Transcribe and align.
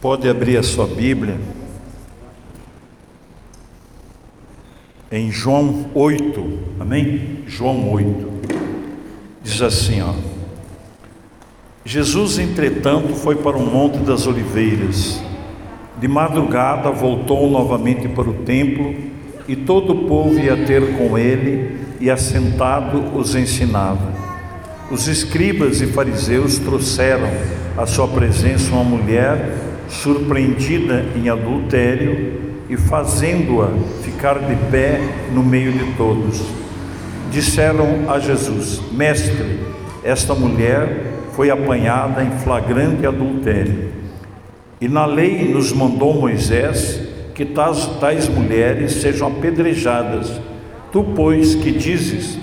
Pode 0.00 0.28
abrir 0.28 0.56
a 0.58 0.62
sua 0.62 0.86
Bíblia 0.86 1.38
em 5.10 5.30
João 5.30 5.86
8, 5.94 6.58
amém? 6.80 7.44
João 7.46 7.90
8. 7.92 8.28
Diz 9.42 9.62
assim, 9.62 10.02
ó. 10.02 10.12
Jesus, 11.84 12.38
entretanto, 12.38 13.14
foi 13.14 13.36
para 13.36 13.56
o 13.56 13.64
Monte 13.64 13.98
das 13.98 14.26
Oliveiras. 14.26 15.22
De 16.00 16.08
madrugada 16.08 16.90
voltou 16.90 17.48
novamente 17.48 18.08
para 18.08 18.28
o 18.28 18.34
templo, 18.42 18.92
e 19.46 19.54
todo 19.54 19.92
o 19.92 20.08
povo 20.08 20.38
ia 20.38 20.56
ter 20.64 20.96
com 20.96 21.16
ele, 21.16 21.78
e 22.00 22.10
assentado 22.10 23.16
os 23.16 23.36
ensinava. 23.36 24.12
Os 24.90 25.06
escribas 25.06 25.80
e 25.80 25.86
fariseus 25.86 26.58
trouxeram 26.58 27.30
à 27.76 27.86
sua 27.86 28.08
presença 28.08 28.72
uma 28.72 28.82
mulher 28.82 29.73
surpreendida 29.88 31.04
em 31.16 31.28
adultério 31.28 32.54
e 32.68 32.76
fazendo-a 32.76 33.68
ficar 34.02 34.38
de 34.38 34.56
pé 34.70 35.00
no 35.32 35.42
meio 35.42 35.72
de 35.72 35.92
todos. 35.96 36.42
Disseram 37.30 38.10
a 38.10 38.18
Jesus: 38.18 38.80
Mestre, 38.92 39.60
esta 40.02 40.34
mulher 40.34 41.12
foi 41.32 41.50
apanhada 41.50 42.22
em 42.22 42.30
flagrante 42.38 43.06
adultério. 43.06 43.92
E 44.80 44.88
na 44.88 45.06
lei 45.06 45.52
nos 45.52 45.72
mandou 45.72 46.14
Moisés 46.14 47.00
que 47.34 47.44
tais, 47.44 47.86
tais 48.00 48.28
mulheres 48.28 48.92
sejam 48.92 49.28
apedrejadas. 49.28 50.40
Tu, 50.92 51.02
pois, 51.16 51.54
que 51.54 51.72
dizes? 51.72 52.38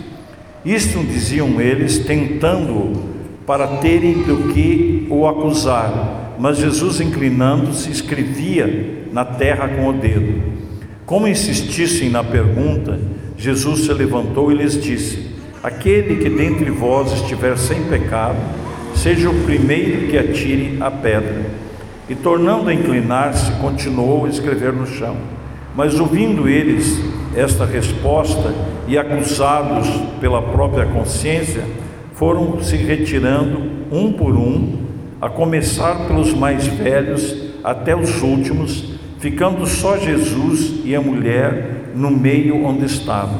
Isto 0.66 0.99
diziam 0.99 1.62
eles, 1.62 1.99
tentando-o 1.99 3.10
para 3.46 3.68
terem 3.77 4.23
do 4.23 4.54
que 4.54 5.08
o 5.10 5.27
acusar. 5.27 6.21
Mas 6.41 6.58
Jesus, 6.58 7.00
inclinando-se, 7.00 7.91
escrevia 7.91 9.05
na 9.13 9.23
terra 9.23 9.68
com 9.68 9.90
o 9.90 9.93
dedo. 9.93 10.41
Como 11.05 11.27
insistissem 11.27 12.10
na 12.10 12.24
pergunta, 12.24 12.99
Jesus 13.38 13.82
se 13.82 13.93
levantou 13.93 14.51
e 14.51 14.55
lhes 14.55 14.82
disse: 14.82 15.35
Aquele 15.62 16.16
que 16.16 16.32
dentre 16.32 16.71
vós 16.71 17.12
estiver 17.12 17.55
sem 17.60 17.84
pecado, 17.84 18.40
seja 18.96 19.29
o 19.29 19.43
primeiro 19.43 20.07
que 20.07 20.18
atire 20.18 20.77
a 20.79 20.90
pedra. 20.90 21.46
E 22.10 22.16
tornando 22.16 22.70
a 22.70 22.73
inclinar-se, 22.73 23.51
continuou 23.62 24.26
a 24.26 24.29
escrever 24.29 24.73
no 24.73 24.88
chão. 24.88 25.18
Mas 25.76 25.99
ouvindo 25.99 26.49
eles 26.49 26.99
esta 27.35 27.68
resposta 27.68 28.51
e 28.88 28.98
acusados 28.98 29.88
pela 30.20 30.41
própria 30.41 30.88
consciência, 30.88 31.63
foram 32.16 32.63
se 32.63 32.77
retirando 32.77 33.62
um 33.91 34.12
por 34.12 34.35
um 34.35 34.90
a 35.22 35.30
começar 35.30 36.08
pelos 36.08 36.34
mais 36.34 36.66
velhos 36.66 37.36
até 37.64 37.96
os 37.96 38.24
últimos, 38.24 38.96
ficando 39.20 39.68
só 39.68 39.98
Jesus 39.98 40.82
e 40.84 40.96
a 40.96 41.02
mulher 41.02 41.91
no 41.96 42.10
meio 42.10 42.66
onde 42.66 42.86
estavam. 42.86 43.40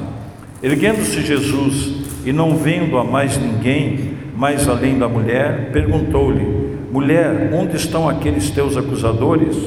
Erguendo-se 0.62 1.22
Jesus 1.22 1.92
e 2.24 2.32
não 2.32 2.56
vendo 2.56 3.00
a 3.00 3.04
mais 3.04 3.36
ninguém, 3.40 4.12
mais 4.38 4.68
além 4.70 5.00
da 5.00 5.10
mulher, 5.10 5.72
perguntou-lhe: 5.72 6.78
Mulher, 6.92 7.50
onde 7.52 7.78
estão 7.78 8.08
aqueles 8.08 8.52
teus 8.52 8.78
acusadores? 8.78 9.58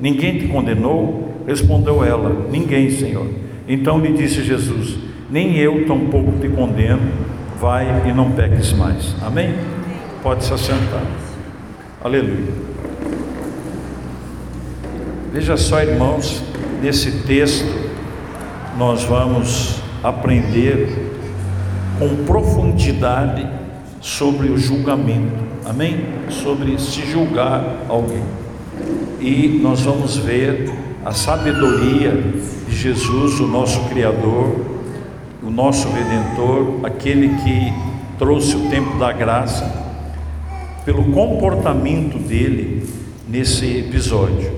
Ninguém 0.00 0.38
te 0.38 0.46
condenou? 0.46 1.42
Respondeu 1.44 2.04
ela: 2.04 2.46
Ninguém, 2.50 2.88
Senhor. 2.90 3.26
Então 3.66 3.98
lhe 3.98 4.12
disse 4.12 4.44
Jesus: 4.44 4.96
Nem 5.28 5.56
eu 5.56 5.86
tampouco 5.86 6.38
te 6.40 6.48
condeno, 6.48 7.02
vai 7.60 8.08
e 8.08 8.12
não 8.12 8.30
peques 8.30 8.72
mais. 8.72 9.16
Amém? 9.24 9.54
Pode 10.22 10.44
se 10.44 10.54
assentar. 10.54 11.23
Aleluia. 12.04 12.52
Veja 15.32 15.56
só, 15.56 15.80
irmãos, 15.80 16.44
nesse 16.82 17.10
texto 17.22 17.64
nós 18.76 19.04
vamos 19.04 19.80
aprender 20.02 21.18
com 21.98 22.26
profundidade 22.26 23.48
sobre 24.02 24.50
o 24.50 24.58
julgamento, 24.58 25.32
amém? 25.64 26.04
Sobre 26.28 26.78
se 26.78 27.10
julgar 27.10 27.64
alguém. 27.88 28.22
E 29.18 29.58
nós 29.62 29.80
vamos 29.80 30.18
ver 30.18 30.70
a 31.06 31.12
sabedoria 31.12 32.22
de 32.68 32.76
Jesus, 32.76 33.40
o 33.40 33.46
nosso 33.46 33.80
Criador, 33.88 34.60
o 35.42 35.48
nosso 35.48 35.88
Redentor, 35.88 36.80
aquele 36.82 37.30
que 37.30 37.72
trouxe 38.18 38.56
o 38.56 38.68
tempo 38.68 38.98
da 38.98 39.10
graça 39.10 39.83
pelo 40.84 41.04
comportamento 41.12 42.18
dele 42.18 42.86
nesse 43.28 43.78
episódio. 43.78 44.52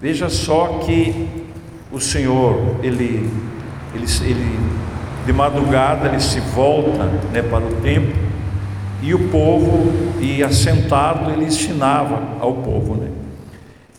Veja 0.00 0.28
só 0.28 0.80
que 0.84 1.28
o 1.92 2.00
Senhor, 2.00 2.76
ele, 2.82 3.28
ele, 3.94 4.06
ele 4.22 4.58
de 5.24 5.32
madrugada 5.32 6.08
ele 6.08 6.20
se 6.20 6.40
volta 6.40 7.04
né, 7.32 7.42
para 7.42 7.64
o 7.64 7.74
templo 7.82 8.28
e 9.02 9.14
o 9.14 9.28
povo, 9.28 9.92
e 10.20 10.42
assentado, 10.42 11.30
ele 11.30 11.44
ensinava 11.44 12.36
ao 12.40 12.54
povo. 12.54 12.96
Né? 12.96 13.10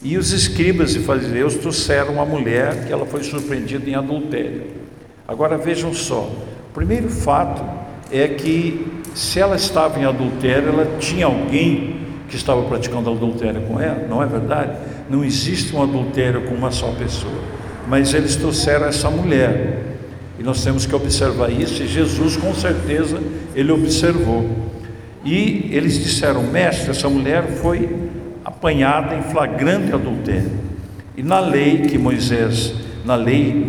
E 0.01 0.17
os 0.17 0.31
escribas 0.31 0.95
e 0.95 0.99
fariseus 0.99 1.55
trouxeram 1.55 2.13
uma 2.13 2.25
mulher 2.25 2.85
que 2.85 2.91
ela 2.91 3.05
foi 3.05 3.23
surpreendida 3.23 3.89
em 3.89 3.95
adultério. 3.95 4.63
Agora 5.27 5.57
vejam 5.57 5.93
só, 5.93 6.29
o 6.69 6.73
primeiro 6.73 7.09
fato 7.09 7.63
é 8.11 8.27
que 8.27 8.88
se 9.13 9.39
ela 9.39 9.55
estava 9.55 9.99
em 9.99 10.05
adultério, 10.05 10.69
ela 10.69 10.97
tinha 10.99 11.25
alguém 11.25 11.97
que 12.29 12.35
estava 12.35 12.61
praticando 12.63 13.09
adultério 13.09 13.61
com 13.61 13.79
ela, 13.79 14.05
não 14.07 14.21
é 14.21 14.25
verdade? 14.25 14.73
Não 15.09 15.23
existe 15.23 15.75
um 15.75 15.81
adultério 15.81 16.43
com 16.43 16.55
uma 16.55 16.71
só 16.71 16.91
pessoa, 16.91 17.33
mas 17.87 18.13
eles 18.13 18.35
trouxeram 18.35 18.85
essa 18.85 19.09
mulher, 19.09 19.83
e 20.37 20.43
nós 20.43 20.63
temos 20.63 20.85
que 20.85 20.95
observar 20.95 21.51
isso, 21.51 21.81
e 21.83 21.87
Jesus 21.87 22.37
com 22.37 22.53
certeza 22.53 23.19
ele 23.55 23.71
observou. 23.71 24.47
E 25.25 25.69
eles 25.71 26.01
disseram: 26.01 26.43
Mestre, 26.43 26.91
essa 26.91 27.09
mulher 27.09 27.45
foi 27.61 27.89
apanhada 28.45 29.15
em 29.15 29.23
flagrante 29.23 29.91
adultério. 29.91 30.51
E 31.17 31.23
na 31.23 31.39
lei 31.39 31.79
que 31.81 31.97
Moisés, 31.97 32.73
na 33.03 33.15
lei 33.15 33.65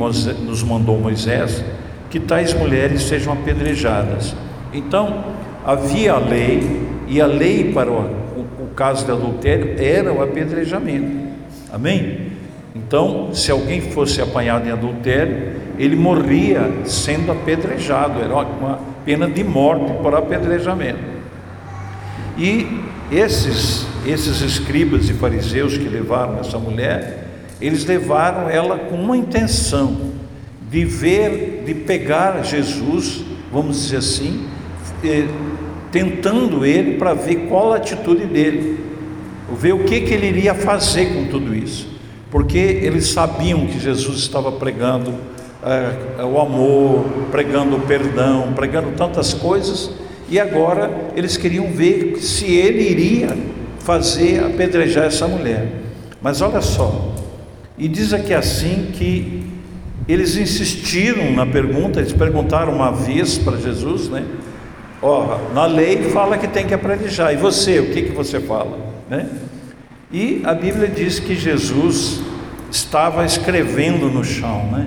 nos 0.46 0.62
mandou 0.62 1.00
Moisés, 1.00 1.64
que 2.08 2.20
tais 2.20 2.54
mulheres 2.54 3.02
sejam 3.02 3.32
apedrejadas. 3.32 4.34
Então, 4.72 5.24
havia 5.64 6.12
a 6.12 6.18
lei, 6.18 6.88
e 7.08 7.20
a 7.20 7.26
lei 7.26 7.72
para 7.72 7.90
o, 7.90 7.96
o, 7.96 8.64
o 8.64 8.68
caso 8.74 9.04
de 9.04 9.12
adultério 9.12 9.74
era 9.78 10.12
o 10.12 10.22
apedrejamento. 10.22 11.28
Amém? 11.72 12.30
Então, 12.74 13.34
se 13.34 13.50
alguém 13.50 13.80
fosse 13.80 14.20
apanhado 14.20 14.68
em 14.68 14.70
adultério, 14.70 15.60
ele 15.78 15.96
morria 15.96 16.70
sendo 16.84 17.32
apedrejado, 17.32 18.20
era 18.20 18.34
uma 18.34 18.78
pena 19.04 19.28
de 19.28 19.42
morte 19.42 19.92
por 20.02 20.14
apedrejamento. 20.14 20.98
E 22.38 22.80
esses, 23.10 23.86
esses 24.06 24.40
escribas 24.40 25.08
e 25.08 25.14
fariseus 25.14 25.76
que 25.76 25.88
levaram 25.88 26.38
essa 26.38 26.58
mulher, 26.58 27.26
eles 27.60 27.84
levaram 27.84 28.48
ela 28.48 28.78
com 28.78 28.96
uma 28.96 29.16
intenção 29.16 30.12
de 30.70 30.84
ver, 30.84 31.64
de 31.66 31.74
pegar 31.74 32.42
Jesus, 32.44 33.24
vamos 33.52 33.82
dizer 33.82 33.96
assim, 33.96 34.46
tentando 35.90 36.64
ele 36.64 36.96
para 36.96 37.14
ver 37.14 37.46
qual 37.48 37.72
a 37.72 37.76
atitude 37.76 38.26
dele, 38.26 38.78
ver 39.56 39.72
o 39.72 39.84
que, 39.84 40.00
que 40.02 40.14
ele 40.14 40.28
iria 40.28 40.54
fazer 40.54 41.14
com 41.14 41.26
tudo 41.26 41.54
isso, 41.54 41.88
porque 42.30 42.58
eles 42.58 43.08
sabiam 43.08 43.66
que 43.66 43.78
Jesus 43.80 44.18
estava 44.18 44.52
pregando 44.52 45.14
eh, 45.64 46.24
o 46.24 46.40
amor, 46.40 47.04
pregando 47.30 47.76
o 47.76 47.80
perdão, 47.80 48.52
pregando 48.54 48.92
tantas 48.96 49.34
coisas, 49.34 49.90
e 50.28 50.38
agora 50.38 50.90
eles 51.16 51.36
queriam 51.36 51.72
ver 51.72 52.18
se 52.18 52.44
ele 52.46 52.88
iria 52.88 53.36
fazer 53.80 54.44
apedrejar 54.44 55.06
essa 55.06 55.26
mulher. 55.26 55.66
Mas 56.22 56.40
olha 56.40 56.60
só, 56.60 57.14
e 57.76 57.88
diz 57.88 58.12
aqui 58.12 58.32
assim 58.32 58.90
que 58.92 59.42
eles 60.06 60.36
insistiram 60.36 61.32
na 61.32 61.46
pergunta, 61.46 61.98
eles 61.98 62.12
perguntaram 62.12 62.72
uma 62.72 62.92
vez 62.92 63.38
para 63.38 63.56
Jesus, 63.56 64.08
né? 64.08 64.24
Ó, 65.02 65.52
na 65.54 65.64
lei 65.66 66.10
fala 66.10 66.36
que 66.36 66.46
tem 66.46 66.66
que 66.66 66.74
apedrejar. 66.74 67.32
E 67.32 67.36
você, 67.36 67.80
o 67.80 67.90
que, 67.90 68.02
que 68.02 68.12
você 68.12 68.38
fala? 68.38 68.78
Né? 69.08 69.28
E 70.12 70.42
a 70.44 70.52
Bíblia 70.52 70.88
diz 70.88 71.18
que 71.18 71.34
Jesus 71.34 72.20
estava 72.70 73.24
escrevendo 73.24 74.08
no 74.10 74.22
chão, 74.22 74.70
né? 74.70 74.86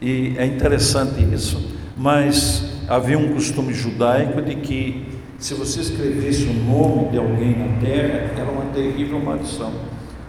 E 0.00 0.34
é 0.36 0.46
interessante 0.46 1.22
isso. 1.32 1.76
Mas 1.96 2.64
havia 2.88 3.18
um 3.18 3.32
costume 3.32 3.72
judaico 3.74 4.42
de 4.42 4.56
que 4.56 5.06
se 5.38 5.54
você 5.54 5.80
escrevesse 5.80 6.44
o 6.44 6.52
nome 6.52 7.10
de 7.10 7.18
alguém 7.18 7.56
na 7.56 7.80
terra, 7.80 8.32
era 8.36 8.50
uma 8.50 8.72
terrível 8.72 9.20
maldição. 9.20 9.72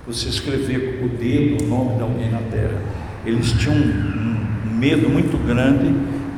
Você 0.05 0.29
escrever 0.29 0.99
com 0.99 1.05
o 1.05 1.09
dedo 1.09 1.63
o 1.63 1.67
nome 1.67 1.95
de 1.95 2.01
alguém 2.01 2.29
na 2.29 2.41
terra. 2.51 2.81
Eles 3.25 3.51
tinham 3.53 3.75
um, 3.75 4.75
medo 4.75 5.09
muito 5.09 5.37
grande 5.45 5.93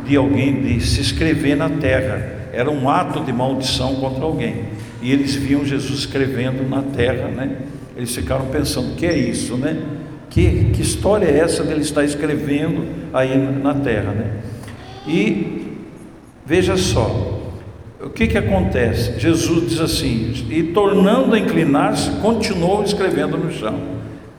de 0.06 0.16
alguém 0.16 0.62
de 0.62 0.82
se 0.82 1.02
escrever 1.02 1.56
na 1.56 1.70
terra 1.70 2.41
era 2.52 2.70
um 2.70 2.90
ato 2.90 3.22
de 3.22 3.32
maldição 3.32 3.96
contra 3.96 4.24
alguém. 4.24 4.66
E 5.02 5.12
eles 5.12 5.36
viam 5.36 5.66
Jesus 5.66 6.00
escrevendo 6.00 6.68
na 6.68 6.82
terra, 6.82 7.28
né? 7.30 7.58
Eles 7.96 8.14
ficaram 8.14 8.46
pensando: 8.48 8.96
que 8.96 9.06
é 9.06 9.18
isso, 9.18 9.56
né? 9.56 9.78
Que, 10.30 10.72
que 10.74 10.82
história 10.82 11.26
é 11.26 11.40
essa 11.40 11.64
dele 11.64 11.82
estar 11.82 12.04
escrevendo 12.04 12.86
aí 13.14 13.38
na 13.38 13.74
terra, 13.74 14.12
né? 14.12 14.32
E 15.08 15.78
veja 16.46 16.78
só, 16.78 17.42
o 18.04 18.10
que 18.10 18.28
que 18.28 18.38
acontece? 18.38 19.20
Jesus 19.20 19.70
diz 19.70 19.80
assim: 19.80 20.34
e 20.50 20.64
tornando 20.64 21.34
a 21.34 21.40
inclinar-se, 21.40 22.12
continuou 22.22 22.84
escrevendo 22.84 23.38
no 23.38 23.52
chão. 23.52 23.76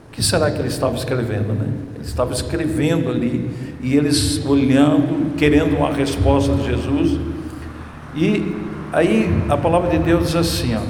O 0.07 0.11
que 0.11 0.21
será 0.21 0.51
que 0.51 0.59
ele 0.59 0.67
estava 0.67 0.95
escrevendo, 0.95 1.53
né? 1.53 1.67
Ele 1.95 2.05
estava 2.05 2.33
escrevendo 2.33 3.09
ali 3.09 3.49
e 3.81 3.95
eles 3.95 4.45
olhando, 4.45 5.35
querendo 5.35 5.75
uma 5.75 5.91
resposta 5.91 6.53
de 6.55 6.65
Jesus. 6.65 7.32
E 8.15 8.55
aí 8.91 9.29
a 9.49 9.57
palavra 9.57 9.89
de 9.89 9.99
Deus 9.99 10.27
diz 10.27 10.35
assim, 10.35 10.75
ó. 10.75 10.81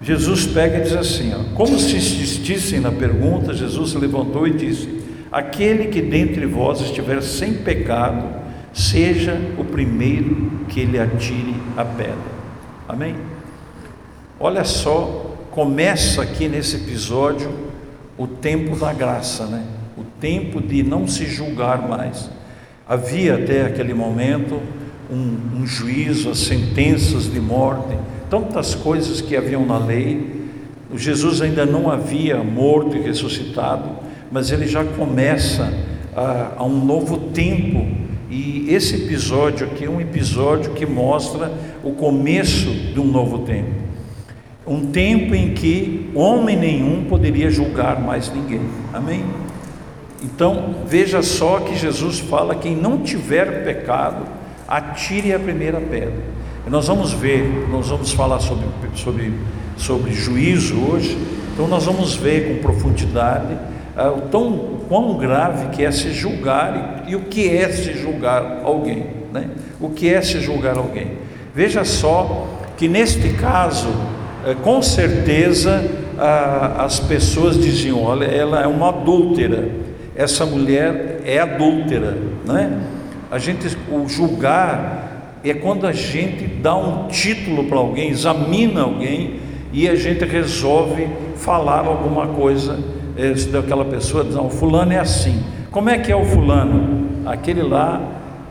Jesus 0.00 0.46
pega 0.46 0.78
e 0.78 0.82
diz 0.82 0.94
assim, 0.94 1.34
ó, 1.34 1.54
como 1.54 1.78
se 1.78 1.96
insistissem 1.96 2.80
na 2.80 2.92
pergunta, 2.92 3.54
Jesus 3.54 3.90
se 3.90 3.98
levantou 3.98 4.46
e 4.46 4.52
disse: 4.52 5.06
Aquele 5.30 5.86
que 5.86 6.00
dentre 6.00 6.46
vós 6.46 6.80
estiver 6.80 7.22
sem 7.22 7.54
pecado, 7.54 8.26
seja 8.72 9.38
o 9.58 9.64
primeiro 9.64 10.50
que 10.68 10.84
lhe 10.84 10.98
atire 10.98 11.54
a 11.76 11.84
pedra. 11.84 12.36
Amém? 12.88 13.16
Olha 14.38 14.64
só, 14.64 15.34
começa 15.50 16.22
aqui 16.22 16.46
nesse 16.46 16.76
episódio 16.76 17.50
o 18.16 18.26
tempo 18.26 18.76
da 18.76 18.92
graça, 18.92 19.46
né? 19.46 19.64
O 19.96 20.04
tempo 20.20 20.60
de 20.60 20.82
não 20.82 21.08
se 21.08 21.26
julgar 21.26 21.88
mais. 21.88 22.30
Havia 22.88 23.34
até 23.34 23.66
aquele 23.66 23.94
momento 23.94 24.60
um, 25.10 25.60
um 25.60 25.66
juízo, 25.66 26.30
as 26.30 26.38
sentenças 26.38 27.30
de 27.30 27.40
morte, 27.40 27.96
tantas 28.28 28.74
coisas 28.74 29.20
que 29.20 29.36
haviam 29.36 29.64
na 29.64 29.78
lei. 29.78 30.46
Jesus 30.94 31.42
ainda 31.42 31.66
não 31.66 31.90
havia 31.90 32.42
morto 32.42 32.96
e 32.96 33.00
ressuscitado, 33.00 33.90
mas 34.30 34.50
ele 34.50 34.66
já 34.66 34.84
começa 34.84 35.72
a, 36.14 36.52
a 36.56 36.64
um 36.64 36.84
novo 36.84 37.18
tempo 37.32 38.06
e 38.30 38.66
esse 38.68 38.96
episódio 38.96 39.66
aqui 39.66 39.84
é 39.84 39.90
um 39.90 40.00
episódio 40.00 40.72
que 40.72 40.84
mostra 40.84 41.52
o 41.84 41.92
começo 41.92 42.70
de 42.70 42.98
um 42.98 43.04
novo 43.04 43.40
tempo. 43.40 43.70
Um 44.66 44.86
tempo 44.86 45.32
em 45.32 45.54
que 45.54 46.10
homem 46.12 46.56
nenhum 46.56 47.04
poderia 47.04 47.50
julgar 47.50 48.00
mais 48.00 48.32
ninguém. 48.32 48.62
Amém? 48.92 49.24
Então, 50.24 50.74
veja 50.86 51.22
só 51.22 51.60
que 51.60 51.76
Jesus 51.76 52.18
fala: 52.18 52.56
quem 52.56 52.74
não 52.74 52.98
tiver 52.98 53.64
pecado, 53.64 54.26
atire 54.66 55.32
a 55.32 55.38
primeira 55.38 55.80
pedra. 55.80 56.36
E 56.66 56.70
nós 56.70 56.88
vamos 56.88 57.12
ver, 57.12 57.68
nós 57.70 57.88
vamos 57.88 58.12
falar 58.12 58.40
sobre, 58.40 58.66
sobre, 58.94 59.32
sobre 59.76 60.12
juízo 60.12 60.76
hoje, 60.90 61.16
então 61.52 61.68
nós 61.68 61.84
vamos 61.84 62.16
ver 62.16 62.48
com 62.48 62.62
profundidade 62.62 63.56
ah, 63.96 64.10
o 64.10 64.22
tão 64.22 64.76
quão 64.88 65.16
grave 65.16 65.68
que 65.68 65.84
é 65.84 65.90
se 65.90 66.12
julgar 66.12 67.04
e, 67.06 67.12
e, 67.12 67.16
o 67.16 67.20
que 67.20 67.48
é 67.48 67.68
se 67.70 67.94
julgar 67.94 68.60
alguém, 68.62 69.06
né? 69.32 69.48
O 69.80 69.90
que 69.90 70.12
é 70.12 70.20
se 70.20 70.40
julgar 70.40 70.76
alguém? 70.76 71.12
Veja 71.54 71.84
só 71.84 72.46
que 72.76 72.88
neste 72.88 73.30
caso, 73.30 73.88
eh, 74.44 74.54
com 74.62 74.82
certeza, 74.82 75.82
ah, 76.18 76.84
as 76.84 77.00
pessoas 77.00 77.58
diziam: 77.58 78.02
olha, 78.02 78.26
ela 78.26 78.60
é 78.62 78.66
uma 78.66 78.90
adúltera, 78.90 79.68
essa 80.14 80.44
mulher 80.44 81.22
é 81.24 81.38
adúltera, 81.38 82.18
né? 82.44 82.78
A 83.30 83.38
gente, 83.38 83.76
o 83.90 84.08
julgar 84.08 85.40
é 85.42 85.54
quando 85.54 85.86
a 85.86 85.92
gente 85.92 86.44
dá 86.46 86.76
um 86.76 87.08
título 87.08 87.64
para 87.64 87.78
alguém, 87.78 88.10
examina 88.10 88.82
alguém 88.82 89.40
e 89.72 89.88
a 89.88 89.94
gente 89.94 90.24
resolve 90.24 91.08
falar 91.36 91.86
alguma 91.86 92.28
coisa 92.28 92.78
daquela 93.50 93.84
pessoa, 93.84 94.24
diz, 94.24 94.34
não, 94.34 94.46
o 94.46 94.50
fulano 94.50 94.92
é 94.92 94.98
assim. 94.98 95.42
Como 95.70 95.88
é 95.88 95.98
que 95.98 96.12
é 96.12 96.16
o 96.16 96.24
fulano? 96.24 97.06
Aquele 97.26 97.62
lá 97.62 98.00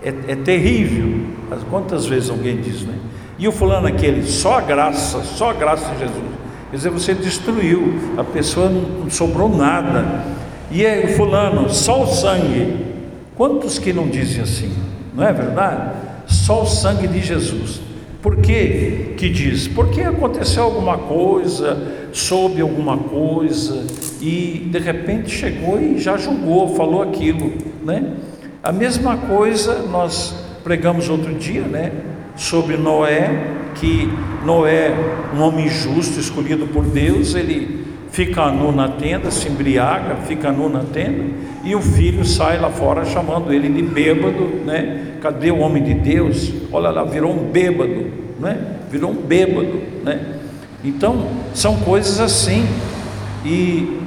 é, 0.04 0.10
é 0.28 0.36
terrível. 0.36 1.26
Quantas 1.70 2.06
vezes 2.06 2.30
alguém 2.30 2.58
diz, 2.58 2.82
né? 2.84 2.96
E 3.38 3.48
o 3.48 3.52
fulano 3.52 3.88
aquele, 3.88 4.24
só 4.24 4.58
a 4.58 4.62
graça, 4.62 5.22
só 5.24 5.52
a 5.52 5.54
graça 5.54 5.94
de 5.94 6.00
Jesus. 6.00 6.24
Quer 6.70 6.78
dizer, 6.78 6.90
você 6.90 7.14
destruiu, 7.14 7.94
a 8.18 8.24
pessoa 8.24 8.70
não 8.70 9.10
sobrou 9.10 9.50
nada. 9.50 10.24
E 10.72 10.86
aí, 10.86 11.06
o 11.06 11.16
fulano, 11.16 11.70
só 11.70 12.04
o 12.04 12.08
sangue. 12.08 12.95
Quantos 13.36 13.78
que 13.78 13.92
não 13.92 14.08
dizem 14.08 14.42
assim? 14.42 14.72
Não 15.14 15.24
é 15.24 15.34
verdade? 15.34 15.92
Só 16.26 16.64
o 16.64 16.66
sangue 16.66 17.08
de 17.08 17.22
Jesus. 17.22 17.82
Por 18.22 18.38
que 18.38 19.14
que 19.18 19.30
diz? 19.30 19.68
Porque 19.68 20.02
aconteceu 20.02 20.64
alguma 20.64 20.98
coisa, 20.98 22.08
soube 22.12 22.62
alguma 22.62 22.98
coisa 22.98 23.86
e 24.20 24.68
de 24.72 24.80
repente 24.80 25.30
chegou 25.30 25.80
e 25.80 26.00
já 26.00 26.18
julgou, 26.18 26.76
falou 26.76 27.04
aquilo, 27.04 27.54
né? 27.84 28.14
A 28.64 28.72
mesma 28.72 29.16
coisa 29.16 29.84
nós 29.92 30.34
pregamos 30.64 31.08
outro 31.08 31.36
dia, 31.36 31.62
né? 31.62 31.92
Sobre 32.36 32.78
Noé, 32.78 33.54
que 33.76 34.10
Noé, 34.44 34.92
um 35.36 35.42
homem 35.42 35.70
justo, 35.70 36.20
escolhido 36.20 36.66
por 36.68 36.84
Deus, 36.84 37.36
ele 37.36 37.85
fica 38.16 38.50
nu 38.50 38.72
na 38.72 38.88
tenda, 38.88 39.30
se 39.30 39.50
embriaga, 39.50 40.16
fica 40.26 40.50
nu 40.50 40.70
na 40.70 40.80
tenda, 40.80 41.26
e 41.66 41.76
o 41.76 41.82
filho 41.82 42.24
sai 42.24 42.58
lá 42.58 42.70
fora 42.70 43.04
chamando 43.04 43.52
ele 43.52 43.68
de 43.68 43.82
bêbado, 43.82 44.62
né? 44.66 45.18
Cadê 45.22 45.52
o 45.52 45.58
homem 45.58 45.84
de 45.84 45.94
Deus? 45.94 46.54
Olha 46.72 46.92
lá, 46.92 47.04
virou 47.04 47.34
um 47.34 47.52
bêbado, 47.52 48.06
né? 48.40 48.58
Virou 48.90 49.12
um 49.12 49.16
bêbado, 49.16 49.82
né? 50.02 50.38
Então, 50.82 51.28
são 51.54 51.76
coisas 51.78 52.22
assim. 52.22 52.66
E 53.44 54.00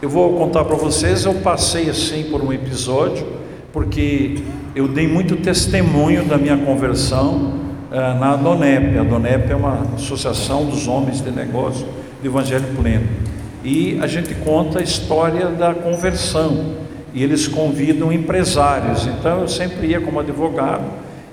eu 0.00 0.08
vou 0.08 0.32
contar 0.38 0.64
para 0.64 0.76
vocês, 0.76 1.26
eu 1.26 1.34
passei 1.34 1.90
assim 1.90 2.24
por 2.30 2.42
um 2.42 2.54
episódio, 2.54 3.26
porque 3.70 4.38
eu 4.74 4.88
dei 4.88 5.06
muito 5.06 5.36
testemunho 5.36 6.24
da 6.24 6.38
minha 6.38 6.56
conversão 6.56 7.52
uh, 7.90 8.18
na 8.18 8.34
Donep. 8.34 8.96
A 8.98 9.02
Donep 9.02 9.52
é 9.52 9.54
uma 9.54 9.88
associação 9.94 10.64
dos 10.64 10.88
homens 10.88 11.20
de 11.20 11.30
negócio 11.30 11.86
do 12.22 12.26
Evangelho 12.26 12.64
Pleno. 12.80 13.21
E 13.64 13.98
a 14.00 14.06
gente 14.06 14.34
conta 14.36 14.80
a 14.80 14.82
história 14.82 15.46
da 15.46 15.74
conversão. 15.74 16.82
E 17.14 17.22
eles 17.22 17.46
convidam 17.46 18.12
empresários. 18.12 19.06
Então 19.06 19.40
eu 19.40 19.48
sempre 19.48 19.88
ia 19.88 20.00
como 20.00 20.18
advogado 20.18 20.84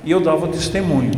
e 0.04 0.12
eu 0.12 0.20
dava 0.20 0.48
testemunho. 0.48 1.12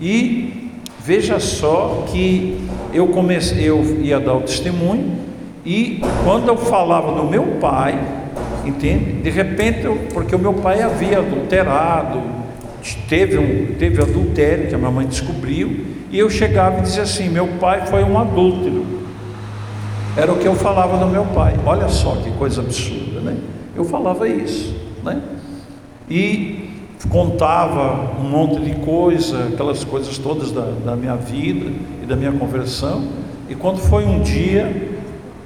E 0.00 0.70
veja 1.04 1.38
só 1.38 2.04
que 2.10 2.68
eu 2.92 3.08
comecei, 3.08 3.68
eu 3.68 3.82
ia 4.00 4.18
dar 4.18 4.34
o 4.34 4.40
testemunho 4.42 5.18
e 5.64 6.00
quando 6.24 6.48
eu 6.48 6.56
falava 6.56 7.12
do 7.12 7.24
meu 7.24 7.58
pai, 7.60 7.98
entende? 8.64 9.22
De 9.22 9.30
repente, 9.30 9.84
eu, 9.84 9.96
porque 10.12 10.34
o 10.34 10.38
meu 10.38 10.54
pai 10.54 10.82
havia 10.82 11.18
adulterado, 11.18 12.22
teve 13.08 13.38
um 13.38 13.74
teve 13.78 14.00
adultério 14.00 14.68
que 14.68 14.74
a 14.74 14.78
minha 14.78 14.90
mãe 14.90 15.06
descobriu 15.06 15.84
e 16.10 16.18
eu 16.18 16.30
chegava 16.30 16.78
e 16.78 16.82
dizia 16.82 17.02
assim: 17.02 17.28
meu 17.28 17.46
pai 17.60 17.86
foi 17.86 18.02
um 18.02 18.18
adúltero. 18.18 18.99
Era 20.16 20.32
o 20.32 20.38
que 20.38 20.46
eu 20.46 20.54
falava 20.54 20.98
do 20.98 21.06
meu 21.06 21.24
pai. 21.26 21.54
Olha 21.64 21.88
só 21.88 22.16
que 22.16 22.30
coisa 22.32 22.60
absurda, 22.60 23.20
né? 23.20 23.36
Eu 23.76 23.84
falava 23.84 24.28
isso, 24.28 24.74
né? 25.04 25.22
E 26.08 26.68
contava 27.08 28.20
um 28.20 28.28
monte 28.28 28.60
de 28.60 28.74
coisa, 28.80 29.48
aquelas 29.52 29.84
coisas 29.84 30.18
todas 30.18 30.50
da, 30.50 30.66
da 30.84 30.96
minha 30.96 31.16
vida 31.16 31.70
e 32.02 32.06
da 32.06 32.16
minha 32.16 32.32
conversão. 32.32 33.04
E 33.48 33.54
quando 33.54 33.78
foi 33.78 34.04
um 34.04 34.20
dia, 34.20 34.98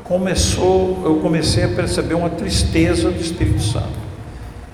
começou, 0.03 1.03
eu 1.05 1.17
comecei 1.17 1.65
a 1.65 1.69
perceber 1.69 2.15
uma 2.15 2.31
tristeza 2.31 3.11
do 3.11 3.21
Espírito 3.21 3.63
Santo. 3.63 4.05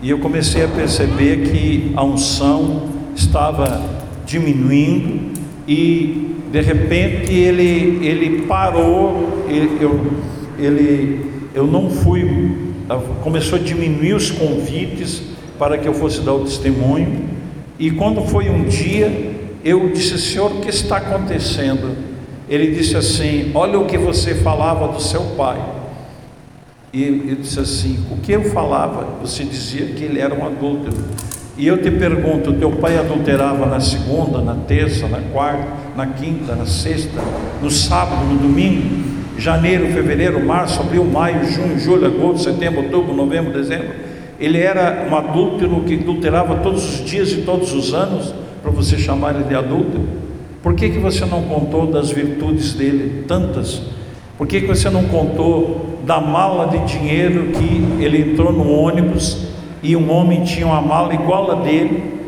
E 0.03 0.09
eu 0.09 0.19
comecei 0.19 0.65
a 0.65 0.69
perceber 0.69 1.51
que 1.51 1.93
a 1.97 2.03
unção 2.03 2.89
estava 3.15 3.83
diminuindo 4.25 5.40
e 5.71 6.35
de 6.51 6.61
repente 6.61 7.33
ele, 7.33 8.05
ele 8.05 8.43
parou, 8.43 9.45
eu, 9.49 10.05
ele, 10.59 11.25
eu 11.55 11.65
não 11.65 11.89
fui, 11.89 12.57
começou 13.23 13.57
a 13.57 13.63
diminuir 13.63 14.15
os 14.15 14.33
convites 14.33 15.23
para 15.57 15.79
que 15.79 15.87
eu 15.87 15.95
fosse 15.95 16.23
dar 16.23 16.35
o 16.35 16.45
testemunho. 16.45 17.25
E 17.79 17.89
quando 17.93 18.21
foi 18.23 18.51
um 18.51 18.65
dia, 18.65 19.33
eu 19.65 19.91
disse: 19.91 20.19
Senhor, 20.19 20.51
o 20.51 20.61
que 20.61 20.71
está 20.71 20.97
acontecendo? 20.97 21.97
Ele 22.49 22.75
disse 22.75 22.97
assim: 22.97 23.53
Olha 23.55 23.79
o 23.79 23.87
que 23.87 23.97
você 23.97 24.35
falava 24.35 24.89
do 24.89 25.01
seu 25.01 25.23
pai. 25.37 25.65
E 26.93 27.01
ele 27.05 27.37
disse 27.37 27.61
assim: 27.61 28.07
O 28.11 28.17
que 28.17 28.33
eu 28.33 28.43
falava? 28.51 29.21
Você 29.21 29.45
dizia 29.45 29.87
que 29.87 30.03
ele 30.03 30.19
era 30.19 30.35
um 30.35 30.45
adúltero. 30.45 30.97
E 31.57 31.67
eu 31.67 31.83
te 31.83 31.91
pergunto: 31.91 32.53
teu 32.55 32.73
pai 32.73 32.99
adulterava 32.99 33.67
na 33.67 33.81
segunda, 33.81 34.41
na 34.41 34.55
terça, 34.55 35.09
na 35.09 35.21
quarta, 35.33 35.67
na 35.97 36.07
quinta, 36.07 36.55
na 36.55 36.67
sexta, 36.67 37.21
no 37.63 37.71
sábado, 37.71 38.25
no 38.25 38.39
domingo? 38.39 39.11
Janeiro, 39.39 39.87
fevereiro, 39.93 40.45
março, 40.45 40.81
abril, 40.81 41.05
maio, 41.05 41.45
junho, 41.51 41.79
julho, 41.79 42.07
agosto, 42.07 42.45
setembro, 42.45 42.83
outubro, 42.83 43.15
novembro, 43.15 43.53
dezembro 43.53 44.11
ele 44.41 44.59
era 44.59 45.07
um 45.09 45.15
adúltero 45.15 45.83
que 45.83 45.95
adulterava 45.95 46.57
todos 46.57 46.83
os 46.83 47.05
dias 47.05 47.31
e 47.33 47.43
todos 47.43 47.75
os 47.75 47.93
anos, 47.93 48.35
para 48.63 48.71
você 48.71 48.97
chamar 48.97 49.35
ele 49.35 49.45
de 49.45 49.55
adúltero. 49.55 50.03
Por 50.63 50.75
que, 50.75 50.89
que 50.89 50.99
você 50.99 51.27
não 51.27 51.43
contou 51.43 51.87
das 51.87 52.11
virtudes 52.11 52.73
dele, 52.73 53.25
tantas? 53.29 53.83
Por 54.39 54.47
que, 54.47 54.63
que 54.63 54.67
você 54.67 54.89
não 54.89 55.05
contou 55.05 55.99
da 56.07 56.19
mala 56.21 56.69
de 56.69 56.79
dinheiro 56.87 57.49
que 57.49 58.03
ele 58.03 58.33
entrou 58.33 58.51
no 58.51 58.73
ônibus 58.73 59.47
e 59.83 59.97
um 59.97 60.11
homem 60.11 60.45
tinha 60.45 60.67
uma 60.67 60.81
mala 60.81 61.15
igual 61.15 61.51
a 61.51 61.55
dele? 61.57 62.21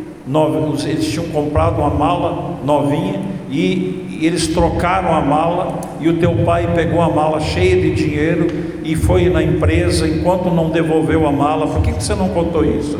Eles 0.86 1.10
tinham 1.10 1.26
comprado 1.26 1.78
uma 1.78 1.90
mala 1.90 2.60
novinha 2.64 3.20
e 3.50 4.18
eles 4.22 4.48
trocaram 4.48 5.14
a 5.14 5.20
mala 5.20 5.80
e 6.00 6.08
o 6.08 6.18
teu 6.18 6.32
pai 6.44 6.72
pegou 6.74 7.00
a 7.00 7.08
mala 7.08 7.40
cheia 7.40 7.80
de 7.80 7.94
dinheiro 7.94 8.46
e 8.84 8.94
foi 8.94 9.28
na 9.28 9.42
empresa 9.42 10.08
enquanto 10.08 10.48
não 10.50 10.70
devolveu 10.70 11.26
a 11.26 11.32
mala. 11.32 11.66
Por 11.66 11.82
que, 11.82 11.92
você 11.92 12.14
não 12.14 12.28
contou 12.28 12.64
isso 12.64 12.98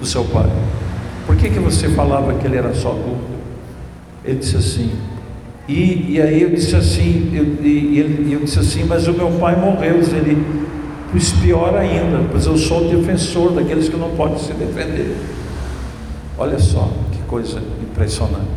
do 0.00 0.06
seu 0.06 0.24
pai? 0.24 0.50
Por 1.26 1.36
que, 1.36 1.50
que 1.50 1.58
você 1.58 1.88
falava 1.90 2.34
que 2.34 2.46
ele 2.46 2.56
era 2.56 2.74
só 2.74 2.90
adulto? 2.90 3.32
Ele 4.24 4.38
disse 4.38 4.56
assim, 4.56 4.92
e, 5.68 6.14
e 6.14 6.20
aí 6.20 6.42
eu 6.42 6.50
disse 6.50 6.74
assim, 6.74 7.30
eu, 7.34 7.64
e 7.64 8.32
eu 8.32 8.40
disse 8.40 8.58
assim, 8.58 8.84
mas 8.84 9.06
o 9.06 9.12
meu 9.12 9.30
pai 9.32 9.56
morreu, 9.56 10.00
ele, 10.00 10.44
pois 11.12 11.30
pior 11.32 11.76
ainda, 11.76 12.26
pois 12.30 12.46
eu 12.46 12.56
sou 12.56 12.86
o 12.86 12.96
defensor 12.96 13.52
daqueles 13.52 13.88
que 13.88 13.96
não 13.96 14.10
podem 14.10 14.38
se 14.38 14.52
defender. 14.54 15.14
Olha 16.38 16.58
só 16.58 16.88
que 17.12 17.18
coisa 17.28 17.62
impressionante. 17.82 18.48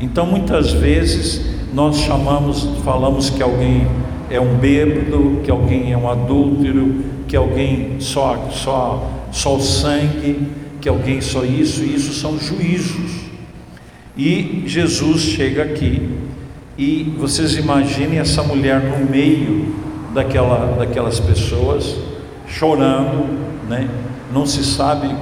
Então 0.00 0.24
muitas 0.24 0.72
vezes 0.72 1.44
nós 1.74 1.98
chamamos, 1.98 2.62
falamos 2.84 3.28
que 3.28 3.42
alguém 3.42 3.86
é 4.30 4.40
um 4.40 4.56
bêbado, 4.56 5.40
que 5.42 5.50
alguém 5.50 5.92
é 5.92 5.98
um 5.98 6.08
adúltero, 6.08 7.04
que 7.26 7.36
alguém 7.36 7.96
só 7.98 8.48
só 8.52 9.10
só 9.32 9.56
o 9.56 9.60
sangue, 9.60 10.48
que 10.80 10.88
alguém 10.88 11.20
só 11.20 11.44
isso, 11.44 11.82
e 11.82 11.94
isso 11.96 12.14
são 12.14 12.38
juízos. 12.38 13.26
E 14.16 14.62
Jesus 14.66 15.22
chega 15.22 15.64
aqui 15.64 16.08
e 16.78 17.14
vocês 17.18 17.56
imaginem 17.56 18.18
essa 18.18 18.42
mulher 18.42 18.80
no 18.82 19.10
meio 19.10 19.74
daquela, 20.16 20.74
daquelas 20.78 21.20
pessoas, 21.20 21.94
chorando, 22.48 23.28
né? 23.68 23.86
não 24.32 24.46
se 24.46 24.64
sabe 24.64 25.14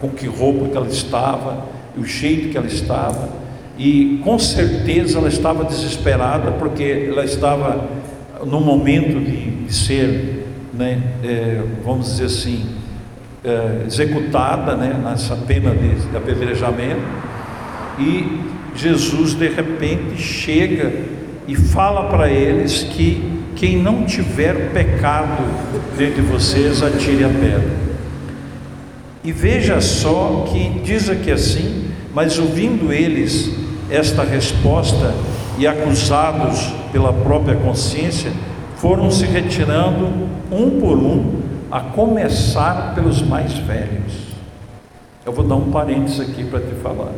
com 0.00 0.08
que 0.08 0.26
roupa 0.26 0.68
que 0.68 0.76
ela 0.76 0.88
estava, 0.88 1.66
o 1.96 2.04
jeito 2.04 2.48
que 2.48 2.58
ela 2.58 2.66
estava, 2.66 3.28
e 3.78 4.20
com 4.24 4.36
certeza 4.40 5.18
ela 5.18 5.28
estava 5.28 5.64
desesperada, 5.64 6.50
porque 6.50 7.06
ela 7.08 7.24
estava 7.24 7.88
no 8.44 8.60
momento 8.60 9.20
de, 9.20 9.66
de 9.66 9.72
ser, 9.72 10.46
né, 10.74 11.00
é, 11.22 11.62
vamos 11.84 12.06
dizer 12.06 12.24
assim, 12.24 12.66
é, 13.44 13.84
executada 13.86 14.74
né, 14.74 15.00
nessa 15.02 15.36
pena 15.36 15.70
de, 15.70 16.10
de 16.10 16.16
apedrejamento 16.16 17.00
e 18.00 18.40
Jesus 18.74 19.34
de 19.34 19.48
repente 19.48 20.20
chega 20.20 20.92
e 21.46 21.54
fala 21.54 22.08
para 22.08 22.28
eles 22.28 22.82
que 22.82 23.39
quem 23.60 23.76
não 23.76 24.06
tiver 24.06 24.72
pecado 24.72 25.44
dentre 25.94 26.22
vocês 26.22 26.82
atire 26.82 27.24
a 27.24 27.28
pedra. 27.28 27.70
E 29.22 29.30
veja 29.32 29.82
só 29.82 30.46
que 30.50 30.80
diz 30.82 31.10
aqui 31.10 31.30
assim, 31.30 31.90
mas 32.14 32.38
ouvindo 32.38 32.90
eles 32.90 33.50
esta 33.90 34.24
resposta 34.24 35.12
e 35.58 35.66
acusados 35.66 36.72
pela 36.90 37.12
própria 37.12 37.54
consciência, 37.54 38.32
foram 38.76 39.10
se 39.10 39.26
retirando 39.26 40.06
um 40.50 40.80
por 40.80 40.96
um, 40.96 41.42
a 41.70 41.80
começar 41.80 42.94
pelos 42.94 43.20
mais 43.20 43.52
velhos. 43.52 44.14
Eu 45.26 45.34
vou 45.34 45.44
dar 45.44 45.56
um 45.56 45.70
parênteses 45.70 46.18
aqui 46.18 46.44
para 46.44 46.60
te 46.60 46.74
falar. 46.82 47.12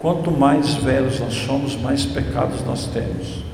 Quanto 0.00 0.28
mais 0.28 0.74
velhos 0.74 1.20
nós 1.20 1.34
somos, 1.34 1.80
mais 1.80 2.04
pecados 2.04 2.64
nós 2.66 2.88
temos. 2.88 3.45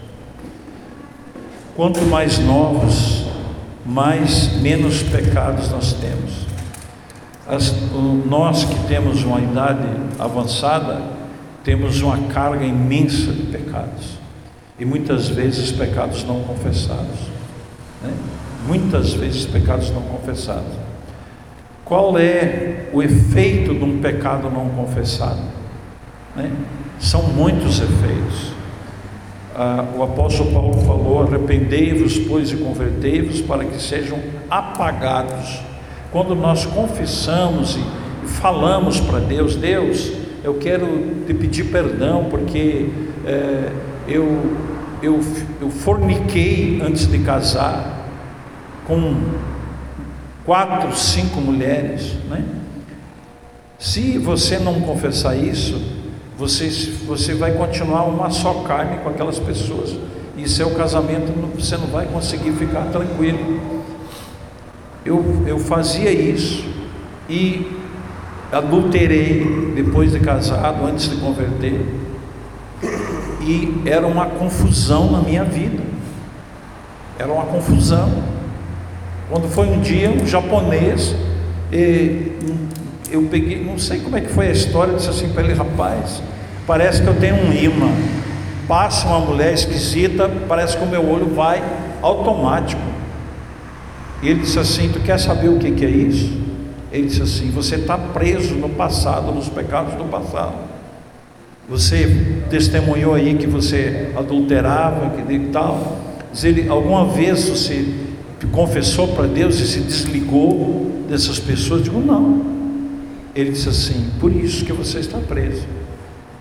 Quanto 1.74 2.02
mais 2.02 2.38
novos, 2.38 3.24
mais 3.86 4.60
menos 4.60 5.02
pecados 5.02 5.70
nós 5.70 5.94
temos. 5.94 6.46
As, 7.48 7.74
nós 8.26 8.64
que 8.64 8.86
temos 8.86 9.24
uma 9.24 9.40
idade 9.40 9.88
avançada, 10.18 11.00
temos 11.64 12.02
uma 12.02 12.18
carga 12.28 12.64
imensa 12.64 13.32
de 13.32 13.44
pecados. 13.44 14.18
E 14.78 14.84
muitas 14.84 15.28
vezes 15.28 15.72
pecados 15.72 16.24
não 16.24 16.40
confessados. 16.42 17.20
Né? 18.02 18.12
Muitas 18.66 19.14
vezes 19.14 19.46
pecados 19.46 19.90
não 19.90 20.02
confessados. 20.02 20.74
Qual 21.86 22.18
é 22.18 22.88
o 22.92 23.02
efeito 23.02 23.74
de 23.74 23.84
um 23.84 23.98
pecado 24.00 24.50
não 24.50 24.68
confessado? 24.68 25.40
Né? 26.36 26.50
São 27.00 27.22
muitos 27.22 27.80
efeitos. 27.80 28.52
Ah, 29.54 29.84
o 29.96 30.02
apóstolo 30.02 30.50
Paulo 30.52 30.74
falou: 30.82 31.22
arrependei-vos, 31.22 32.18
pois, 32.18 32.50
e 32.50 32.56
convertei-vos 32.56 33.40
para 33.42 33.64
que 33.64 33.80
sejam 33.80 34.18
apagados. 34.50 35.60
Quando 36.10 36.34
nós 36.34 36.64
confessamos 36.64 37.76
e 37.76 38.26
falamos 38.26 39.00
para 39.00 39.18
Deus: 39.18 39.54
Deus, 39.56 40.12
eu 40.42 40.54
quero 40.54 41.22
te 41.26 41.34
pedir 41.34 41.64
perdão 41.64 42.26
porque 42.30 42.88
é, 43.26 43.72
eu, 44.08 44.56
eu, 45.02 45.20
eu 45.60 45.70
forniquei 45.70 46.80
antes 46.82 47.06
de 47.06 47.18
casar 47.18 48.06
com 48.86 49.14
quatro, 50.44 50.96
cinco 50.96 51.40
mulheres. 51.40 52.14
Né? 52.28 52.44
Se 53.78 54.18
você 54.18 54.58
não 54.58 54.80
confessar 54.80 55.36
isso, 55.36 56.01
você, 56.42 56.68
você 57.06 57.34
vai 57.34 57.52
continuar 57.52 58.02
uma 58.02 58.28
só 58.30 58.52
carne 58.66 58.98
com 58.98 59.08
aquelas 59.08 59.38
pessoas. 59.38 59.96
E 60.36 60.48
seu 60.48 60.70
casamento 60.70 61.32
você 61.54 61.76
não 61.76 61.86
vai 61.86 62.04
conseguir 62.06 62.50
ficar 62.52 62.86
tranquilo. 62.86 63.60
Eu, 65.04 65.44
eu 65.46 65.58
fazia 65.60 66.10
isso 66.10 66.64
e 67.30 67.64
adulterei 68.50 69.72
depois 69.76 70.10
de 70.10 70.18
casado, 70.18 70.84
antes 70.84 71.08
de 71.08 71.16
converter. 71.16 71.80
E 73.40 73.82
era 73.86 74.04
uma 74.04 74.26
confusão 74.26 75.12
na 75.12 75.20
minha 75.20 75.44
vida. 75.44 75.80
Era 77.20 77.32
uma 77.32 77.44
confusão. 77.46 78.10
Quando 79.30 79.48
foi 79.48 79.68
um 79.68 79.80
dia, 79.80 80.10
um 80.10 80.26
japonês, 80.26 81.14
eu 83.12 83.22
peguei, 83.24 83.62
não 83.62 83.78
sei 83.78 84.00
como 84.00 84.16
é 84.16 84.20
que 84.22 84.30
foi 84.30 84.48
a 84.48 84.52
história, 84.52 84.94
disse 84.94 85.10
assim 85.10 85.28
para 85.28 85.44
ele, 85.44 85.52
rapaz, 85.52 86.22
parece 86.66 87.02
que 87.02 87.08
eu 87.08 87.14
tenho 87.14 87.36
um 87.36 87.52
imã. 87.52 87.92
Passa 88.66 89.06
uma 89.06 89.20
mulher 89.20 89.52
esquisita, 89.52 90.30
parece 90.48 90.76
que 90.76 90.82
o 90.82 90.86
meu 90.86 91.06
olho 91.06 91.26
vai 91.34 91.62
automático. 92.00 92.80
E 94.22 94.28
ele 94.28 94.40
disse 94.40 94.58
assim: 94.58 94.88
Tu 94.88 95.00
quer 95.00 95.18
saber 95.18 95.48
o 95.48 95.58
que, 95.58 95.84
é 95.84 95.88
isso? 95.88 96.40
Ele 96.92 97.08
disse 97.08 97.22
assim: 97.22 97.50
Você 97.50 97.74
está 97.74 97.98
preso 97.98 98.54
no 98.54 98.68
passado, 98.68 99.32
nos 99.32 99.48
pecados 99.48 99.94
do 99.94 100.04
passado. 100.04 100.54
Você 101.68 102.44
testemunhou 102.48 103.14
aí 103.14 103.34
que 103.34 103.46
você 103.46 104.12
adulterava, 104.16 105.10
que 105.10 105.48
tal. 105.52 105.98
Diz 106.32 106.44
ele, 106.44 106.68
alguma 106.68 107.06
vez 107.06 107.48
você 107.48 107.84
confessou 108.50 109.08
para 109.08 109.26
Deus 109.26 109.58
e 109.60 109.66
se 109.66 109.80
desligou 109.80 111.04
dessas 111.08 111.38
pessoas? 111.38 111.80
Eu 111.80 111.84
digo, 111.84 112.00
não. 112.00 112.51
Ele 113.34 113.52
disse 113.52 113.68
assim: 113.68 114.10
Por 114.20 114.32
isso 114.32 114.64
que 114.64 114.72
você 114.72 114.98
está 114.98 115.18
preso. 115.18 115.66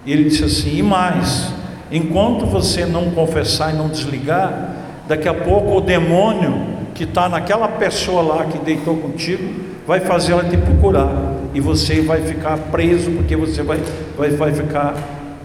E 0.05 0.11
ele 0.11 0.25
disse 0.25 0.43
assim: 0.43 0.77
E 0.77 0.83
mais, 0.83 1.51
enquanto 1.91 2.45
você 2.45 2.85
não 2.85 3.11
confessar 3.11 3.73
e 3.73 3.77
não 3.77 3.89
desligar, 3.89 4.75
daqui 5.07 5.27
a 5.27 5.33
pouco 5.33 5.77
o 5.77 5.81
demônio 5.81 6.67
que 6.93 7.03
está 7.03 7.29
naquela 7.29 7.67
pessoa 7.67 8.21
lá 8.21 8.45
que 8.45 8.57
deitou 8.59 8.97
contigo 8.97 9.43
vai 9.87 9.99
fazer 9.99 10.33
ela 10.33 10.43
te 10.43 10.57
procurar 10.57 11.09
e 11.53 11.59
você 11.59 12.01
vai 12.01 12.21
ficar 12.21 12.57
preso 12.57 13.11
porque 13.11 13.35
você 13.35 13.63
vai, 13.63 13.79
vai, 14.17 14.29
vai 14.29 14.53
ficar 14.53 14.95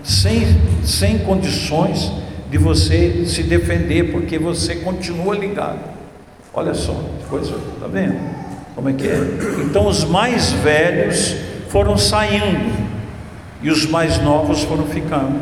sem, 0.03 0.47
sem 0.85 1.19
condições 1.19 2.13
de 2.51 2.59
você 2.59 3.25
se 3.27 3.43
defender 3.43 4.13
porque 4.13 4.39
você 4.39 4.77
continua 4.77 5.35
ligado. 5.35 5.81
Olha 6.55 6.75
só, 6.75 6.95
coisa, 7.29 7.55
tá 7.81 7.87
vendo? 7.87 8.36
Como 8.77 8.91
é 8.91 8.93
que 8.93 9.09
é? 9.09 9.19
Então 9.65 9.87
os 9.87 10.05
mais 10.05 10.53
velhos 10.53 11.35
foram 11.71 11.97
saindo 11.97 12.71
e 13.63 13.71
os 13.71 13.87
mais 13.87 14.23
novos 14.23 14.63
foram 14.65 14.85
ficando. 14.85 15.41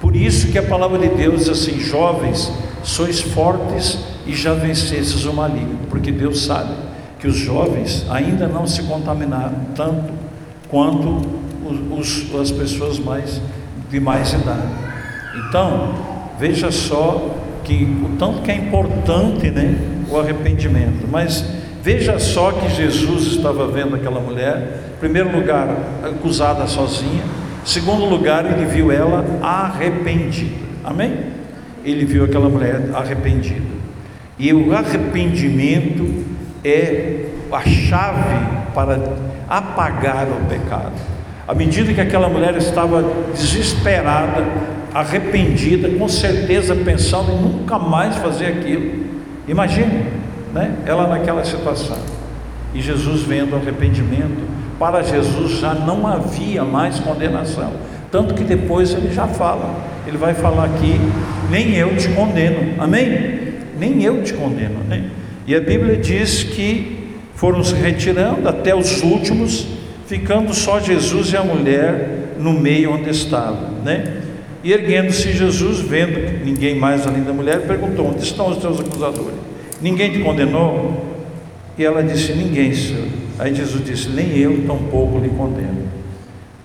Por 0.00 0.16
isso 0.16 0.48
que 0.48 0.58
a 0.58 0.62
palavra 0.62 0.98
de 0.98 1.08
Deus 1.08 1.44
diz 1.44 1.48
assim: 1.50 1.78
jovens, 1.78 2.52
sois 2.82 3.20
fortes 3.20 3.98
e 4.26 4.34
já 4.34 4.54
vencestes 4.54 5.24
o 5.24 5.32
maligno, 5.32 5.78
porque 5.88 6.10
Deus 6.10 6.44
sabe 6.44 6.74
que 7.20 7.28
os 7.28 7.36
jovens 7.36 8.04
ainda 8.10 8.48
não 8.48 8.66
se 8.66 8.82
contaminaram 8.82 9.60
tanto 9.74 10.12
quanto 10.68 11.22
os, 11.64 12.26
os, 12.26 12.40
as 12.40 12.50
pessoas 12.50 12.98
mais 12.98 13.40
de 13.88 14.00
mais 14.00 14.32
idade. 14.32 14.68
Então, 15.48 15.94
veja 16.38 16.70
só 16.70 17.34
que 17.64 17.84
o 17.84 18.16
tanto 18.18 18.42
que 18.42 18.50
é 18.50 18.56
importante, 18.56 19.50
né, 19.50 19.76
o 20.10 20.18
arrependimento. 20.18 21.06
Mas 21.10 21.44
Veja 21.82 22.18
só 22.18 22.52
que 22.52 22.68
Jesus 22.70 23.26
estava 23.28 23.66
vendo 23.68 23.94
aquela 23.94 24.20
mulher, 24.20 24.92
em 24.96 25.00
primeiro 25.00 25.34
lugar, 25.34 25.68
acusada 26.02 26.66
sozinha, 26.66 27.22
Segundo 27.68 28.06
lugar, 28.06 28.46
ele 28.46 28.64
viu 28.64 28.90
ela 28.90 29.22
arrependida. 29.42 30.56
Amém? 30.82 31.18
Ele 31.84 32.06
viu 32.06 32.24
aquela 32.24 32.48
mulher 32.48 32.88
arrependida. 32.94 33.60
E 34.38 34.50
o 34.54 34.74
arrependimento 34.74 36.24
é 36.64 37.26
a 37.52 37.60
chave 37.60 38.72
para 38.74 38.98
apagar 39.46 40.28
o 40.28 40.46
pecado. 40.48 40.94
À 41.46 41.52
medida 41.52 41.92
que 41.92 42.00
aquela 42.00 42.30
mulher 42.30 42.56
estava 42.56 43.04
desesperada, 43.34 44.46
arrependida, 44.94 45.90
com 45.90 46.08
certeza 46.08 46.74
pensando 46.74 47.32
em 47.32 47.36
nunca 47.36 47.78
mais 47.78 48.16
fazer 48.16 48.46
aquilo. 48.46 49.04
Imagine, 49.46 50.04
né? 50.52 50.76
Ela 50.86 51.06
naquela 51.06 51.44
situação. 51.44 51.98
E 52.74 52.80
Jesus 52.80 53.22
vendo 53.22 53.54
o 53.54 53.56
arrependimento, 53.56 54.46
para 54.78 55.02
Jesus 55.02 55.58
já 55.58 55.74
não 55.74 56.06
havia 56.06 56.64
mais 56.64 57.00
condenação. 57.00 57.72
Tanto 58.10 58.34
que 58.34 58.44
depois 58.44 58.92
ele 58.92 59.12
já 59.12 59.26
fala, 59.26 59.74
ele 60.06 60.16
vai 60.16 60.34
falar 60.34 60.64
aqui, 60.64 60.98
nem 61.50 61.74
eu 61.74 61.96
te 61.96 62.08
condeno, 62.08 62.74
amém? 62.82 63.38
Nem 63.78 64.02
eu 64.02 64.22
te 64.22 64.32
condeno, 64.32 64.80
né? 64.88 65.04
E 65.46 65.54
a 65.54 65.60
Bíblia 65.60 65.96
diz 65.96 66.42
que 66.42 67.16
foram 67.34 67.62
se 67.62 67.74
retirando 67.74 68.48
até 68.48 68.74
os 68.74 69.02
últimos, 69.02 69.66
ficando 70.06 70.54
só 70.54 70.80
Jesus 70.80 71.32
e 71.32 71.36
a 71.36 71.42
mulher 71.42 72.34
no 72.38 72.52
meio 72.52 72.92
onde 72.92 73.10
estava, 73.10 73.68
né? 73.84 74.22
E 74.62 74.72
erguendo-se 74.72 75.32
Jesus, 75.32 75.80
vendo 75.80 76.44
ninguém 76.44 76.74
mais 76.74 77.06
além 77.06 77.22
da 77.22 77.32
mulher, 77.32 77.60
perguntou: 77.60 78.08
Onde 78.08 78.22
estão 78.22 78.50
os 78.50 78.58
teus 78.58 78.80
acusadores? 78.80 79.47
Ninguém 79.80 80.12
te 80.12 80.20
condenou? 80.20 81.06
E 81.76 81.84
ela 81.84 82.02
disse: 82.02 82.32
Ninguém, 82.32 82.74
Senhor. 82.74 83.06
Aí 83.38 83.54
Jesus 83.54 83.84
disse: 83.84 84.08
Nem 84.08 84.36
eu 84.36 84.66
tampouco 84.66 85.18
lhe 85.18 85.28
condeno. 85.28 85.88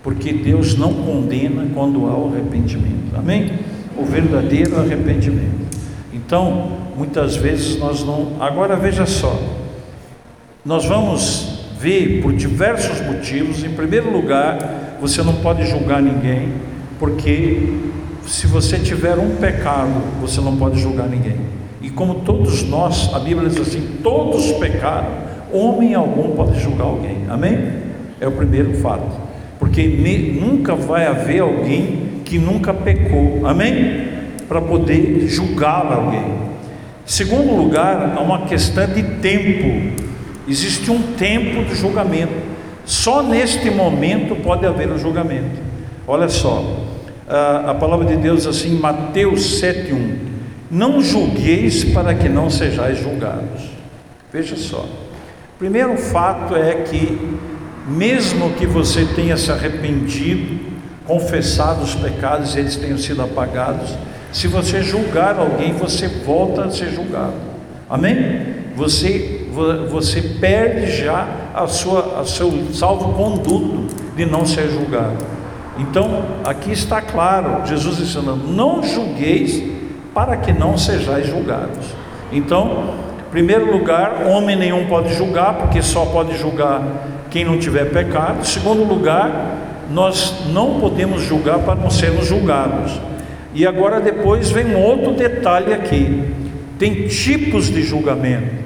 Porque 0.02 0.34
Deus 0.34 0.76
não 0.76 0.94
condena 0.94 1.66
quando 1.74 2.06
há 2.08 2.18
o 2.18 2.32
arrependimento. 2.34 3.16
Amém? 3.16 3.52
O 3.96 4.04
verdadeiro 4.04 4.80
arrependimento. 4.80 5.64
Então, 6.12 6.72
muitas 6.98 7.36
vezes 7.36 7.78
nós 7.78 8.04
não. 8.04 8.34
Agora 8.40 8.76
veja 8.76 9.06
só. 9.06 9.40
Nós 10.66 10.86
vamos 10.86 11.68
ver 11.80 12.22
por 12.22 12.34
diversos 12.34 13.00
motivos. 13.02 13.64
Em 13.64 13.70
primeiro 13.70 14.12
lugar, 14.12 14.98
você 15.00 15.22
não 15.22 15.36
pode 15.36 15.66
julgar 15.70 16.02
ninguém, 16.02 16.54
porque 16.98 17.74
se 18.26 18.48
você 18.48 18.80
tiver 18.80 19.18
um 19.18 19.36
pecado, 19.36 20.02
você 20.22 20.40
não 20.42 20.56
pode 20.56 20.80
julgar 20.80 21.08
ninguém. 21.08 21.36
E 21.84 21.90
como 21.90 22.16
todos 22.22 22.64
nós, 22.64 23.14
a 23.14 23.20
Bíblia 23.20 23.50
diz 23.50 23.60
assim: 23.60 24.00
todos 24.02 24.54
pecaram, 24.54 25.10
homem 25.52 25.94
algum 25.94 26.34
pode 26.34 26.60
julgar 26.60 26.86
alguém. 26.86 27.26
Amém? 27.30 27.60
É 28.22 28.28
o 28.28 28.32
primeiro 28.32 28.74
fato. 28.76 29.22
Porque 29.60 29.86
nunca 30.42 30.76
vai 30.76 31.06
haver 31.06 31.42
alguém 31.42 32.22
que 32.24 32.40
nunca 32.40 32.74
pecou. 32.74 33.46
Amém? 33.46 34.08
Para 34.48 34.62
poder 34.62 35.28
julgar 35.28 35.86
alguém. 35.92 36.24
Segundo 37.06 37.54
lugar, 37.54 38.14
há 38.16 38.22
uma 38.22 38.46
questão 38.46 38.88
de 38.88 39.04
tempo. 39.20 40.02
Existe 40.48 40.90
um 40.90 41.02
tempo 41.14 41.64
do 41.64 41.76
julgamento. 41.76 42.34
Só 42.86 43.22
neste 43.22 43.70
momento 43.70 44.36
pode 44.38 44.66
haver 44.66 44.90
o 44.90 44.98
julgamento. 44.98 45.62
Olha 46.08 46.30
só, 46.30 46.86
a 47.28 47.74
palavra 47.74 48.06
de 48.06 48.16
Deus 48.16 48.48
assim, 48.48 48.78
Mateus 48.80 49.62
7:1. 49.62 50.33
Não 50.74 51.04
julgueis 51.04 51.84
para 51.84 52.16
que 52.16 52.28
não 52.28 52.50
sejais 52.50 52.98
julgados. 52.98 53.70
Veja 54.32 54.56
só. 54.56 54.88
Primeiro 55.60 55.96
fato 55.98 56.56
é 56.56 56.74
que, 56.74 57.38
mesmo 57.88 58.50
que 58.54 58.66
você 58.66 59.06
tenha 59.06 59.38
se 59.38 59.52
arrependido, 59.52 60.60
confessado 61.06 61.84
os 61.84 61.94
pecados 61.94 62.56
e 62.56 62.60
eles 62.60 62.76
tenham 62.76 62.98
sido 62.98 63.22
apagados, 63.22 63.96
se 64.32 64.48
você 64.48 64.82
julgar 64.82 65.38
alguém, 65.38 65.74
você 65.74 66.08
volta 66.08 66.64
a 66.64 66.72
ser 66.72 66.90
julgado. 66.90 67.36
Amém? 67.88 68.44
Você, 68.76 69.46
você 69.92 70.24
perde 70.42 70.92
já 70.92 71.28
a 71.54 71.68
sua, 71.68 72.20
a 72.20 72.26
seu 72.26 72.52
salvo-conduto 72.74 73.96
de 74.16 74.26
não 74.26 74.44
ser 74.44 74.72
julgado. 74.72 75.24
Então, 75.78 76.26
aqui 76.44 76.72
está 76.72 77.00
claro, 77.00 77.64
Jesus 77.64 78.00
ensinando: 78.00 78.48
não 78.48 78.82
julgueis 78.82 79.72
para 80.14 80.38
que 80.38 80.52
não 80.52 80.78
sejais 80.78 81.28
julgados. 81.28 81.88
Então, 82.32 82.96
em 83.28 83.32
primeiro 83.32 83.72
lugar, 83.72 84.26
homem 84.28 84.56
nenhum 84.56 84.86
pode 84.86 85.14
julgar, 85.14 85.56
porque 85.56 85.82
só 85.82 86.06
pode 86.06 86.38
julgar 86.38 86.82
quem 87.30 87.44
não 87.44 87.58
tiver 87.58 87.86
pecado. 87.86 88.42
Em 88.42 88.46
segundo 88.46 88.84
lugar, 88.84 89.58
nós 89.90 90.46
não 90.52 90.80
podemos 90.80 91.24
julgar 91.24 91.60
para 91.60 91.76
não 91.76 91.90
sermos 91.90 92.28
julgados. 92.28 93.00
E 93.54 93.66
agora 93.66 94.00
depois 94.00 94.52
vem 94.52 94.76
outro 94.76 95.14
detalhe 95.14 95.74
aqui. 95.74 96.24
Tem 96.78 97.08
tipos 97.08 97.70
de 97.70 97.84
julgamento. 97.84 98.64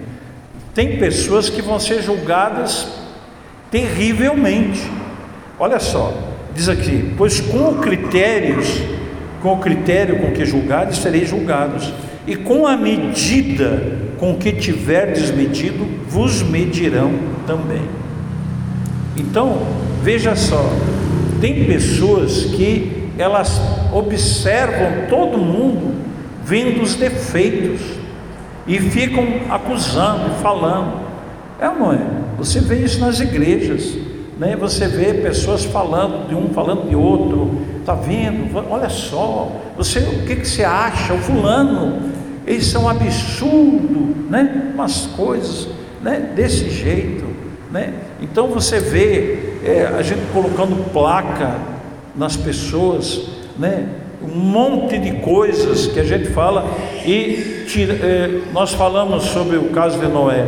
Tem 0.74 0.98
pessoas 0.98 1.50
que 1.50 1.62
vão 1.62 1.80
ser 1.80 2.02
julgadas 2.02 2.88
terrivelmente. 3.72 4.82
Olha 5.60 5.80
só, 5.80 6.14
diz 6.54 6.70
aqui, 6.70 7.14
pois 7.18 7.40
com 7.42 7.76
critérios 7.76 8.82
com 9.42 9.54
o 9.54 9.58
critério 9.58 10.20
com 10.20 10.32
que 10.32 10.46
julgares, 10.46 10.98
sereis 10.98 11.30
julgados, 11.30 11.94
e 12.26 12.36
com 12.36 12.68
a 12.68 12.76
medida 12.76 14.08
com 14.18 14.36
que 14.36 14.52
tiverdes 14.52 15.32
medido, 15.32 15.88
vos 16.10 16.42
medirão 16.42 17.12
também. 17.46 17.84
Então, 19.16 19.62
veja 20.04 20.36
só, 20.36 20.70
tem 21.40 21.66
pessoas 21.66 22.46
que 22.46 23.10
elas 23.18 23.60
observam 23.94 25.08
todo 25.10 25.38
mundo 25.38 25.96
vendo 26.44 26.82
os 26.82 26.96
defeitos 26.96 27.82
e 28.68 28.80
ficam 28.80 29.26
acusando, 29.50 30.36
falando. 30.42 31.08
É 31.60 31.66
não 31.66 31.92
é? 31.92 32.00
Você 32.38 32.60
vê 32.60 32.84
isso 32.84 33.00
nas 33.00 33.20
igrejas, 33.20 33.98
né? 34.40 34.56
Você 34.56 34.88
vê 34.88 35.14
pessoas 35.14 35.66
falando 35.66 36.28
de 36.28 36.36
um, 36.36 36.50
falando 36.50 36.90
de 36.90 36.96
outro, 36.96 37.68
Está 37.88 37.96
vendo? 37.96 38.54
Olha 38.70 38.90
só, 38.90 39.50
você, 39.78 40.00
o 40.00 40.26
que, 40.26 40.36
que 40.36 40.46
você 40.46 40.66
acha? 40.66 41.14
O 41.14 41.20
fulano, 41.20 42.12
é 42.46 42.78
um 42.78 42.90
absurdo, 42.90 44.30
né? 44.30 44.74
Umas 44.74 45.06
coisas, 45.16 45.70
né? 46.02 46.32
Desse 46.36 46.70
jeito, 46.70 47.24
né? 47.72 47.94
Então 48.22 48.48
você 48.48 48.82
vê 48.82 49.54
é, 49.64 49.90
a 49.98 50.02
gente 50.02 50.20
colocando 50.34 50.92
placa 50.92 51.56
nas 52.14 52.36
pessoas, 52.36 53.30
né? 53.58 53.88
Um 54.22 54.38
monte 54.38 54.98
de 54.98 55.14
coisas 55.22 55.88
que 55.88 56.02
a 56.02 56.04
gente 56.04 56.28
fala 56.32 56.70
e 57.06 57.64
tira, 57.70 57.94
é, 57.94 58.42
nós 58.52 58.74
falamos 58.74 59.24
sobre 59.28 59.56
o 59.56 59.70
caso 59.70 59.98
de 59.98 60.08
Noé, 60.10 60.46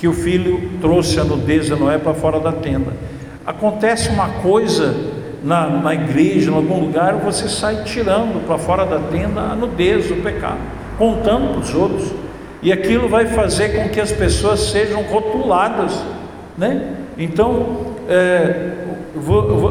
que 0.00 0.08
o 0.08 0.14
filho 0.14 0.70
trouxe 0.80 1.20
a 1.20 1.24
nudez 1.24 1.66
de 1.66 1.74
Noé 1.74 1.98
para 1.98 2.14
fora 2.14 2.40
da 2.40 2.50
tenda. 2.50 2.90
Acontece 3.44 4.08
uma 4.08 4.30
coisa 4.42 4.96
na, 5.44 5.68
na 5.68 5.94
igreja, 5.94 6.50
em 6.50 6.54
algum 6.54 6.80
lugar, 6.80 7.16
você 7.16 7.46
sai 7.50 7.84
tirando 7.84 8.42
para 8.46 8.56
fora 8.56 8.86
da 8.86 8.98
tenda 8.98 9.42
a 9.42 9.54
nudez, 9.54 10.10
o 10.10 10.16
pecado, 10.16 10.56
contando 10.96 11.52
para 11.52 11.60
os 11.60 11.74
outros. 11.74 12.12
E 12.62 12.72
aquilo 12.72 13.10
vai 13.10 13.26
fazer 13.26 13.76
com 13.76 13.90
que 13.90 14.00
as 14.00 14.10
pessoas 14.10 14.70
sejam 14.70 15.02
rotuladas, 15.02 16.02
né? 16.56 16.94
Então, 17.18 17.92
é, 18.08 18.72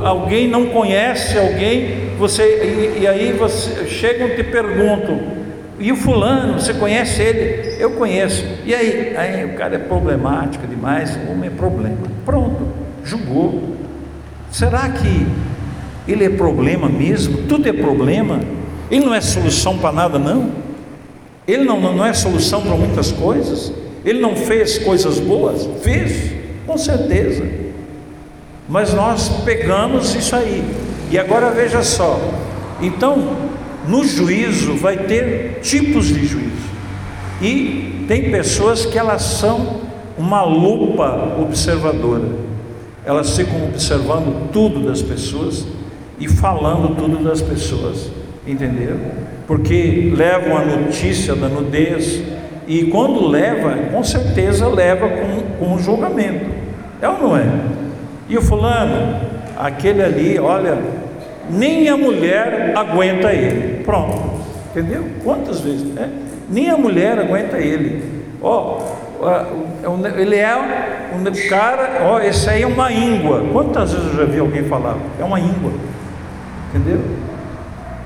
alguém 0.04 0.48
não 0.48 0.68
conhece 0.68 1.39
alguém, 1.39 2.12
você 2.20 2.44
e, 2.44 3.02
e, 3.02 3.08
aí 3.08 3.34
você 3.34 3.88
chegam 3.88 4.28
e 4.28 4.36
te 4.36 4.44
perguntam, 4.44 5.38
e 5.80 5.92
o 5.92 5.96
fulano, 5.96 6.60
você 6.60 6.74
conhece 6.74 7.22
ele? 7.22 7.82
Eu 7.82 7.92
conheço. 7.92 8.46
E 8.65 8.76
aí? 8.76 9.15
Aí 9.15 9.46
o 9.46 9.54
cara 9.56 9.76
é 9.76 9.80
problemático 9.80 10.68
demais, 10.68 11.15
o 11.15 11.32
homem 11.32 11.50
é 11.50 11.54
problema. 11.54 11.98
Pronto, 12.26 12.68
julgou. 13.04 13.76
Será 14.52 14.89
que 14.89 15.26
ele 16.08 16.26
é 16.26 16.30
problema 16.30 16.89
mesmo, 16.89 17.44
tudo 17.48 17.68
é 17.70 17.74
problema. 17.74 18.39
Ele 18.92 19.06
não 19.06 19.13
é 19.13 19.22
solução 19.22 19.78
para 19.78 19.92
nada, 19.92 20.20
não. 20.20 20.52
Ele 21.48 21.63
não, 21.63 21.80
não 21.80 22.06
é 22.06 22.13
solução 22.13 22.62
para 22.62 22.76
muitas 22.76 23.12
coisas. 23.12 23.72
Ele 24.04 24.20
não 24.20 24.36
fez 24.36 24.80
coisas 24.80 25.20
boas? 25.20 25.68
Fez, 25.82 26.34
com 26.65 26.78
certeza. 26.78 27.44
Mas 28.68 28.94
nós 28.94 29.30
pegamos 29.46 30.13
isso 30.15 30.36
aí. 30.36 30.63
E 31.12 31.18
agora 31.18 31.52
veja 31.52 31.84
só. 31.84 32.20
Então, 32.82 33.49
no 33.88 34.04
juízo 34.04 34.76
vai 34.76 34.98
ter 34.98 35.60
tipos 35.62 36.08
de 36.08 36.26
juízo. 36.26 36.70
E 37.42 38.06
tem 38.08 38.30
pessoas 38.32 38.86
que 38.86 38.98
elas 38.98 39.22
são 39.22 39.82
uma 40.18 40.44
lupa 40.44 41.38
observadora. 41.39 42.26
Elas 43.06 43.36
ficam 43.36 43.63
observando 43.63 44.52
tudo 44.52 44.86
das 44.86 45.02
pessoas 45.02 45.65
e 46.20 46.28
falando 46.28 46.96
tudo 46.96 47.24
das 47.24 47.42
pessoas, 47.42 48.12
entenderam? 48.46 49.00
Porque 49.48 50.12
levam 50.15 50.58
a 50.58 50.65
notícia 50.65 51.34
da 51.34 51.48
nudez 51.48 52.22
e 52.68 52.84
quando 52.86 53.26
leva, 53.26 53.76
com 53.92 54.04
certeza 54.04 54.68
leva 54.68 55.08
com, 55.10 55.58
com 55.58 55.74
um 55.74 55.80
julgamento, 55.80 56.46
é 57.02 57.10
ou 57.10 57.20
não 57.20 57.38
é? 57.38 57.48
E 58.28 58.38
o 58.38 58.42
fulano, 58.42 59.20
aquele 59.58 60.04
ali, 60.04 60.38
olha, 60.38 60.78
nem 61.50 61.90
a 61.90 61.98
mulher 61.98 62.74
aguenta 62.76 63.34
ele. 63.34 63.84
Pronto, 63.84 64.42
entendeu? 64.72 65.06
Quantas 65.24 65.62
vezes? 65.62 65.84
Né? 65.84 66.10
Nem 66.50 66.70
a 66.70 66.78
mulher 66.78 67.20
aguenta 67.20 67.58
ele. 67.58 68.20
Ó, 68.42 68.80
é 69.22 70.22
ele 70.22 70.36
é 70.36 70.56
um 70.56 71.50
cara, 71.50 72.06
ó, 72.06 72.20
esse 72.20 72.50
aí 72.50 72.62
é 72.62 72.68
uma 72.68 72.92
íngua. 72.92 73.46
Quantas 73.52 73.92
vezes 73.92 74.14
eu 74.14 74.18
já 74.18 74.26
vi 74.26 74.40
alguém 74.40 74.64
falar? 74.64 74.98
É 75.20 75.24
uma 75.24 75.40
íngua, 75.40 75.72
entendeu? 76.70 77.02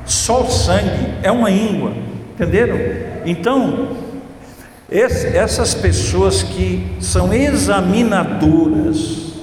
Só 0.05 0.41
o 0.41 0.49
sangue 0.49 1.13
é 1.21 1.31
uma 1.31 1.51
íngua, 1.51 1.93
entenderam? 2.33 2.77
Então, 3.25 3.89
esse, 4.91 5.27
essas 5.27 5.73
pessoas 5.73 6.43
que 6.43 6.97
são 6.99 7.33
examinadoras, 7.33 9.33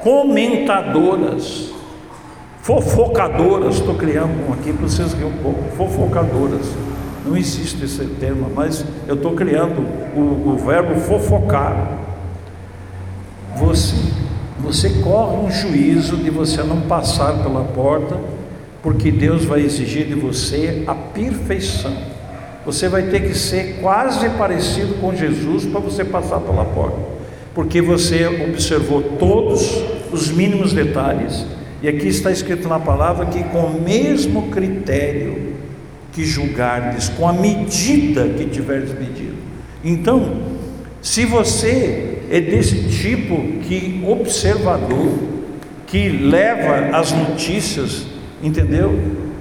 comentadoras, 0.00 1.70
fofocadoras, 2.62 3.74
estou 3.74 3.96
criando 3.96 4.48
um 4.48 4.52
aqui 4.52 4.72
para 4.72 4.88
vocês 4.88 5.12
verem 5.12 5.28
um 5.28 5.42
pouco, 5.42 5.64
fofocadoras, 5.76 6.66
não 7.26 7.36
existe 7.36 7.84
esse 7.84 8.04
termo, 8.20 8.50
mas 8.54 8.84
eu 9.06 9.16
estou 9.16 9.32
criando 9.32 9.80
o, 10.16 10.50
o 10.50 10.56
verbo 10.56 10.98
fofocar. 11.00 11.98
Você, 13.56 13.96
você 14.60 14.90
corre 15.02 15.36
um 15.44 15.50
juízo 15.50 16.16
de 16.16 16.30
você 16.30 16.62
não 16.62 16.82
passar 16.82 17.42
pela 17.42 17.64
porta, 17.64 18.16
porque 18.80 19.10
Deus 19.10 19.44
vai 19.44 19.60
exigir 19.60 20.06
de 20.06 20.14
você 20.14 20.84
a 20.86 20.94
perfeição. 20.94 21.92
Você 22.64 22.88
vai 22.88 23.02
ter 23.02 23.20
que 23.20 23.34
ser 23.34 23.78
quase 23.80 24.28
parecido 24.30 24.94
com 25.00 25.14
Jesus 25.14 25.66
para 25.66 25.80
você 25.80 26.04
passar 26.04 26.38
pela 26.40 26.64
porta, 26.64 26.98
porque 27.54 27.82
você 27.82 28.26
observou 28.48 29.02
todos 29.02 29.82
os 30.12 30.30
mínimos 30.30 30.72
detalhes, 30.72 31.44
e 31.82 31.88
aqui 31.88 32.06
está 32.06 32.30
escrito 32.30 32.68
na 32.68 32.78
palavra 32.78 33.26
que 33.26 33.42
com 33.44 33.60
o 33.60 33.82
mesmo 33.82 34.48
critério 34.50 35.54
que 36.12 36.24
julgardes, 36.24 37.08
com 37.08 37.26
a 37.26 37.32
medida 37.32 38.28
que 38.28 38.44
tiveres 38.46 38.96
medido. 38.96 39.34
Então, 39.82 40.42
se 41.00 41.24
você 41.24 42.20
é 42.30 42.40
desse 42.40 42.88
tipo 42.88 43.36
que 43.62 44.00
observador, 44.06 45.18
que 45.86 46.08
leva 46.08 46.96
as 46.96 47.10
notícias, 47.12 48.06
entendeu? 48.42 48.98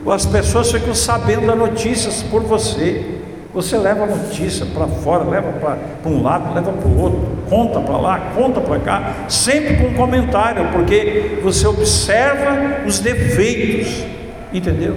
As 0.08 0.26
pessoas 0.26 0.72
ficam 0.72 0.96
sabendo 0.96 1.46
das 1.46 1.58
notícias 1.58 2.24
por 2.24 2.42
você. 2.42 3.21
Você 3.54 3.78
leva 3.78 4.06
a 4.06 4.08
notícia 4.08 4.66
para 4.66 4.88
fora, 4.88 5.26
leva 5.26 5.52
para 5.52 6.10
um 6.10 6.24
lado, 6.24 6.54
leva 6.54 6.72
para 6.72 6.88
o 6.88 7.02
outro, 7.02 7.20
conta 7.50 7.82
para 7.82 7.98
lá, 7.98 8.32
conta 8.34 8.62
para 8.62 8.80
cá, 8.80 9.26
sempre 9.28 9.76
com 9.76 9.94
comentário, 9.94 10.70
porque 10.72 11.40
você 11.44 11.68
observa 11.68 12.86
os 12.88 13.00
defeitos, 13.00 14.06
entendeu? 14.54 14.96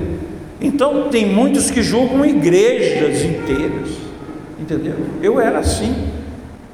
Então 0.61 1.09
tem 1.09 1.27
muitos 1.27 1.69
que 1.69 1.83
julgam 1.83 2.25
igrejas 2.25 3.25
inteiras, 3.25 3.91
entendeu? 4.59 4.95
Eu 5.21 5.41
era 5.41 5.59
assim, 5.59 5.93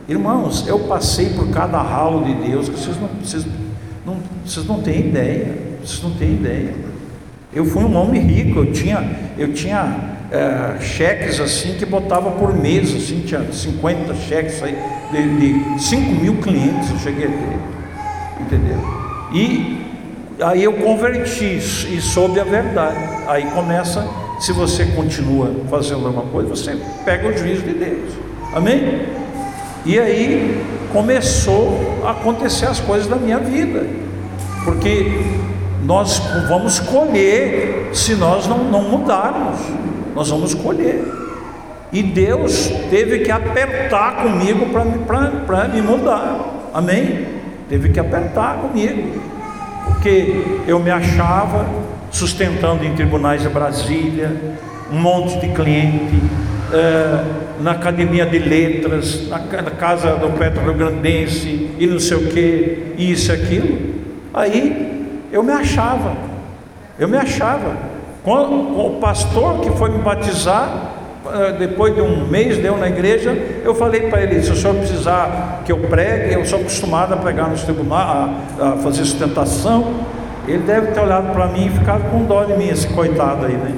irmãos, 0.07 0.69
eu 0.69 0.81
passei 0.81 1.31
por 1.31 1.49
cada 1.49 1.81
ralo 1.81 2.25
de 2.25 2.35
Deus 2.47 2.69
que 2.69 2.79
vocês 2.79 3.01
não, 3.01 3.09
vocês 3.23 3.47
não, 4.05 4.19
vocês 4.45 4.67
não 4.67 4.83
têm 4.83 5.01
ideia, 5.01 5.57
vocês 5.83 6.03
não 6.03 6.11
têm 6.11 6.35
ideia. 6.35 6.75
Eu 7.55 7.65
fui 7.65 7.83
um 7.83 7.97
homem 7.97 8.21
rico, 8.21 8.59
eu 8.59 8.71
tinha, 8.71 9.03
eu 9.39 9.53
tinha 9.55 10.10
é, 10.31 10.81
cheques 10.81 11.41
assim 11.41 11.75
que 11.75 11.85
botava 11.85 12.31
por 12.31 12.55
mês, 12.55 12.95
assim, 12.95 13.21
tinha 13.27 13.45
50 13.53 14.15
cheques 14.15 14.63
aí, 14.63 14.77
de, 15.11 15.65
de 15.75 15.83
5 15.83 16.11
mil 16.21 16.37
clientes 16.37 16.91
eu 16.91 16.99
cheguei 16.99 17.27
a 17.27 17.31
ter, 17.31 18.43
entendeu? 18.43 18.79
E 19.33 19.81
aí 20.41 20.63
eu 20.65 20.73
converti 20.75 21.57
e 21.57 22.01
soube 22.01 22.41
a 22.41 22.45
verdade. 22.45 22.99
Aí 23.27 23.45
começa, 23.51 24.07
se 24.41 24.53
você 24.53 24.87
continua 24.87 25.55
fazendo 25.69 26.07
alguma 26.07 26.27
coisa, 26.27 26.49
você 26.49 26.77
pega 27.05 27.29
o 27.29 27.37
juízo 27.37 27.63
de 27.63 27.75
Deus. 27.75 28.13
Amém? 28.53 29.07
E 29.85 29.99
aí 29.99 30.63
começou 30.93 32.01
a 32.05 32.11
acontecer 32.11 32.67
as 32.67 32.81
coisas 32.81 33.07
da 33.07 33.17
minha 33.17 33.39
vida. 33.39 33.87
Porque 34.65 35.11
nós 35.85 36.21
vamos 36.49 36.81
colher 36.81 37.91
se 37.93 38.15
nós 38.15 38.47
não, 38.47 38.65
não 38.65 38.83
mudarmos, 38.83 39.59
nós 40.15 40.29
vamos 40.29 40.55
colher. 40.55 41.05
E 41.93 42.03
Deus 42.03 42.71
teve 42.89 43.21
que 43.21 43.31
apertar 43.31 44.23
comigo 44.23 44.67
para 45.47 45.69
me 45.69 45.83
mudar, 45.83 46.71
amém? 46.73 47.27
Teve 47.69 47.89
que 47.89 47.99
apertar 47.99 48.59
comigo, 48.59 49.21
porque 49.85 50.61
eu 50.67 50.79
me 50.79 50.91
achava 50.91 51.67
sustentando 52.11 52.85
em 52.85 52.95
tribunais 52.95 53.43
de 53.43 53.49
Brasília, 53.49 54.37
um 54.93 55.01
monte 55.01 55.41
de 55.41 55.49
cliente, 55.49 56.21
é, 56.73 57.25
na 57.61 57.73
academia 57.73 58.25
de 58.25 58.39
letras, 58.39 59.29
na, 59.29 59.39
na 59.39 59.71
casa 59.71 60.15
do 60.17 60.31
Petro 60.39 60.73
Grandense, 60.75 61.71
e 61.79 61.87
não 61.87 61.99
sei 61.99 62.17
o 62.17 62.29
que, 62.29 62.95
isso 62.97 63.33
e 63.33 63.35
aquilo. 63.35 63.79
Aí 64.33 65.19
eu 65.33 65.43
me 65.43 65.53
achava, 65.53 66.17
eu 66.99 67.09
me 67.09 67.17
achava. 67.17 67.90
Quando 68.23 68.53
o 68.79 68.99
pastor 69.01 69.61
que 69.61 69.71
foi 69.71 69.91
me 69.91 69.99
batizar, 69.99 70.93
eh, 71.27 71.53
depois 71.59 71.95
de 71.95 72.01
um 72.01 72.27
mês 72.27 72.59
deu 72.59 72.77
na 72.77 72.89
igreja, 72.89 73.33
eu 73.65 73.75
falei 73.75 74.09
para 74.09 74.23
ele: 74.23 74.43
se 74.43 74.51
o 74.51 74.57
senhor 74.57 74.75
precisar 74.77 75.63
que 75.65 75.73
eu 75.73 75.79
pregue, 75.79 76.35
eu 76.35 76.45
sou 76.45 76.61
acostumado 76.61 77.15
a 77.15 77.17
pregar 77.17 77.49
nos 77.49 77.63
tribunais, 77.63 78.31
a, 78.61 78.69
a 78.69 78.77
fazer 78.79 79.05
sustentação. 79.05 79.95
Ele 80.47 80.63
deve 80.65 80.89
ter 80.89 81.01
olhado 81.01 81.33
para 81.33 81.47
mim 81.47 81.67
e 81.67 81.71
ficado 81.71 82.11
com 82.11 82.25
dó 82.25 82.45
de 82.45 82.55
mim, 82.55 82.69
esse 82.69 82.89
coitado 82.89 83.47
aí, 83.47 83.53
né? 83.53 83.73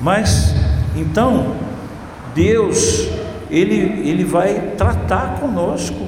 Mas, 0.00 0.54
então, 0.96 1.54
Deus, 2.34 3.08
Ele, 3.50 4.08
ele 4.08 4.24
vai 4.24 4.72
tratar 4.76 5.38
conosco, 5.40 6.06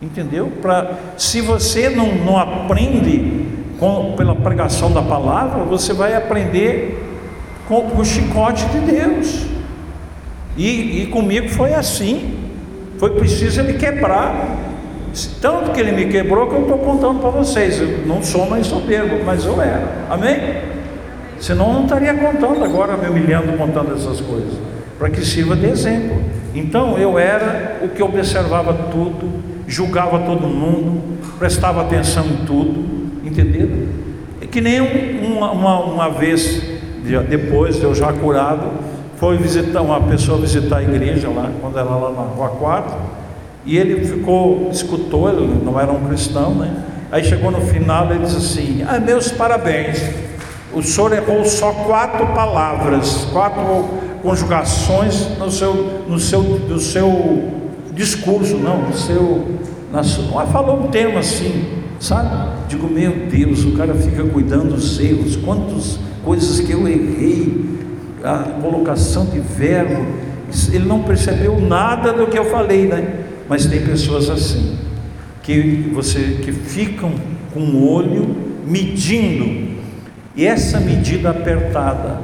entendeu? 0.00 0.52
Pra, 0.62 0.92
se 1.16 1.40
você 1.40 1.88
não, 1.88 2.14
não 2.14 2.38
aprende 2.38 3.35
com, 3.78 4.14
pela 4.16 4.34
pregação 4.34 4.90
da 4.90 5.02
palavra, 5.02 5.64
você 5.64 5.92
vai 5.92 6.14
aprender 6.14 7.02
com, 7.68 7.82
com 7.90 8.00
o 8.00 8.04
chicote 8.04 8.64
de 8.66 8.80
Deus. 8.80 9.46
E, 10.56 11.02
e 11.02 11.06
comigo 11.06 11.48
foi 11.48 11.74
assim. 11.74 12.38
Foi 12.98 13.10
preciso 13.10 13.60
ele 13.60 13.74
quebrar. 13.74 14.56
Tanto 15.40 15.72
que 15.72 15.80
ele 15.80 15.92
me 15.92 16.06
quebrou 16.06 16.46
que 16.48 16.54
eu 16.54 16.62
estou 16.62 16.78
contando 16.78 17.20
para 17.20 17.30
vocês. 17.30 17.80
Eu 17.80 18.06
não 18.06 18.22
sou 18.22 18.48
mais 18.48 18.66
soberbo, 18.66 19.24
mas 19.24 19.44
eu 19.44 19.60
era. 19.60 20.06
Amém? 20.10 20.76
Senão 21.38 21.68
eu 21.68 21.72
não 21.74 21.82
estaria 21.84 22.14
contando 22.14 22.64
agora, 22.64 22.96
me 22.96 23.08
humilhando, 23.08 23.52
contando 23.58 23.94
essas 23.94 24.20
coisas. 24.20 24.54
Para 24.98 25.10
que 25.10 25.22
sirva 25.24 25.54
de 25.54 25.66
exemplo. 25.66 26.16
Então 26.54 26.96
eu 26.96 27.18
era 27.18 27.78
o 27.82 27.88
que 27.88 28.02
observava 28.02 28.72
tudo, 28.90 29.30
julgava 29.66 30.20
todo 30.20 30.46
mundo, 30.46 31.18
prestava 31.38 31.82
atenção 31.82 32.24
em 32.24 32.46
tudo 32.46 33.05
Entenderam? 33.26 33.88
É 34.40 34.46
que 34.46 34.60
nem 34.60 34.80
uma, 34.80 35.50
uma, 35.50 35.80
uma 35.80 36.10
vez, 36.10 36.62
depois 37.28 37.76
de 37.76 37.84
eu 37.84 37.94
já 37.94 38.12
curado, 38.12 38.70
foi 39.16 39.36
visitar 39.36 39.82
uma 39.82 40.00
pessoa 40.00 40.38
visitar 40.38 40.78
a 40.78 40.82
igreja 40.82 41.28
lá, 41.28 41.50
quando 41.60 41.78
era 41.78 41.88
lá 41.88 42.10
na 42.10 42.22
rua 42.22 42.48
4, 42.50 42.96
e 43.64 43.76
ele 43.76 44.04
ficou, 44.04 44.68
escutou, 44.70 45.28
ele 45.28 45.60
não 45.64 45.80
era 45.80 45.90
um 45.90 46.06
cristão, 46.06 46.54
né? 46.54 46.84
Aí 47.10 47.24
chegou 47.24 47.50
no 47.50 47.60
final 47.62 48.14
e 48.14 48.18
disse 48.18 48.36
assim: 48.36 48.84
Ah, 48.86 49.00
meus 49.00 49.32
parabéns, 49.32 50.02
o 50.72 50.82
senhor 50.82 51.12
errou 51.12 51.44
só 51.44 51.72
quatro 51.72 52.26
palavras, 52.28 53.26
quatro 53.32 53.88
conjugações 54.22 55.36
no 55.38 55.50
seu, 55.50 55.74
no 56.08 56.18
seu, 56.18 56.42
no 56.42 56.78
seu 56.78 57.52
discurso, 57.92 58.56
não, 58.56 58.82
no 58.82 58.94
seu. 58.94 59.56
Na 59.92 60.02
falou 60.46 60.80
um 60.80 60.88
termo 60.88 61.18
assim, 61.18 61.75
Sabe? 62.00 62.68
Digo, 62.68 62.88
meu 62.88 63.26
Deus, 63.30 63.64
o 63.64 63.72
cara 63.72 63.94
fica 63.94 64.22
cuidando 64.24 64.74
dos 64.74 64.98
erros, 65.00 65.36
quantas 65.36 65.98
coisas 66.24 66.60
que 66.60 66.72
eu 66.72 66.86
errei, 66.86 67.64
a 68.22 68.60
colocação 68.60 69.26
de 69.26 69.38
verbo, 69.38 70.06
ele 70.72 70.84
não 70.84 71.02
percebeu 71.02 71.60
nada 71.60 72.12
do 72.12 72.26
que 72.26 72.38
eu 72.38 72.46
falei, 72.46 72.86
né? 72.86 73.24
Mas 73.48 73.66
tem 73.66 73.80
pessoas 73.82 74.28
assim, 74.28 74.76
que 75.42 75.90
você 75.94 76.40
que 76.42 76.52
ficam 76.52 77.12
com 77.54 77.60
o 77.60 77.90
olho 77.90 78.36
medindo, 78.66 79.76
e 80.34 80.44
essa 80.44 80.78
medida 80.80 81.30
apertada, 81.30 82.20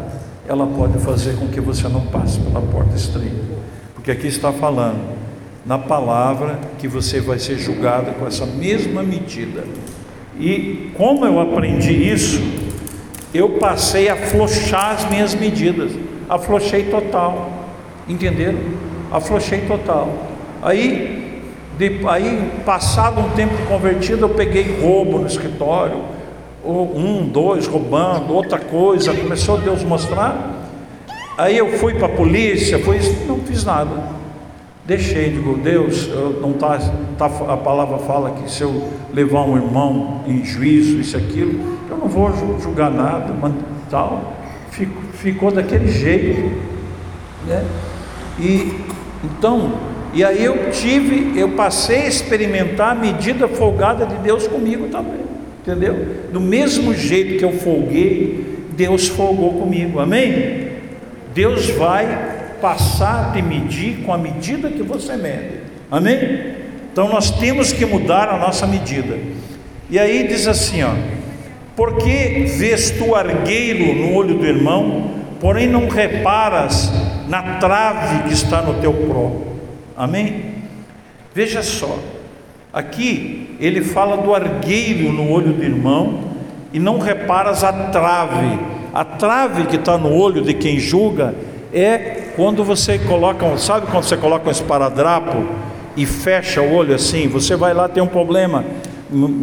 ela 0.47 0.67
pode 0.67 0.99
fazer 0.99 1.37
com 1.37 1.47
que 1.47 1.61
você 1.61 1.89
não 1.89 2.03
passe 2.03 2.39
pela 2.41 2.61
porta 2.61 2.95
estreita. 2.95 3.53
Porque 3.95 4.11
aqui 4.11 4.27
está 4.27 4.53
falando 4.53 5.22
na 5.65 5.79
palavra 5.79 6.59
que 6.79 6.89
você 6.89 7.21
vai 7.21 7.39
ser 7.39 7.59
julgado 7.59 8.13
com 8.13 8.27
essa 8.27 8.45
mesma 8.45 9.03
medida. 9.03 9.65
E 10.39 10.91
como 10.97 11.25
eu 11.25 11.41
aprendi 11.41 11.93
isso, 11.93 12.43
eu 13.33 13.51
passei 13.51 14.09
a 14.09 14.15
aflochar 14.15 14.93
as 14.93 15.11
minhas 15.11 15.35
medidas, 15.35 15.93
aflochei 16.29 16.85
total, 16.85 17.51
entenderam? 18.09 18.59
Aflochei 19.11 19.61
total. 19.61 20.13
Aí, 20.63 21.43
de, 21.79 22.01
aí 22.07 22.51
passado 22.65 23.21
um 23.21 23.31
tempo 23.31 23.55
convertido, 23.69 24.25
eu 24.25 24.31
peguei 24.31 24.81
roubo 24.81 25.19
no 25.19 25.27
escritório, 25.27 26.03
um, 26.65 27.27
dois 27.27 27.67
roubando, 27.67 28.35
outra 28.35 28.59
coisa, 28.59 29.13
começou 29.15 29.59
Deus 29.59 29.83
mostrar. 29.83 30.61
Aí 31.37 31.57
eu 31.57 31.79
fui 31.79 31.95
para 31.95 32.07
a 32.07 32.11
polícia, 32.11 32.79
fui, 32.79 32.99
não 33.27 33.41
fiz 33.41 33.65
nada. 33.65 34.22
Deixei, 34.85 35.31
digo, 35.31 35.57
Deus, 35.59 36.09
não 36.41 36.55
tá, 36.55 36.79
tá, 37.17 37.27
a 37.27 37.57
palavra 37.57 37.99
fala 37.99 38.33
que 38.33 38.51
se 38.51 38.63
eu 38.63 38.89
levar 39.15 39.43
um 39.43 39.57
irmão 39.57 40.23
em 40.27 40.45
juízo, 40.45 40.99
isso 40.99 41.17
aquilo, 41.17 41.79
eu 41.89 41.97
não 41.97 42.09
vou 42.09 42.33
julgar 42.61 42.91
nada, 42.91 43.33
mas 43.41 43.53
tal. 43.89 44.35
Ficou, 44.71 45.03
ficou 45.13 45.51
daquele 45.53 45.87
jeito, 45.89 46.51
né? 47.47 47.65
E 48.41 48.73
então, 49.25 49.75
e 50.13 50.25
aí 50.25 50.45
eu 50.45 50.71
tive, 50.73 51.39
eu 51.39 51.51
passei 51.51 52.03
a 52.03 52.09
experimentar 52.09 52.91
a 52.91 52.95
medida 52.95 53.47
folgada 53.47 54.05
de 54.05 54.17
Deus 54.17 54.49
comigo 54.49 54.89
também, 54.89 55.21
entendeu? 55.61 56.07
Do 56.33 56.41
mesmo 56.41 56.93
jeito 56.93 57.39
que 57.39 57.45
eu 57.45 57.53
folguei, 57.53 58.65
Deus 58.77 59.09
folgou 59.09 59.55
comigo, 59.61 60.01
amém? 60.01 60.73
Deus 61.33 61.71
vai 61.71 62.32
passar 62.63 63.31
a 63.31 63.33
te 63.33 63.43
medir 63.43 64.05
com 64.05 64.15
a 64.15 64.17
medida 64.17 64.71
que 64.71 64.83
você 64.83 65.17
mede, 65.17 65.59
amém? 65.91 66.55
Então 66.93 67.09
nós 67.09 67.31
temos 67.33 67.73
que 67.73 67.85
mudar 67.85 68.29
a 68.29 68.39
nossa 68.39 68.67
medida. 68.67 69.19
E 69.91 69.99
aí 69.99 70.29
diz 70.29 70.47
assim, 70.47 70.83
ó: 70.85 70.93
Por 71.75 71.97
que 71.97 72.45
vês 72.57 72.93
tu 72.93 73.15
argueiro 73.17 73.93
no 73.95 74.15
olho 74.15 74.37
do 74.37 74.47
irmão, 74.47 75.11
porém 75.41 75.67
não 75.67 75.89
reparas 75.89 76.93
na 77.29 77.57
trave 77.57 78.29
que 78.29 78.33
está 78.33 78.63
no 78.63 78.75
teu 78.75 78.93
próprio? 78.93 79.47
Amém? 79.97 80.53
Veja 81.35 81.63
só, 81.63 81.99
aqui 82.73 83.57
ele 83.59 83.83
fala 83.83 84.19
do 84.19 84.35
argueiro 84.35 85.13
no 85.13 85.31
olho 85.31 85.53
do 85.53 85.65
irmão 85.65 86.21
e 86.73 86.79
não 86.79 86.99
reparas 86.99 87.65
a 87.65 87.73
trave. 87.73 88.59
A 88.95 89.05
trave 89.05 89.67
que 89.67 89.77
está 89.77 89.97
no 89.97 90.15
olho 90.15 90.43
de 90.43 90.53
quem 90.53 90.79
julga 90.79 91.35
é 91.73 92.33
quando 92.37 92.63
você 92.63 92.99
coloca, 92.99 93.57
sabe 93.57 93.87
quando 93.87 94.05
você 94.05 94.17
coloca 94.17 94.49
um 94.49 94.53
esparadrapo 94.53 95.45
e 95.97 96.05
fecha 96.05 96.61
o 96.61 96.73
olho 96.73 96.95
assim? 96.95 97.29
Você 97.29 97.57
vai 97.57 97.73
lá 97.73 97.89
tem 97.89 98.03
um 98.03 98.07
problema 98.07 98.65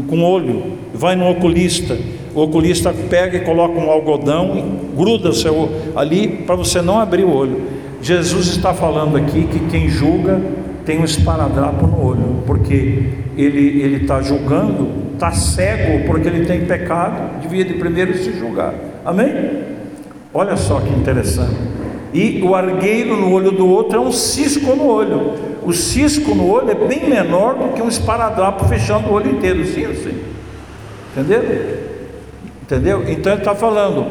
com 0.07 0.19
o 0.19 0.23
olho, 0.23 0.77
vai 0.93 1.15
no 1.15 1.29
oculista. 1.29 1.97
O 2.33 2.41
oculista 2.41 2.93
pega 3.09 3.37
e 3.37 3.41
coloca 3.41 3.79
um 3.79 3.89
algodão 3.89 4.55
e 4.57 4.95
gruda 4.95 5.33
seu 5.33 5.69
ali 5.95 6.27
para 6.27 6.55
você 6.55 6.81
não 6.81 6.99
abrir 6.99 7.23
o 7.23 7.33
olho. 7.33 7.61
Jesus 8.01 8.47
está 8.47 8.73
falando 8.73 9.17
aqui 9.17 9.45
que 9.45 9.59
quem 9.67 9.89
julga 9.89 10.39
tem 10.85 10.99
um 10.99 11.03
esparadrapo 11.03 11.85
no 11.85 12.03
olho, 12.03 12.43
porque 12.45 13.09
ele 13.37 13.81
ele 13.81 14.03
está 14.03 14.21
julgando, 14.21 14.89
está 15.13 15.31
cego 15.31 16.05
porque 16.05 16.27
ele 16.27 16.45
tem 16.45 16.65
pecado, 16.65 17.41
devia 17.41 17.65
de 17.65 17.73
primeiro 17.73 18.17
se 18.17 18.31
julgar. 18.37 18.73
Amém? 19.05 19.33
Olha 20.33 20.55
só 20.55 20.79
que 20.79 20.89
interessante. 20.89 21.55
E 22.13 22.41
o 22.41 22.55
argueiro 22.55 23.15
no 23.15 23.31
olho 23.31 23.51
do 23.51 23.67
outro 23.67 23.97
é 23.97 23.99
um 23.99 24.11
cisco 24.11 24.75
no 24.75 24.87
olho. 24.87 25.33
O 25.63 25.73
cisco 25.73 26.33
no 26.33 26.49
olho 26.49 26.71
é 26.71 26.75
bem 26.75 27.07
menor 27.07 27.55
do 27.55 27.73
que 27.73 27.81
um 27.81 27.87
esparadrapo 27.87 28.65
fechando 28.65 29.09
o 29.09 29.13
olho 29.13 29.31
inteiro. 29.31 29.63
Sim, 29.65 29.93
sim. 29.95 30.19
Entendeu? 31.11 31.43
Entendeu? 32.63 33.03
Então 33.07 33.33
ele 33.33 33.41
está 33.41 33.53
falando, 33.55 34.05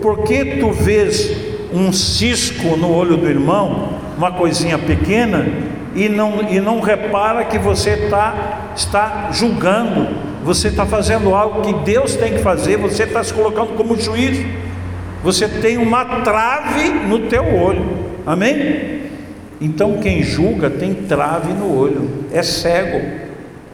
por 0.00 0.24
que 0.24 0.56
tu 0.56 0.72
vês 0.72 1.30
um 1.72 1.92
cisco 1.92 2.76
no 2.76 2.92
olho 2.92 3.16
do 3.16 3.28
irmão, 3.28 3.90
uma 4.16 4.32
coisinha 4.32 4.78
pequena, 4.78 5.46
e 5.94 6.08
não, 6.08 6.42
e 6.48 6.60
não 6.60 6.80
repara 6.80 7.44
que 7.44 7.58
você 7.58 8.08
tá, 8.08 8.72
está 8.76 9.30
julgando, 9.32 10.08
você 10.44 10.68
está 10.68 10.86
fazendo 10.86 11.34
algo 11.34 11.62
que 11.62 11.72
Deus 11.84 12.14
tem 12.14 12.34
que 12.34 12.38
fazer, 12.38 12.76
você 12.76 13.04
está 13.04 13.24
se 13.24 13.32
colocando 13.32 13.74
como 13.74 13.98
juiz, 13.98 14.46
você 15.26 15.48
tem 15.48 15.76
uma 15.76 16.04
trave 16.22 16.88
no 17.08 17.18
teu 17.28 17.44
olho, 17.44 17.84
amém? 18.24 19.00
Então 19.60 19.98
quem 19.98 20.22
julga 20.22 20.70
tem 20.70 20.94
trave 20.94 21.52
no 21.52 21.76
olho, 21.76 22.26
é 22.32 22.44
cego, 22.44 23.00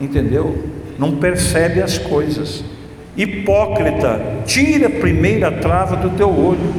entendeu? 0.01 0.65
Não 0.99 1.17
percebe 1.17 1.83
as 1.83 1.99
coisas. 1.99 2.65
Hipócrita, 3.15 4.19
tira 4.47 4.87
a 4.87 4.91
primeira 4.91 5.53
trava 5.53 5.95
do 5.95 6.17
teu 6.17 6.31
olho 6.31 6.73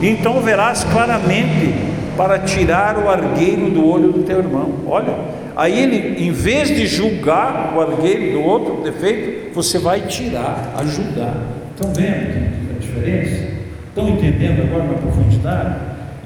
então 0.00 0.40
verás 0.40 0.84
claramente 0.84 1.74
para 2.16 2.38
tirar 2.38 2.98
o 2.98 3.08
argueiro 3.08 3.68
do 3.68 3.84
olho 3.84 4.12
do 4.12 4.22
teu 4.22 4.38
irmão. 4.38 4.76
Olha, 4.86 5.12
aí 5.56 5.82
ele, 5.82 6.24
em 6.24 6.30
vez 6.30 6.68
de 6.68 6.86
julgar 6.86 7.74
o 7.76 7.80
argueiro 7.80 8.32
do 8.32 8.40
outro 8.40 8.82
defeito, 8.82 9.52
você 9.52 9.78
vai 9.78 10.02
tirar, 10.02 10.72
ajudar. 10.78 11.34
Estão 11.74 11.92
vendo 11.92 12.76
a 12.76 12.78
diferença? 12.78 13.59
Estão 14.00 14.08
entendendo 14.08 14.62
agora 14.62 14.84
na 14.84 14.94
profundidade? 14.94 15.74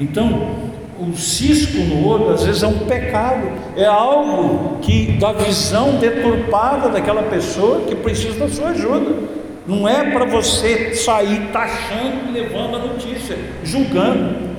Então, 0.01 0.49
o 0.97 1.17
cisco 1.17 1.79
no 1.79 2.07
olho 2.07 2.31
às 2.31 2.45
vezes 2.45 2.63
é 2.63 2.69
um 2.69 2.79
pecado, 2.87 3.49
é 3.77 3.85
algo 3.85 4.79
que 4.81 5.13
da 5.19 5.33
visão 5.33 5.97
deturpada 5.97 6.89
daquela 6.89 7.25
pessoa 7.25 7.81
que 7.81 7.97
precisa 7.97 8.39
da 8.39 8.49
sua 8.49 8.69
ajuda. 8.69 9.13
Não 9.67 9.89
é 9.89 10.11
para 10.13 10.25
você 10.25 10.95
sair 10.95 11.49
taxando, 11.53 12.33
levando 12.33 12.77
a 12.77 12.79
notícia, 12.79 13.37
julgando. 13.65 14.55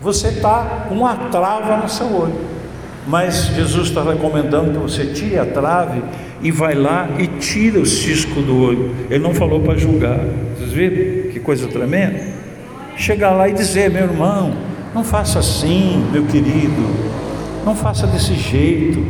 Você 0.00 0.28
está 0.28 0.86
com 0.88 0.94
uma 0.94 1.16
trava 1.16 1.78
no 1.78 1.88
seu 1.88 2.14
olho. 2.14 2.52
Mas 3.08 3.46
Jesus 3.56 3.88
está 3.88 4.04
recomendando 4.04 4.70
que 4.70 4.78
você 4.78 5.06
tire 5.06 5.36
a 5.36 5.46
trave 5.46 6.00
e 6.40 6.52
vai 6.52 6.74
lá 6.74 7.08
e 7.18 7.26
tira 7.26 7.80
o 7.80 7.86
cisco 7.86 8.40
do 8.40 8.62
olho. 8.62 8.94
Ele 9.10 9.18
não 9.18 9.34
falou 9.34 9.60
para 9.60 9.76
julgar. 9.76 10.20
Vocês 10.56 10.70
viram 10.70 11.32
que 11.32 11.40
coisa 11.40 11.66
tremenda? 11.66 12.31
Chegar 12.96 13.30
lá 13.30 13.48
e 13.48 13.52
dizer, 13.52 13.90
meu 13.90 14.02
irmão, 14.04 14.52
não 14.94 15.02
faça 15.02 15.38
assim, 15.38 16.06
meu 16.12 16.24
querido, 16.26 16.86
não 17.64 17.74
faça 17.74 18.06
desse 18.06 18.34
jeito. 18.34 19.04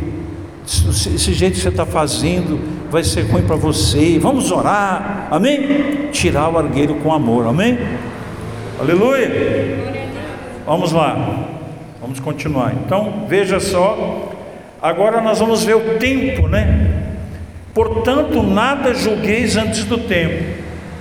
Esse 0.65 1.33
jeito 1.33 1.55
que 1.55 1.61
você 1.61 1.69
está 1.69 1.85
fazendo 1.85 2.59
vai 2.89 3.03
ser 3.03 3.23
ruim 3.23 3.43
para 3.43 3.55
você. 3.55 4.17
Vamos 4.19 4.51
orar, 4.51 5.27
amém? 5.29 6.09
Tirar 6.11 6.49
o 6.49 6.57
argueiro 6.57 6.95
com 6.95 7.11
amor, 7.11 7.47
amém? 7.47 7.77
Aleluia. 8.79 9.29
Vamos 10.65 10.93
lá, 10.93 11.47
vamos 11.99 12.19
continuar. 12.21 12.73
Então 12.85 13.25
veja 13.27 13.59
só, 13.59 14.31
agora 14.81 15.21
nós 15.21 15.39
vamos 15.39 15.63
ver 15.65 15.75
o 15.75 15.97
tempo, 15.99 16.47
né? 16.47 17.03
Portanto, 17.73 18.41
nada 18.41 18.93
julgueis 18.93 19.57
antes 19.57 19.83
do 19.83 19.97
tempo. 19.97 20.43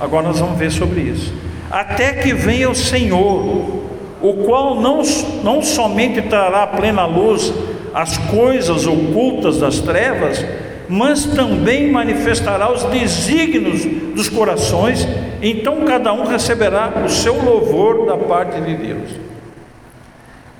Agora 0.01 0.27
nós 0.27 0.41
vamos 0.41 0.59
ver 0.59 0.73
sobre 0.73 1.03
isso. 1.03 1.42
Até 1.73 2.13
que 2.13 2.35
venha 2.35 2.69
o 2.71 2.75
Senhor, 2.75 3.83
o 4.21 4.35
qual 4.45 4.79
não, 4.79 5.01
não 5.43 5.63
somente 5.63 6.21
trará 6.21 6.67
plena 6.67 7.07
luz 7.07 7.51
as 7.95 8.19
coisas 8.19 8.87
ocultas 8.87 9.59
das 9.59 9.81
trevas, 9.81 10.45
mas 10.87 11.25
também 11.25 11.91
manifestará 11.91 12.71
os 12.71 12.85
desígnios 12.85 13.87
dos 14.15 14.29
corações, 14.29 15.09
então 15.41 15.87
cada 15.87 16.13
um 16.13 16.25
receberá 16.25 16.93
o 17.07 17.09
seu 17.09 17.43
louvor 17.43 18.05
da 18.05 18.19
parte 18.19 18.61
de 18.61 18.77
Deus. 18.77 19.11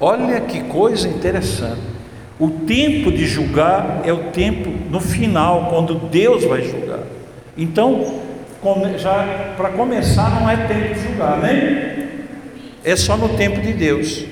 Olha 0.01 0.41
que 0.41 0.63
coisa 0.63 1.07
interessante. 1.07 1.93
O 2.41 2.49
tempo 2.49 3.13
de 3.13 3.27
julgar 3.27 4.01
é 4.05 4.13
o 4.15 4.31
tempo 4.31 4.71
no 4.91 4.99
final, 4.99 5.67
quando 5.69 5.95
Deus 5.95 6.45
vai 6.45 6.63
julgar. 6.63 7.01
Então, 7.57 8.15
já 8.97 9.55
para 9.57 9.71
começar, 9.71 10.31
não 10.41 10.49
é 10.49 10.57
tempo 10.57 10.95
de 10.95 11.01
julgar, 11.01 11.33
amém? 11.35 12.09
É 12.85 12.95
só 12.95 13.17
no 13.17 13.31
tempo 13.31 13.61
de 13.61 13.73
Deus. 13.73 14.25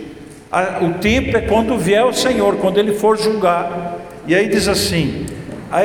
O 0.81 0.99
tempo 1.01 1.37
é 1.37 1.41
quando 1.41 1.77
vier 1.77 2.05
o 2.05 2.13
Senhor, 2.13 2.57
quando 2.57 2.79
Ele 2.79 2.93
for 2.93 3.19
julgar. 3.19 3.97
E 4.27 4.35
aí 4.35 4.49
diz 4.49 4.69
assim: 4.69 5.27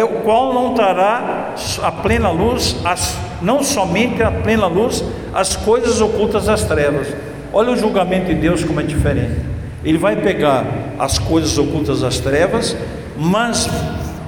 o 0.04 0.22
qual 0.22 0.54
não 0.54 0.76
dará 0.76 1.56
a 1.82 1.92
plena 1.92 2.30
luz, 2.30 2.76
as, 2.86 3.18
não 3.42 3.64
somente 3.64 4.22
a 4.22 4.30
plena 4.30 4.68
luz, 4.68 5.04
as 5.34 5.56
coisas 5.56 6.00
ocultas 6.00 6.46
das 6.46 6.64
trevas. 6.64 7.08
Olha 7.52 7.72
o 7.72 7.78
julgamento 7.78 8.28
de 8.28 8.36
Deus 8.36 8.64
como 8.64 8.80
é 8.80 8.84
diferente. 8.84 9.42
Ele 9.84 9.98
vai 9.98 10.16
pegar 10.16 10.66
as 11.00 11.18
coisas 11.18 11.58
ocultas 11.58 12.02
das 12.02 12.20
trevas, 12.20 12.76
mas 13.18 13.68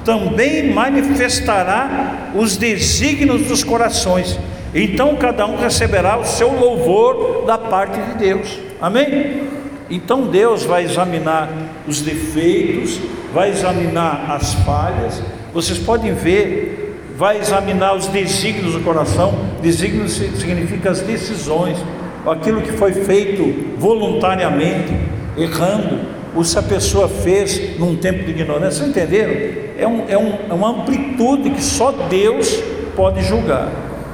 também 0.07 0.71
manifestará 0.71 2.31
os 2.33 2.55
desígnios 2.55 3.41
dos 3.41 3.61
corações. 3.61 4.39
Então 4.73 5.17
cada 5.17 5.45
um 5.45 5.57
receberá 5.57 6.17
o 6.17 6.23
seu 6.23 6.49
louvor 6.49 7.43
da 7.45 7.57
parte 7.57 7.99
de 7.99 8.13
Deus. 8.13 8.57
Amém? 8.79 9.43
Então 9.89 10.27
Deus 10.27 10.63
vai 10.63 10.85
examinar 10.85 11.49
os 11.85 11.99
defeitos, 12.01 12.97
vai 13.33 13.49
examinar 13.49 14.31
as 14.31 14.53
falhas, 14.53 15.21
vocês 15.53 15.77
podem 15.77 16.13
ver, 16.13 17.03
vai 17.17 17.39
examinar 17.39 17.93
os 17.93 18.07
desígnios 18.07 18.75
do 18.75 18.79
coração. 18.79 19.37
Desígnios 19.61 20.13
significa 20.13 20.89
as 20.89 21.01
decisões, 21.01 21.77
aquilo 22.25 22.61
que 22.61 22.71
foi 22.71 22.93
feito 22.93 23.75
voluntariamente, 23.77 24.93
errando, 25.37 26.16
ou 26.37 26.43
se 26.43 26.57
a 26.59 26.61
pessoa 26.61 27.09
fez 27.09 27.79
num 27.79 27.95
tempo 27.95 28.23
de 28.23 28.29
ignorância. 28.29 28.85
Entenderam? 28.85 29.33
É, 29.75 29.87
um, 29.87 30.03
é, 30.07 30.15
um, 30.15 30.33
é 30.51 30.53
uma 30.53 30.69
amplitude 30.69 31.49
que 31.49 31.63
só 31.63 31.91
Deus 31.91 32.61
pode 32.95 33.23
julgar. 33.23 33.71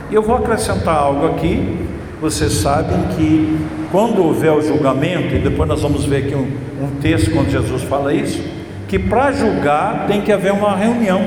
Eu 0.10 0.22
vou 0.22 0.38
acrescentar 0.38 0.96
algo 0.96 1.28
aqui. 1.28 1.80
Vocês 2.22 2.54
sabem 2.54 2.98
que 3.18 3.60
quando 3.92 4.24
houver 4.24 4.54
o 4.54 4.62
julgamento, 4.62 5.36
e 5.36 5.40
depois 5.40 5.68
nós 5.68 5.82
vamos 5.82 6.06
ver 6.06 6.24
aqui 6.24 6.34
um, 6.34 6.48
um 6.82 7.02
texto 7.02 7.30
quando 7.32 7.52
Jesus 7.52 7.84
fala 7.84 8.14
isso, 8.14 8.42
que 8.88 8.98
para 8.98 9.34
julgar 9.34 10.06
tem 10.08 10.22
que 10.22 10.32
haver 10.32 10.54
uma 10.54 10.78
reunião 10.78 11.22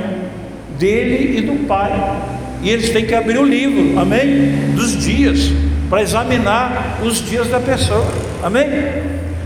dele 0.78 1.38
e 1.38 1.42
do 1.42 1.66
Pai. 1.66 1.92
E 2.62 2.70
eles 2.70 2.88
têm 2.88 3.04
que 3.04 3.14
abrir 3.14 3.36
o 3.36 3.44
livro, 3.44 4.00
amém? 4.00 4.72
Dos 4.74 4.96
dias, 4.96 5.52
para 5.90 6.00
examinar 6.00 7.00
os 7.04 7.22
dias 7.22 7.48
da 7.48 7.60
pessoa, 7.60 8.06
amém? 8.42 8.66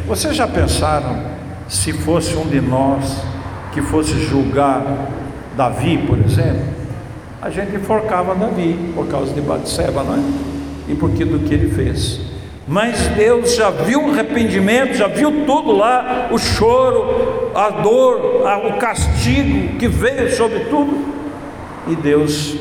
Vocês 0.06 0.36
já 0.36 0.46
pensaram 0.46 1.29
se 1.70 1.92
fosse 1.92 2.34
um 2.36 2.46
de 2.46 2.60
nós 2.60 3.22
que 3.72 3.80
fosse 3.80 4.12
julgar 4.26 5.08
Davi, 5.56 5.98
por 5.98 6.18
exemplo? 6.18 6.64
A 7.40 7.48
gente 7.48 7.76
enforcava 7.76 8.34
Davi 8.34 8.92
por 8.94 9.06
causa 9.06 9.32
de 9.32 9.40
Batseba, 9.40 10.02
não 10.02 10.14
é? 10.14 10.22
E 10.88 10.94
por 10.96 11.10
que 11.12 11.24
do 11.24 11.38
que 11.38 11.54
ele 11.54 11.70
fez. 11.70 12.20
Mas 12.66 13.06
Deus 13.08 13.54
já 13.54 13.70
viu 13.70 14.04
o 14.04 14.10
arrependimento, 14.10 14.94
já 14.94 15.06
viu 15.06 15.46
tudo 15.46 15.72
lá, 15.72 16.28
o 16.32 16.38
choro, 16.38 17.52
a 17.54 17.70
dor, 17.70 18.42
o 18.66 18.78
castigo 18.78 19.78
que 19.78 19.86
veio 19.86 20.30
sobre 20.36 20.60
tudo. 20.64 21.14
E 21.86 21.94
Deus 21.94 22.56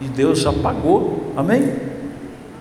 e 0.00 0.06
Deus 0.06 0.44
apagou. 0.44 1.32
Amém? 1.36 1.72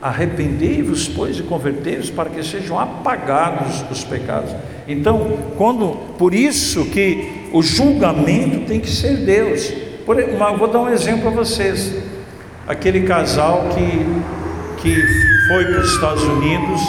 Arrependei-vos, 0.01 1.07
pois, 1.07 1.39
e 1.39 1.43
convertei-vos 1.43 2.09
para 2.09 2.29
que 2.29 2.43
sejam 2.43 2.79
apagados 2.79 3.83
os 3.89 4.03
pecados. 4.03 4.51
Então, 4.87 5.37
quando 5.57 5.97
por 6.17 6.33
isso 6.33 6.85
que 6.85 7.43
o 7.53 7.61
julgamento 7.61 8.61
tem 8.61 8.79
que 8.79 8.89
ser 8.89 9.17
Deus. 9.17 9.71
Por, 10.05 10.17
vou 10.57 10.67
dar 10.67 10.79
um 10.81 10.89
exemplo 10.89 11.21
para 11.21 11.31
vocês. 11.31 11.93
Aquele 12.67 13.01
casal 13.01 13.69
que, 13.75 14.81
que 14.81 15.47
foi 15.47 15.65
para 15.65 15.81
os 15.81 15.93
Estados 15.93 16.23
Unidos 16.23 16.81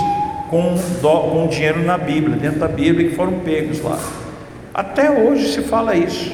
com, 0.49 0.77
com 1.03 1.47
dinheiro 1.49 1.83
na 1.83 1.99
Bíblia, 1.99 2.37
dentro 2.37 2.61
da 2.61 2.69
Bíblia, 2.69 3.11
que 3.11 3.15
foram 3.15 3.41
pegos 3.41 3.81
lá. 3.83 3.99
Até 4.73 5.11
hoje 5.11 5.53
se 5.53 5.63
fala 5.63 5.95
isso. 5.95 6.33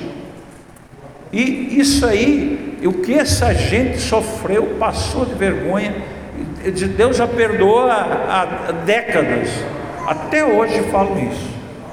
E 1.33 1.79
isso 1.79 2.07
aí, 2.07 2.79
o 2.85 2.92
que 2.92 3.14
essa 3.14 3.53
gente 3.53 3.99
sofreu, 3.99 4.77
passou 4.79 5.25
de 5.25 5.35
vergonha, 5.35 5.94
Deus 6.96 7.16
já 7.16 7.27
perdoa 7.27 7.92
há, 7.92 8.73
décadas, 8.85 9.49
até 10.07 10.45
hoje 10.45 10.81
falam 10.91 11.19
isso. 11.19 11.51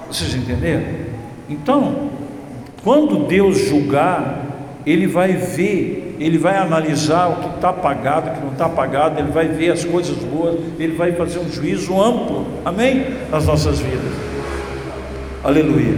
Vocês 0.10 0.36
entenderam? 0.36 0.84
Então, 1.50 2.10
quando 2.84 3.28
Deus 3.28 3.58
julgar, 3.68 4.46
Ele 4.86 5.08
vai 5.08 5.34
ver, 5.34 6.16
Ele 6.20 6.38
vai 6.38 6.58
analisar 6.58 7.28
o 7.28 7.36
que 7.36 7.56
está 7.56 7.74
pagado, 7.74 8.30
o 8.30 8.34
que 8.34 8.42
não 8.42 8.52
está 8.54 8.70
pagado, 8.70 9.20
Ele 9.20 9.32
vai 9.32 9.48
ver 9.48 9.72
as 9.72 9.84
coisas 9.84 10.16
boas, 10.18 10.60
Ele 10.80 10.96
vai 10.96 11.12
fazer 11.12 11.40
um 11.40 11.50
juízo 11.50 12.02
amplo, 12.02 12.48
amém? 12.64 13.06
Nas 13.30 13.46
nossas 13.46 13.80
vidas. 13.80 14.14
Aleluia. 15.44 15.96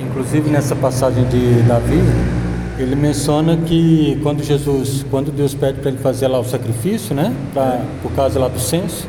Inclusive 0.00 0.50
nessa 0.50 0.76
passagem 0.76 1.24
de 1.24 1.62
Davi, 1.62 2.00
ele 2.82 2.94
menciona 2.94 3.56
que 3.56 4.18
quando 4.22 4.42
Jesus, 4.42 5.04
quando 5.10 5.32
Deus 5.32 5.54
pede 5.54 5.80
para 5.80 5.90
ele 5.90 5.98
fazer 5.98 6.28
lá 6.28 6.38
o 6.38 6.44
sacrifício, 6.44 7.14
né, 7.14 7.34
pra, 7.52 7.80
por 8.02 8.12
causa 8.12 8.38
lá 8.38 8.48
do 8.48 8.60
censo, 8.60 9.08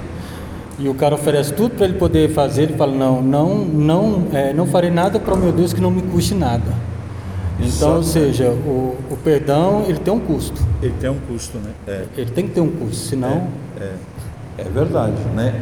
e 0.79 0.87
o 0.87 0.93
cara 0.93 1.15
oferece 1.15 1.53
tudo 1.53 1.75
para 1.75 1.85
ele 1.85 1.95
poder 1.95 2.29
fazer, 2.29 2.63
ele 2.63 2.73
fala 2.73 2.95
não, 2.95 3.21
não, 3.21 3.55
não, 3.57 4.27
é, 4.31 4.53
não 4.53 4.65
farei 4.65 4.89
nada 4.89 5.19
para 5.19 5.33
o 5.33 5.37
meu 5.37 5.51
Deus 5.51 5.73
que 5.73 5.81
não 5.81 5.91
me 5.91 6.01
custe 6.01 6.33
nada. 6.33 6.89
Então, 7.59 7.97
ou 7.97 8.03
seja, 8.03 8.49
o, 8.49 8.97
o, 9.11 9.17
perdão 9.17 9.83
ele 9.85 9.99
tem 9.99 10.13
um 10.13 10.19
custo. 10.19 10.65
Ele 10.81 10.93
tem 10.99 11.09
um 11.09 11.19
custo, 11.19 11.57
né? 11.57 11.71
É. 11.85 12.05
Ele 12.15 12.31
tem 12.31 12.47
que 12.47 12.53
ter 12.53 12.61
um 12.61 12.69
custo, 12.69 12.95
senão. 12.95 13.47
É, 13.79 13.83
é, 13.83 14.61
é 14.61 14.63
verdade, 14.63 15.21
né? 15.35 15.61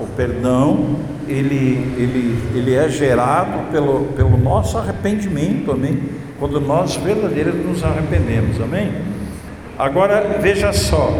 O 0.00 0.06
perdão 0.16 0.96
ele, 1.28 1.94
ele, 1.98 2.42
ele 2.54 2.74
é 2.74 2.88
gerado 2.88 3.70
pelo, 3.70 4.06
pelo 4.16 4.38
nosso 4.38 4.78
arrependimento, 4.78 5.70
amém? 5.70 6.02
Quando 6.38 6.60
nós 6.60 6.96
verdadeiramente 6.96 7.66
nos 7.66 7.84
arrependemos, 7.84 8.60
amém? 8.60 8.90
Agora 9.78 10.38
veja 10.40 10.72
só, 10.72 11.12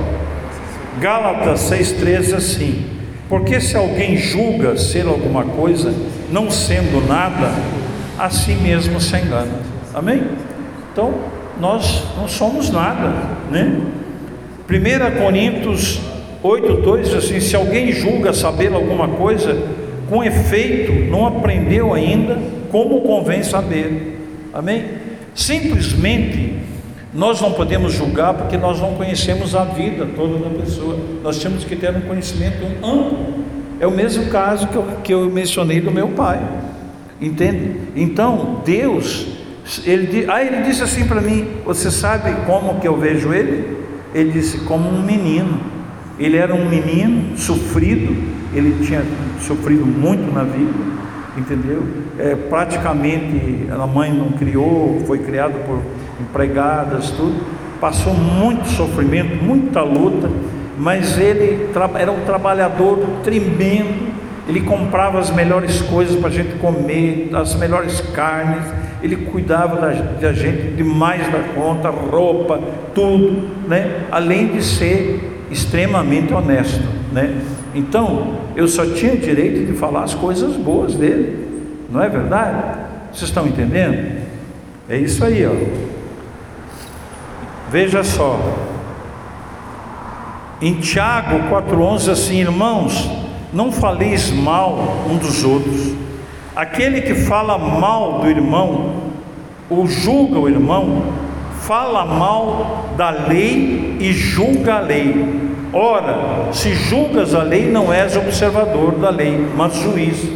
Gálatas 1.00 1.70
6,13 1.70 2.34
assim: 2.34 2.86
Porque 3.28 3.60
se 3.60 3.76
alguém 3.76 4.16
julga 4.16 4.76
ser 4.76 5.06
alguma 5.06 5.44
coisa, 5.44 5.92
não 6.30 6.50
sendo 6.50 7.06
nada, 7.06 7.52
a 8.18 8.28
si 8.30 8.52
mesmo 8.52 9.00
se 9.00 9.16
engana, 9.16 9.60
amém? 9.92 10.22
Então, 10.92 11.14
nós 11.60 12.04
não 12.16 12.28
somos 12.28 12.70
nada, 12.70 13.12
né? 13.50 13.80
1 14.68 15.22
Coríntios 15.22 16.00
8,2 16.42 17.02
diz 17.02 17.14
assim: 17.14 17.40
Se 17.40 17.54
alguém 17.54 17.92
julga 17.92 18.32
saber 18.32 18.72
alguma 18.72 19.08
coisa, 19.08 19.56
com 20.08 20.22
efeito, 20.24 20.92
não 21.10 21.26
aprendeu 21.26 21.94
ainda 21.94 22.38
como 22.70 23.00
convém 23.02 23.42
saber. 23.42 24.18
Amém? 24.52 25.03
Simplesmente, 25.34 26.58
nós 27.12 27.40
não 27.40 27.52
podemos 27.52 27.92
julgar 27.92 28.34
porque 28.34 28.56
nós 28.56 28.80
não 28.80 28.94
conhecemos 28.94 29.54
a 29.54 29.64
vida 29.64 30.06
toda 30.16 30.38
da 30.38 30.50
pessoa. 30.50 30.98
Nós 31.22 31.38
temos 31.38 31.64
que 31.64 31.76
ter 31.76 31.94
um 31.94 32.02
conhecimento 32.02 32.64
amplo. 32.84 33.44
É 33.80 33.86
o 33.86 33.90
mesmo 33.90 34.26
caso 34.26 34.68
que 34.68 34.76
eu, 34.76 34.86
que 35.02 35.14
eu 35.14 35.30
mencionei 35.30 35.80
do 35.80 35.90
meu 35.90 36.08
pai. 36.08 36.40
Entende? 37.20 37.80
Então, 37.96 38.62
Deus, 38.64 39.26
ele, 39.84 40.26
ah, 40.28 40.42
ele 40.42 40.62
disse 40.62 40.82
assim 40.82 41.06
para 41.06 41.20
mim: 41.20 41.46
Você 41.64 41.90
sabe 41.90 42.34
como 42.46 42.80
que 42.80 42.86
eu 42.86 42.96
vejo 42.96 43.32
ele? 43.32 43.78
Ele 44.14 44.32
disse: 44.32 44.58
Como 44.58 44.88
um 44.88 45.02
menino. 45.02 45.74
Ele 46.18 46.36
era 46.36 46.54
um 46.54 46.68
menino 46.68 47.36
sofrido, 47.36 48.16
ele 48.54 48.84
tinha 48.84 49.02
sofrido 49.40 49.84
muito 49.84 50.32
na 50.32 50.44
vida, 50.44 50.72
entendeu? 51.36 51.82
É, 52.18 52.34
praticamente 52.34 53.66
a 53.70 53.86
mãe 53.86 54.12
não 54.12 54.30
criou, 54.30 55.02
foi 55.06 55.18
criado 55.18 55.54
por 55.66 55.80
empregadas, 56.20 57.10
tudo. 57.10 57.40
Passou 57.80 58.14
muito 58.14 58.68
sofrimento, 58.68 59.42
muita 59.42 59.82
luta, 59.82 60.30
mas 60.78 61.18
ele 61.18 61.70
era 61.98 62.10
um 62.10 62.24
trabalhador 62.24 62.98
tremendo. 63.22 64.14
Ele 64.48 64.60
comprava 64.60 65.18
as 65.18 65.30
melhores 65.30 65.80
coisas 65.82 66.16
para 66.16 66.28
a 66.28 66.32
gente 66.32 66.56
comer, 66.58 67.30
as 67.34 67.54
melhores 67.54 68.00
carnes. 68.12 68.64
Ele 69.02 69.16
cuidava 69.16 69.76
da, 69.76 69.90
da 69.90 70.32
gente 70.32 70.76
demais 70.76 71.30
da 71.30 71.40
conta, 71.54 71.90
roupa, 71.90 72.58
tudo, 72.94 73.48
né? 73.68 74.04
Além 74.10 74.48
de 74.48 74.62
ser 74.62 75.46
extremamente 75.50 76.32
honesto, 76.32 76.82
né? 77.14 77.40
Então, 77.74 78.34
eu 78.56 78.66
só 78.66 78.84
tinha 78.84 79.16
direito 79.16 79.64
de 79.64 79.78
falar 79.78 80.02
as 80.02 80.14
coisas 80.14 80.56
boas 80.56 80.96
dele, 80.96 81.48
não 81.88 82.02
é 82.02 82.08
verdade? 82.08 82.80
Vocês 83.12 83.30
estão 83.30 83.46
entendendo? 83.46 84.20
É 84.88 84.98
isso 84.98 85.24
aí, 85.24 85.46
ó. 85.46 85.52
Veja 87.70 88.02
só. 88.02 88.38
Em 90.60 90.74
Tiago 90.80 91.48
4,11 91.54 92.10
assim, 92.10 92.40
irmãos, 92.40 93.08
não 93.52 93.70
faleis 93.70 94.32
mal 94.32 95.04
um 95.08 95.16
dos 95.16 95.44
outros. 95.44 95.94
Aquele 96.56 97.00
que 97.00 97.14
fala 97.14 97.56
mal 97.56 98.20
do 98.20 98.28
irmão, 98.28 98.94
ou 99.70 99.86
julga 99.86 100.38
o 100.38 100.48
irmão, 100.48 101.04
fala 101.60 102.04
mal 102.04 102.92
da 102.96 103.10
lei 103.10 103.98
e 104.00 104.12
julga 104.12 104.74
a 104.76 104.80
lei. 104.80 105.54
Ora, 105.74 106.52
se 106.52 106.72
julgas 106.72 107.34
a 107.34 107.42
lei, 107.42 107.68
não 107.68 107.92
és 107.92 108.16
observador 108.16 108.92
da 108.92 109.10
lei, 109.10 109.44
mas 109.56 109.74
juiz. 109.74 110.30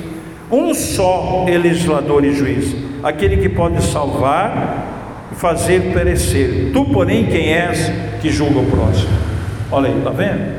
Um 0.51 0.74
só 0.74 1.44
é 1.46 1.57
legislador 1.57 2.24
e 2.24 2.35
juiz, 2.35 2.74
aquele 3.05 3.37
que 3.37 3.48
pode 3.48 3.81
salvar 3.85 5.29
e 5.31 5.35
fazer 5.37 5.92
perecer. 5.92 6.73
Tu, 6.73 6.85
porém, 6.87 7.27
quem 7.27 7.52
és 7.52 7.92
que 8.21 8.31
julga 8.31 8.58
o 8.58 8.67
próximo? 8.67 9.10
Olha 9.71 9.88
aí, 9.88 9.98
está 9.98 10.10
vendo? 10.10 10.58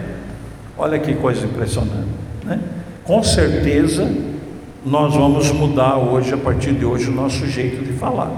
Olha 0.77 0.97
que 0.97 1.13
coisa 1.15 1.45
impressionante. 1.45 2.07
Né? 2.45 2.59
Com 3.03 3.21
certeza, 3.21 4.09
nós 4.85 5.13
vamos 5.13 5.51
mudar 5.51 5.97
hoje, 5.97 6.33
a 6.33 6.37
partir 6.37 6.71
de 6.71 6.85
hoje, 6.85 7.09
o 7.09 7.13
nosso 7.13 7.45
jeito 7.47 7.83
de 7.83 7.91
falar. 7.93 8.31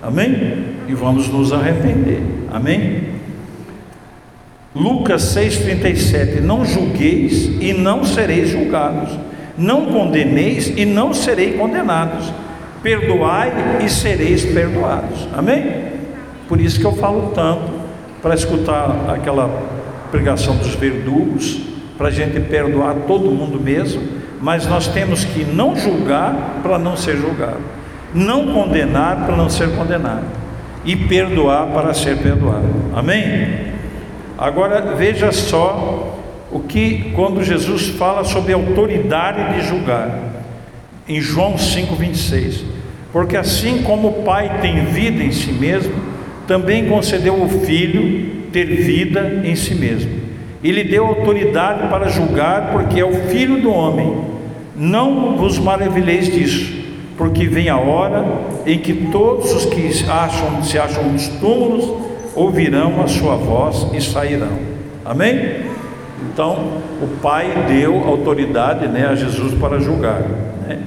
Amém? 0.00 0.76
E 0.88 0.94
vamos 0.94 1.28
nos 1.28 1.52
arrepender. 1.52 2.22
Amém? 2.50 3.11
Lucas 4.74 5.34
6,37: 5.36 6.40
Não 6.40 6.64
julgueis 6.64 7.50
e 7.60 7.74
não 7.74 8.04
sereis 8.04 8.48
julgados, 8.48 9.18
não 9.56 9.86
condeneis 9.86 10.72
e 10.76 10.86
não 10.86 11.12
serei 11.12 11.52
condenados, 11.52 12.32
perdoai 12.82 13.52
e 13.84 13.88
sereis 13.90 14.44
perdoados. 14.44 15.28
Amém? 15.36 15.92
Por 16.48 16.60
isso 16.60 16.80
que 16.80 16.86
eu 16.86 16.94
falo 16.94 17.32
tanto 17.34 17.70
para 18.22 18.34
escutar 18.34 19.06
aquela 19.08 19.48
pregação 20.10 20.56
dos 20.56 20.74
verdugos, 20.74 21.60
para 21.98 22.08
a 22.08 22.10
gente 22.10 22.40
perdoar 22.40 22.94
todo 23.06 23.30
mundo 23.30 23.60
mesmo, 23.60 24.02
mas 24.40 24.66
nós 24.66 24.88
temos 24.88 25.24
que 25.24 25.44
não 25.44 25.76
julgar 25.76 26.60
para 26.62 26.78
não 26.78 26.96
ser 26.96 27.16
julgado, 27.16 27.60
não 28.14 28.52
condenar 28.52 29.26
para 29.26 29.36
não 29.36 29.50
ser 29.50 29.74
condenado. 29.76 30.42
e 30.84 30.96
perdoar 30.96 31.68
para 31.68 31.94
ser 31.94 32.16
perdoado. 32.18 32.66
Amém? 32.92 33.71
Agora 34.42 34.96
veja 34.96 35.30
só 35.30 36.18
o 36.50 36.58
que 36.58 37.12
quando 37.14 37.44
Jesus 37.44 37.90
fala 37.90 38.24
sobre 38.24 38.52
a 38.52 38.56
autoridade 38.56 39.54
de 39.54 39.68
julgar, 39.68 40.18
em 41.08 41.20
João 41.20 41.56
5:26. 41.56 42.64
Porque 43.12 43.36
assim 43.36 43.84
como 43.84 44.08
o 44.08 44.22
Pai 44.24 44.58
tem 44.60 44.84
vida 44.86 45.22
em 45.22 45.30
si 45.30 45.52
mesmo, 45.52 45.94
também 46.44 46.86
concedeu 46.86 47.40
ao 47.40 47.48
Filho 47.48 48.48
ter 48.50 48.64
vida 48.64 49.42
em 49.44 49.54
si 49.54 49.76
mesmo. 49.76 50.10
E 50.60 50.72
lhe 50.72 50.82
deu 50.82 51.06
autoridade 51.06 51.86
para 51.86 52.08
julgar, 52.08 52.72
porque 52.72 52.98
é 52.98 53.04
o 53.04 53.14
Filho 53.28 53.62
do 53.62 53.72
homem. 53.72 54.12
Não 54.74 55.36
vos 55.36 55.56
maravilheis 55.56 56.26
disso, 56.26 56.82
porque 57.16 57.46
vem 57.46 57.68
a 57.68 57.78
hora 57.78 58.24
em 58.66 58.76
que 58.76 58.92
todos 58.92 59.52
os 59.52 59.66
que 59.66 59.88
acham, 60.10 60.64
se 60.64 60.80
acham 60.80 61.04
nos 61.04 61.28
túmulos 61.28 62.10
ouvirão 62.34 63.02
a 63.02 63.08
sua 63.08 63.36
voz 63.36 63.86
e 63.92 64.00
sairão. 64.00 64.58
Amém? 65.04 65.66
Então, 66.32 66.82
o 67.00 67.08
Pai 67.20 67.66
deu 67.68 68.04
autoridade 68.04 68.86
né, 68.86 69.06
a 69.06 69.14
Jesus 69.14 69.54
para 69.54 69.80
julgar. 69.80 70.20
Né? 70.66 70.80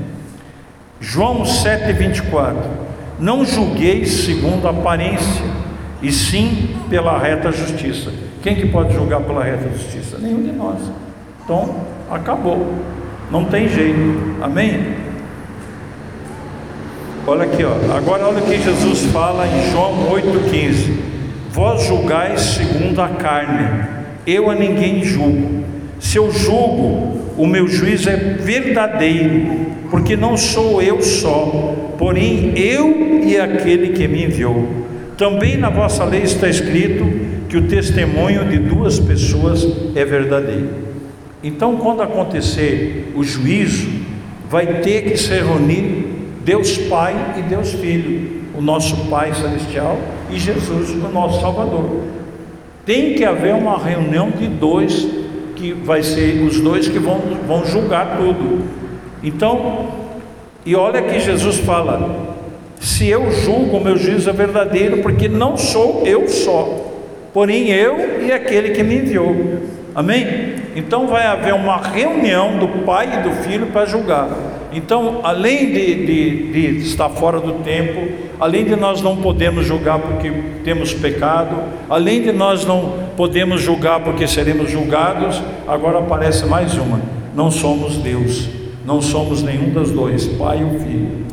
João 0.99 1.43
7,24: 1.43 2.55
Não 3.19 3.45
julgueis 3.45 4.09
segundo 4.25 4.67
a 4.67 4.71
aparência, 4.71 5.45
e 6.01 6.11
sim 6.11 6.75
pela 6.89 7.17
reta 7.19 7.51
justiça. 7.51 8.11
Quem 8.41 8.55
que 8.55 8.67
pode 8.67 8.93
julgar 8.93 9.21
pela 9.21 9.43
reta 9.43 9.69
justiça? 9.69 10.17
Nenhum 10.19 10.43
de 10.43 10.51
nós. 10.51 10.79
Então, 11.43 11.75
acabou. 12.09 12.75
Não 13.31 13.45
tem 13.45 13.67
jeito. 13.67 14.35
Amém? 14.41 15.05
Olha 17.27 17.43
aqui, 17.43 17.63
ó. 17.63 17.97
agora 17.97 18.27
olha 18.27 18.37
o 18.37 18.45
que 18.45 18.61
Jesus 18.61 19.05
fala 19.11 19.47
em 19.47 19.71
João 19.71 20.11
8,15: 20.11 21.14
Vós 21.56 21.86
julgais 21.86 22.41
segundo 22.41 23.01
a 23.01 23.08
carne, 23.08 23.88
eu 24.28 24.49
a 24.49 24.56
ninguém 24.56 25.06
julgo. 25.06 25.64
Se 26.01 26.18
eu 26.18 26.30
julgo, 26.30 27.32
o 27.38 27.47
meu 27.47 27.66
juízo 27.66 28.10
é 28.10 28.18
verdadeiro, 28.18 29.68
porque 29.89 30.18
não 30.18 30.36
sou 30.36 30.82
eu 30.82 31.01
só, 31.01 31.93
porém 31.97 32.51
eu 32.58 33.24
e 33.24 33.39
aquele 33.39 33.93
que 33.93 34.06
me 34.06 34.26
enviou. 34.26 34.68
Também 35.18 35.56
na 35.56 35.70
vossa 35.70 36.03
lei 36.03 36.24
está 36.24 36.49
escrito 36.49 37.06
que 37.47 37.56
o 37.56 37.70
testemunho 37.70 38.43
de 38.49 38.58
duas 38.58 38.99
pessoas 38.99 39.66
é 39.95 40.03
verdadeiro. 40.03 40.72
Então, 41.41 41.78
quando 41.78 42.01
acontecer 42.01 43.14
o 43.16 43.24
juízo, 43.24 43.88
vai 44.49 44.82
ter 44.82 45.03
que 45.03 45.16
se 45.16 45.34
reunir 45.34 46.06
Deus 46.43 46.78
Pai 46.78 47.16
e 47.38 47.43
Deus 47.43 47.72
Filho, 47.72 48.41
o 48.58 48.62
nosso 48.62 49.06
Pai 49.06 49.34
Celestial 49.34 49.97
e 50.36 50.39
Jesus, 50.39 50.89
o 50.91 51.07
nosso 51.07 51.39
Salvador. 51.39 52.01
Tem 52.86 53.13
que 53.15 53.23
haver 53.23 53.55
uma 53.55 53.77
reunião 53.77 54.29
de 54.29 54.47
dois, 54.47 55.07
que 55.55 55.71
vai 55.71 56.03
ser 56.03 56.43
os 56.43 56.59
dois 56.59 56.88
que 56.88 56.99
vão, 56.99 57.19
vão 57.47 57.65
julgar 57.65 58.17
tudo. 58.17 58.65
Então, 59.23 59.88
e 60.65 60.75
olha 60.75 61.01
que 61.01 61.19
Jesus 61.19 61.57
fala: 61.59 62.36
se 62.79 63.07
eu 63.07 63.31
julgo, 63.31 63.79
meu 63.79 63.95
juízo 63.95 64.29
é 64.29 64.33
verdadeiro, 64.33 65.01
porque 65.01 65.27
não 65.27 65.57
sou 65.57 66.03
eu 66.05 66.27
só, 66.27 66.91
porém 67.33 67.69
eu 67.69 68.21
e 68.21 68.31
aquele 68.31 68.71
que 68.71 68.83
me 68.83 68.97
enviou. 68.97 69.33
Amém? 69.95 70.55
Então 70.76 71.07
vai 71.07 71.26
haver 71.26 71.53
uma 71.53 71.78
reunião 71.78 72.57
do 72.57 72.67
Pai 72.84 73.19
e 73.19 73.23
do 73.23 73.32
Filho 73.43 73.67
para 73.67 73.86
julgar. 73.86 74.28
Então, 74.73 75.21
além 75.23 75.71
de, 75.71 76.05
de, 76.05 76.51
de, 76.51 76.86
estar 76.86 77.07
fora 77.07 77.39
do 77.39 77.63
tempo, 77.63 78.11
além 78.38 78.65
de 78.65 78.76
nós 78.76 79.01
não 79.01 79.15
podemos 79.15 79.65
julgar 79.65 79.99
porque 79.99 80.30
temos 80.65 80.93
pecado, 80.93 81.55
além 81.89 82.21
de 82.21 82.34
nós 82.34 82.65
não 82.65 83.05
podemos 83.15 83.61
julgar 83.61 84.01
porque 84.01 84.28
seremos 84.28 84.69
julgados, 84.69 85.41
agora 85.65 85.99
aparece 85.99 86.45
mais 86.45 86.76
uma: 86.76 86.99
não 87.34 87.49
somos 87.49 87.95
Deus, 87.95 88.49
não 88.86 89.01
somos 89.01 89.41
nenhum 89.41 89.69
dos 89.69 89.91
dois, 89.91 90.28
Pai 90.28 90.61
ou 90.61 90.78
Filho. 90.78 91.26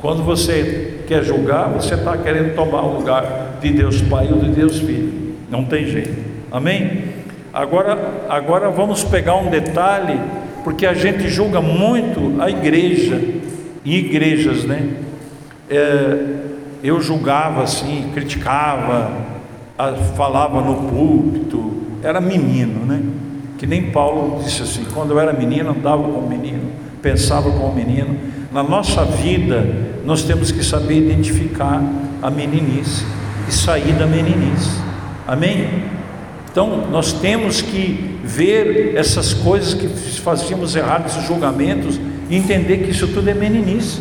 Quando 0.00 0.24
você 0.24 1.04
quer 1.06 1.22
julgar, 1.22 1.68
você 1.68 1.94
está 1.94 2.16
querendo 2.16 2.56
tomar 2.56 2.82
o 2.82 2.98
lugar 2.98 3.58
de 3.60 3.70
Deus 3.70 4.02
Pai 4.02 4.28
ou 4.28 4.40
de 4.40 4.50
Deus 4.50 4.80
Filho, 4.80 5.36
não 5.48 5.64
tem 5.64 5.86
jeito, 5.86 6.18
amém? 6.50 7.17
Agora, 7.52 8.26
agora 8.28 8.70
vamos 8.70 9.04
pegar 9.04 9.36
um 9.36 9.50
detalhe 9.50 10.20
porque 10.64 10.84
a 10.84 10.92
gente 10.92 11.28
julga 11.28 11.60
muito 11.60 12.40
a 12.40 12.50
igreja, 12.50 13.18
e 13.84 13.96
igrejas, 13.96 14.64
né? 14.64 14.86
É, 15.70 16.18
eu 16.82 17.00
julgava 17.00 17.62
assim, 17.62 18.10
criticava, 18.12 19.10
falava 20.16 20.60
no 20.60 20.88
púlpito, 20.88 21.72
era 22.02 22.20
menino, 22.20 22.84
né? 22.84 23.02
Que 23.56 23.66
nem 23.66 23.90
Paulo 23.90 24.42
disse 24.42 24.62
assim: 24.62 24.84
quando 24.92 25.12
eu 25.12 25.20
era 25.20 25.32
menino, 25.32 25.70
andava 25.70 26.02
como 26.02 26.28
menino, 26.28 26.70
pensava 27.00 27.50
como 27.50 27.74
menino. 27.74 28.16
Na 28.52 28.62
nossa 28.62 29.04
vida, 29.04 29.66
nós 30.04 30.22
temos 30.22 30.52
que 30.52 30.64
saber 30.64 30.98
identificar 30.98 31.82
a 32.22 32.30
meninice 32.30 33.04
e 33.48 33.52
sair 33.52 33.92
da 33.94 34.06
meninice. 34.06 34.80
Amém? 35.26 35.84
Então, 36.50 36.88
nós 36.90 37.12
temos 37.12 37.60
que 37.60 38.18
ver 38.24 38.96
essas 38.96 39.32
coisas 39.32 39.74
que 39.74 39.88
fazíamos 40.20 40.74
errado, 40.74 41.06
esses 41.06 41.26
julgamentos, 41.26 42.00
e 42.28 42.36
entender 42.36 42.78
que 42.78 42.90
isso 42.90 43.08
tudo 43.08 43.28
é 43.28 43.34
meninice. 43.34 44.00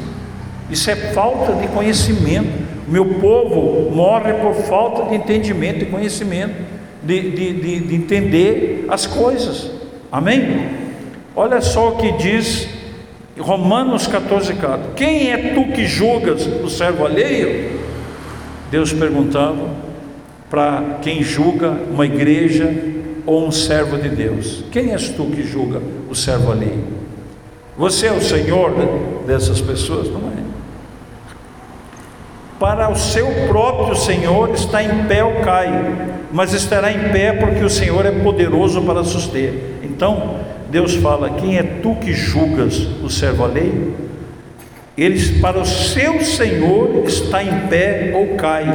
Isso 0.70 0.90
é 0.90 0.96
falta 0.96 1.54
de 1.54 1.68
conhecimento. 1.68 2.68
O 2.88 2.92
meu 2.92 3.06
povo 3.06 3.92
morre 3.94 4.34
por 4.34 4.54
falta 4.54 5.10
de 5.10 5.16
entendimento 5.16 5.84
e 5.84 5.86
conhecimento, 5.86 6.56
de, 7.04 7.32
de, 7.32 7.54
de, 7.54 7.80
de 7.82 7.96
entender 7.96 8.86
as 8.90 9.06
coisas. 9.06 9.72
Amém? 10.12 10.70
Olha 11.36 11.62
só 11.62 11.90
o 11.90 11.98
que 11.98 12.12
diz 12.14 12.68
Romanos 13.38 14.08
14, 14.08 14.54
4. 14.56 14.92
Quem 14.96 15.32
é 15.32 15.54
tu 15.54 15.72
que 15.72 15.86
julgas 15.86 16.46
o 16.64 16.70
servo 16.70 17.06
alheio? 17.06 17.78
Deus 18.72 18.92
perguntando 18.92 19.70
para 20.50 21.00
quem 21.02 21.22
julga 21.22 21.70
uma 21.92 22.06
igreja 22.06 22.74
ou 23.26 23.46
um 23.46 23.52
servo 23.52 23.98
de 23.98 24.10
Deus? 24.10 24.64
Quem 24.72 24.94
és 24.94 25.10
tu 25.10 25.26
que 25.26 25.44
julga 25.44 25.82
o 26.10 26.16
servo 26.16 26.52
ali? 26.52 26.84
Você 27.78 28.08
é 28.08 28.12
o 28.12 28.22
Senhor 28.22 28.74
dessas 29.28 29.62
pessoas? 29.62 30.10
Não 30.10 30.30
é. 30.30 30.48
Para 32.60 32.90
o 32.90 32.96
seu 32.96 33.28
próprio 33.48 33.96
Senhor 33.96 34.50
está 34.50 34.82
em 34.82 35.06
pé 35.06 35.24
ou 35.24 35.42
cai, 35.42 35.70
mas 36.32 36.54
estará 36.54 36.92
em 36.92 37.12
pé 37.12 37.34
porque 37.34 37.64
o 37.64 37.70
Senhor 37.70 38.04
é 38.06 38.12
poderoso 38.12 38.82
para 38.82 39.04
suster. 39.04 39.54
Então, 39.84 40.38
Deus 40.72 40.96
fala: 40.96 41.30
Quem 41.30 41.58
é 41.58 41.64
tu 41.64 41.96
que 41.96 42.14
julgas 42.14 42.80
o 43.04 43.10
servo 43.10 43.44
alheio? 43.46 43.94
Eles, 44.98 45.40
para 45.40 45.60
o 45.60 45.66
seu 45.66 46.22
Senhor 46.22 47.04
está 47.06 47.44
em 47.44 47.68
pé 47.68 48.14
ou 48.16 48.36
cai, 48.36 48.66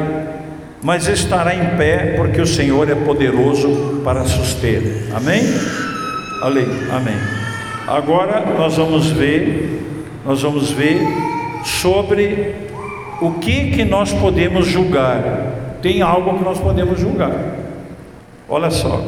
mas 0.83 1.07
estará 1.07 1.55
em 1.55 1.77
pé, 1.77 2.15
porque 2.17 2.41
o 2.41 2.47
Senhor 2.47 2.91
é 2.91 2.95
poderoso 2.95 4.01
para 4.03 4.25
suster. 4.25 4.83
Amém? 5.15 5.43
Amém. 6.43 6.67
Amém. 6.91 7.17
Agora 7.87 8.45
nós 8.59 8.77
vamos 8.77 9.07
ver, 9.11 9.81
nós 10.27 10.43
vamos 10.43 10.73
ver 10.73 11.01
sobre 11.65 12.55
o 13.21 13.31
que 13.35 13.71
que 13.71 13.85
nós 13.85 14.13
podemos 14.13 14.67
julgar. 14.67 15.79
Tem 15.81 16.03
algo 16.03 16.39
que 16.39 16.45
nós 16.45 16.59
podemos 16.59 16.99
julgar. 16.99 17.33
Olha 18.49 18.71
só. 18.71 19.05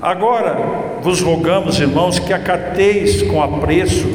Agora 0.00 0.56
vos 1.02 1.20
rogamos, 1.20 1.78
irmãos, 1.78 2.18
que 2.18 2.32
acateis 2.32 3.22
com 3.22 3.42
apreço 3.42 4.06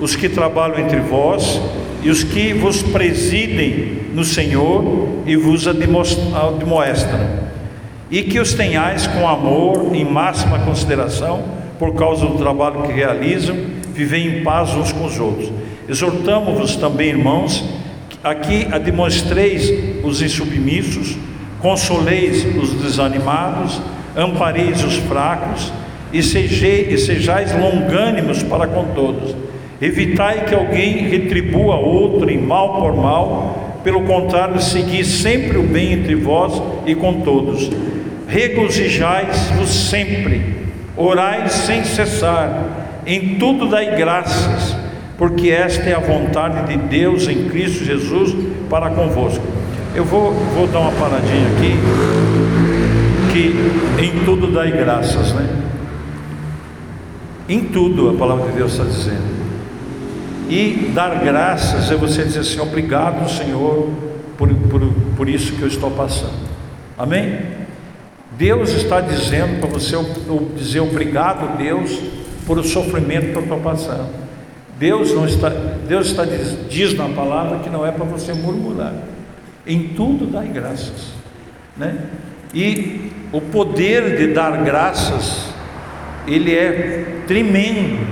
os 0.00 0.14
que 0.14 0.28
trabalham 0.28 0.78
entre 0.78 1.00
vós 1.00 1.60
e 2.02 2.10
os 2.10 2.22
que 2.22 2.52
vos 2.52 2.82
presidem 2.82 3.98
no 4.14 4.24
Senhor 4.24 5.22
e 5.26 5.36
vos 5.36 5.66
admoestam, 5.66 7.20
e 8.10 8.22
que 8.22 8.38
os 8.38 8.54
tenhais 8.54 9.06
com 9.06 9.28
amor 9.28 9.94
em 9.94 10.04
máxima 10.04 10.58
consideração, 10.60 11.42
por 11.78 11.94
causa 11.94 12.26
do 12.26 12.38
trabalho 12.38 12.82
que 12.82 12.92
realizam, 12.92 13.56
vivem 13.92 14.26
em 14.26 14.42
paz 14.42 14.74
uns 14.74 14.92
com 14.92 15.04
os 15.04 15.18
outros. 15.18 15.50
Exortamos-vos 15.88 16.76
também, 16.76 17.08
irmãos, 17.08 17.64
a 18.22 18.34
que 18.34 18.64
demonstreis 18.78 19.72
os 20.04 20.22
insubmissos, 20.22 21.16
consoleis 21.60 22.44
os 22.56 22.74
desanimados, 22.74 23.80
ampareis 24.16 24.82
os 24.84 24.96
fracos 24.96 25.72
e 26.12 26.22
sejais 26.22 27.52
longânimos 27.58 28.42
para 28.42 28.66
com 28.66 28.84
todos 28.94 29.47
Evitai 29.80 30.44
que 30.44 30.54
alguém 30.54 31.08
retribua 31.08 31.76
outro 31.76 32.28
em 32.30 32.38
mal 32.38 32.80
por 32.80 32.96
mal, 32.96 33.80
pelo 33.84 34.02
contrário, 34.02 34.60
segui 34.60 35.04
sempre 35.04 35.56
o 35.56 35.62
bem 35.62 35.92
entre 35.92 36.16
vós 36.16 36.60
e 36.84 36.94
com 36.96 37.20
todos. 37.20 37.70
Regozijais-vos 38.26 39.70
sempre, 39.70 40.42
orai 40.96 41.48
sem 41.48 41.84
cessar, 41.84 43.00
em 43.06 43.36
tudo 43.36 43.68
dai 43.68 43.96
graças, 43.96 44.76
porque 45.16 45.50
esta 45.50 45.88
é 45.88 45.94
a 45.94 46.00
vontade 46.00 46.66
de 46.66 46.76
Deus 46.76 47.28
em 47.28 47.48
Cristo 47.48 47.84
Jesus 47.84 48.34
para 48.68 48.90
convosco. 48.90 49.44
Eu 49.94 50.04
vou, 50.04 50.32
vou 50.32 50.66
dar 50.66 50.80
uma 50.80 50.92
paradinha 50.92 51.48
aqui, 51.56 51.74
que 53.32 54.04
em 54.04 54.24
tudo 54.24 54.48
dai 54.48 54.72
graças, 54.72 55.32
né? 55.32 55.48
Em 57.48 57.60
tudo 57.60 58.10
a 58.10 58.14
palavra 58.14 58.50
de 58.50 58.58
Deus 58.58 58.72
está 58.72 58.84
dizendo. 58.84 59.37
E 60.48 60.90
dar 60.94 61.22
graças 61.22 61.90
é 61.90 61.96
você 61.96 62.24
dizer 62.24 62.40
assim: 62.40 62.60
obrigado, 62.60 63.28
Senhor, 63.28 63.90
por, 64.36 64.48
por, 64.48 64.80
por 65.16 65.28
isso 65.28 65.52
que 65.52 65.62
eu 65.62 65.68
estou 65.68 65.90
passando. 65.90 66.48
Amém? 66.96 67.38
Deus 68.38 68.70
está 68.70 69.00
dizendo 69.00 69.60
para 69.60 69.68
você 69.68 69.96
dizer 70.56 70.80
obrigado, 70.80 71.58
Deus, 71.58 71.98
por 72.46 72.58
o 72.58 72.64
sofrimento 72.64 73.32
que 73.32 73.36
eu 73.36 73.42
estou 73.42 73.60
passando. 73.60 74.08
Deus 74.78 75.12
não 75.12 75.26
está, 75.26 75.48
Deus 75.48 76.06
está 76.06 76.24
diz, 76.24 76.56
diz 76.68 76.94
na 76.94 77.08
palavra 77.08 77.58
que 77.58 77.68
não 77.68 77.84
é 77.84 77.90
para 77.90 78.04
você 78.04 78.32
murmurar. 78.32 78.94
Em 79.66 79.88
tudo 79.88 80.26
dá 80.26 80.42
graças, 80.42 81.12
né? 81.76 82.04
E 82.54 83.10
o 83.32 83.40
poder 83.40 84.16
de 84.16 84.32
dar 84.32 84.62
graças, 84.62 85.48
ele 86.26 86.54
é 86.54 87.22
tremendo. 87.26 88.06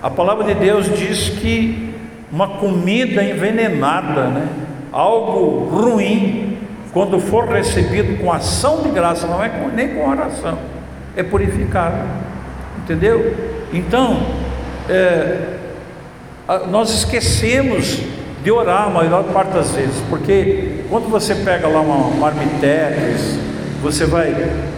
A 0.00 0.08
palavra 0.08 0.44
de 0.44 0.54
Deus 0.54 0.86
diz 0.96 1.28
que 1.28 1.92
uma 2.30 2.46
comida 2.58 3.22
envenenada, 3.22 4.28
né? 4.28 4.48
Algo 4.92 5.68
ruim, 5.68 6.58
quando 6.92 7.18
for 7.18 7.48
recebido 7.48 8.16
com 8.22 8.32
ação 8.32 8.82
de 8.82 8.90
graça, 8.90 9.26
não 9.26 9.42
é 9.42 9.50
nem 9.74 9.88
com 9.88 10.08
oração, 10.08 10.58
é 11.16 11.22
purificado, 11.22 11.96
entendeu? 12.78 13.34
Então, 13.72 14.20
é, 14.88 15.56
nós 16.70 16.90
esquecemos 16.90 18.00
de 18.42 18.50
orar 18.52 18.84
a 18.84 18.90
maior 18.90 19.24
parte 19.24 19.52
das 19.52 19.72
vezes, 19.72 20.00
porque 20.08 20.84
quando 20.88 21.10
você 21.10 21.34
pega 21.34 21.66
lá 21.66 21.80
uma 21.80 22.08
marmitex, 22.16 23.38
você 23.82 24.06
vai, 24.06 24.28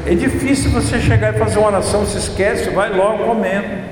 é 0.06 0.14
difícil 0.14 0.70
você 0.70 0.98
chegar 0.98 1.34
e 1.34 1.38
fazer 1.38 1.58
uma 1.58 1.68
oração, 1.68 2.06
se 2.06 2.16
esquece, 2.16 2.70
vai 2.70 2.94
logo 2.96 3.24
comendo. 3.24 3.89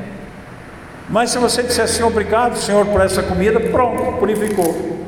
Mas 1.09 1.30
se 1.30 1.38
você 1.38 1.62
disser 1.62 1.84
assim, 1.84 2.02
obrigado 2.02 2.56
Senhor 2.56 2.84
por 2.86 3.00
essa 3.00 3.22
comida, 3.22 3.59
pronto, 3.59 4.18
purificou. 4.18 4.98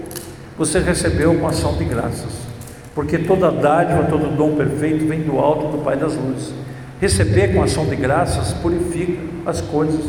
Você 0.57 0.79
recebeu 0.79 1.35
com 1.35 1.47
ação 1.47 1.75
de 1.75 1.85
graças. 1.85 2.51
Porque 2.95 3.19
toda 3.19 3.51
dádiva, 3.51 4.05
todo 4.05 4.35
dom 4.35 4.57
perfeito 4.57 5.07
vem 5.07 5.21
do 5.21 5.39
alto 5.39 5.77
do 5.77 5.79
Pai 5.85 5.97
das 5.97 6.15
luzes. 6.15 6.53
Receber 7.01 7.55
com 7.55 7.63
ação 7.63 7.87
de 7.87 7.97
graças 7.97 8.53
purifica 8.55 9.19
as 9.47 9.61
coisas. 9.61 10.05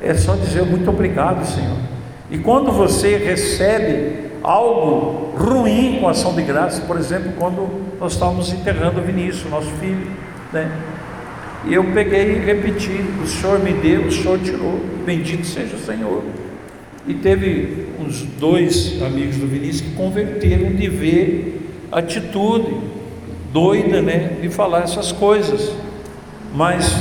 É 0.00 0.14
só 0.14 0.34
dizer 0.34 0.64
muito 0.64 0.88
obrigado, 0.90 1.44
Senhor. 1.44 1.76
E 2.30 2.38
quando 2.38 2.72
você 2.72 3.16
recebe 3.16 4.26
algo 4.42 5.34
ruim 5.36 5.98
com 6.00 6.08
ação 6.08 6.34
de 6.34 6.42
graça, 6.42 6.82
por 6.82 6.96
exemplo, 6.96 7.32
quando 7.38 7.68
nós 8.00 8.12
estávamos 8.12 8.52
enterrando 8.52 9.00
o 9.00 9.02
Vinícius, 9.04 9.50
nosso 9.50 9.70
filho, 9.80 10.10
né? 10.52 10.70
E 11.66 11.74
eu 11.74 11.84
peguei 11.92 12.36
e 12.36 12.38
repeti: 12.38 13.04
O 13.22 13.26
Senhor 13.26 13.58
me 13.58 13.72
deu, 13.72 14.02
o 14.02 14.12
Senhor 14.12 14.38
tirou, 14.38 14.80
bendito 15.04 15.46
seja 15.46 15.76
o 15.76 15.80
Senhor. 15.80 16.22
E 17.06 17.14
teve 17.14 17.86
uns 18.00 18.22
dois 18.22 19.00
amigos 19.02 19.36
do 19.36 19.46
Vinícius 19.46 19.82
que 19.82 19.96
converteram 19.96 20.72
de 20.72 20.88
ver 20.88 21.70
atitude 21.90 22.74
doida, 23.52 24.02
né, 24.02 24.36
de 24.40 24.48
falar 24.48 24.82
essas 24.82 25.12
coisas. 25.12 25.72
Mas 26.54 26.94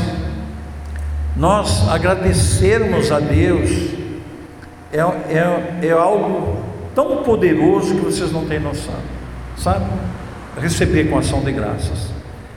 nós 1.36 1.88
agradecermos 1.90 3.12
a 3.12 3.20
Deus 3.20 3.70
é, 4.92 5.00
é, 5.00 5.88
é 5.88 5.92
algo 5.92 6.58
tão 6.94 7.18
poderoso 7.24 7.96
que 7.96 8.02
vocês 8.02 8.32
não 8.32 8.46
têm 8.46 8.60
noção, 8.60 8.96
sabe? 9.58 9.86
Receber 10.60 11.10
com 11.10 11.18
ação 11.18 11.42
de 11.42 11.52
graças. 11.52 12.10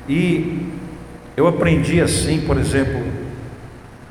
E 0.08 0.68
eu 1.38 1.46
aprendi 1.46 2.00
assim, 2.00 2.40
por 2.40 2.58
exemplo, 2.58 3.00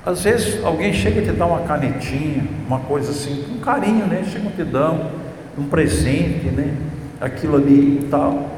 às 0.06 0.24
vezes 0.24 0.64
alguém 0.64 0.94
chega 0.94 1.20
e 1.20 1.26
te 1.26 1.32
dá 1.32 1.46
uma 1.46 1.60
canetinha, 1.60 2.42
uma 2.66 2.80
coisa 2.80 3.12
assim, 3.12 3.44
um 3.54 3.60
carinho, 3.60 4.06
né? 4.08 4.24
Chega 4.32 4.48
e 4.48 4.52
te 4.52 4.64
dão 4.64 5.12
um 5.58 5.66
presente, 5.66 6.46
né? 6.46 6.74
Aquilo 7.20 7.58
ali 7.58 8.00
e 8.02 8.08
tal. 8.10 8.50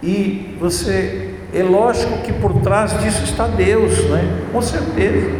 E 0.00 0.56
você, 0.60 1.34
é 1.52 1.64
lógico 1.64 2.18
que 2.18 2.32
por 2.34 2.60
trás 2.60 2.96
disso 3.00 3.24
está 3.24 3.48
Deus, 3.48 4.08
né? 4.08 4.44
Com 4.52 4.62
certeza. 4.62 5.32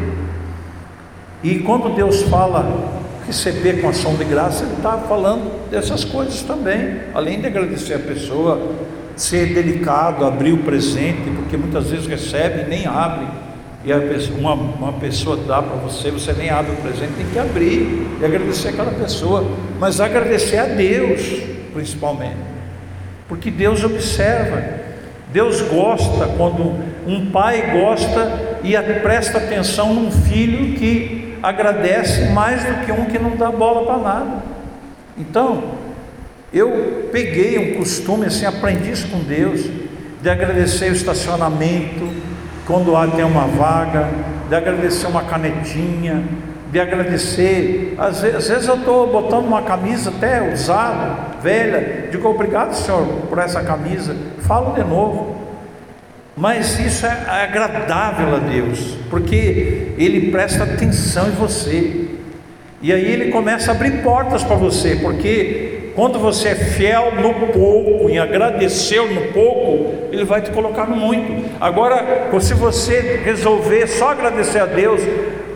E 1.44 1.60
quando 1.60 1.94
Deus 1.94 2.22
fala 2.22 2.92
receber 3.24 3.80
com 3.80 3.88
ação 3.88 4.16
de 4.16 4.24
graça, 4.24 4.64
ele 4.64 4.74
está 4.74 4.98
falando 4.98 5.70
dessas 5.70 6.04
coisas 6.04 6.42
também, 6.42 7.02
além 7.14 7.40
de 7.40 7.46
agradecer 7.46 7.94
a 7.94 8.00
pessoa, 8.00 8.60
ser 9.16 9.54
delicado, 9.54 10.24
abrir 10.24 10.52
o 10.52 10.58
presente, 10.58 11.30
porque 11.36 11.56
muitas 11.56 11.90
vezes 11.90 12.06
recebe 12.06 12.62
e 12.62 12.68
nem 12.68 12.86
abre, 12.86 13.26
e 13.84 13.92
pessoa, 13.92 14.38
uma, 14.38 14.54
uma 14.54 14.92
pessoa 14.94 15.36
dá 15.36 15.60
para 15.60 15.76
você, 15.76 16.10
você 16.10 16.32
nem 16.32 16.48
abre 16.48 16.72
o 16.72 16.76
presente, 16.76 17.12
tem 17.18 17.26
que 17.26 17.38
abrir 17.38 18.08
e 18.20 18.24
agradecer 18.24 18.68
aquela 18.68 18.92
pessoa, 18.92 19.46
mas 19.78 20.00
agradecer 20.00 20.56
a 20.56 20.66
Deus, 20.66 21.20
principalmente, 21.72 22.38
porque 23.28 23.50
Deus 23.50 23.84
observa, 23.84 24.62
Deus 25.30 25.60
gosta 25.60 26.28
quando 26.36 26.74
um 27.06 27.30
pai 27.30 27.78
gosta 27.78 28.58
e 28.62 28.74
presta 29.00 29.38
atenção 29.38 29.92
num 29.92 30.10
filho 30.10 30.78
que 30.78 31.36
agradece 31.42 32.30
mais 32.30 32.64
do 32.64 32.86
que 32.86 32.92
um 32.92 33.04
que 33.04 33.18
não 33.18 33.36
dá 33.36 33.50
bola 33.50 33.84
para 33.84 33.98
nada. 33.98 34.42
Então, 35.18 35.62
eu 36.55 37.09
peguei 37.11 37.59
um 37.59 37.78
costume 37.78 38.26
assim, 38.26 38.46
aprendi 38.46 38.90
isso 38.90 39.09
com 39.09 39.18
Deus, 39.18 39.68
de 40.22 40.30
agradecer 40.30 40.90
o 40.90 40.94
estacionamento, 40.94 42.09
quando 42.66 42.96
há 42.96 43.07
tem 43.09 43.24
uma 43.24 43.46
vaga, 43.46 44.09
de 44.48 44.55
agradecer 44.55 45.07
uma 45.07 45.22
canetinha, 45.22 46.22
de 46.70 46.80
agradecer. 46.80 47.94
Às 47.98 48.22
vezes, 48.22 48.36
às 48.36 48.48
vezes 48.48 48.68
eu 48.68 48.76
estou 48.76 49.11
botando 49.11 49.46
uma 49.46 49.62
camisa 49.62 50.11
até 50.11 50.52
usada, 50.52 51.38
velha, 51.42 52.09
digo 52.11 52.28
obrigado, 52.28 52.72
Senhor, 52.74 53.05
por 53.28 53.38
essa 53.38 53.62
camisa. 53.62 54.16
Falo 54.40 54.74
de 54.74 54.82
novo. 54.82 55.34
Mas 56.36 56.80
isso 56.80 57.07
é 57.07 57.44
agradável 57.44 58.34
a 58.34 58.38
Deus, 58.38 58.96
porque 59.09 59.92
Ele 59.96 60.32
presta 60.32 60.64
atenção 60.64 61.28
em 61.28 61.32
você, 61.32 62.09
e 62.82 62.92
aí 62.92 63.05
Ele 63.05 63.30
começa 63.30 63.70
a 63.70 63.74
abrir 63.74 64.02
portas 64.02 64.42
para 64.42 64.57
você, 64.57 64.96
porque 64.96 65.84
quando 65.95 66.18
você 66.18 66.49
é 66.49 66.55
fiel 66.55 67.12
no 67.14 67.53
pouco, 67.53 68.11
e 68.11 68.18
agradeceu 68.18 69.12
no 69.12 69.32
pouco, 69.32 70.09
Ele 70.12 70.24
vai 70.24 70.42
te 70.42 70.51
colocar 70.51 70.86
no 70.86 70.97
muito. 70.97 71.51
Agora, 71.61 72.28
se 72.40 72.53
você 72.53 73.20
resolver 73.24 73.86
só 73.86 74.11
agradecer 74.11 74.59
a 74.59 74.66
Deus, 74.66 75.01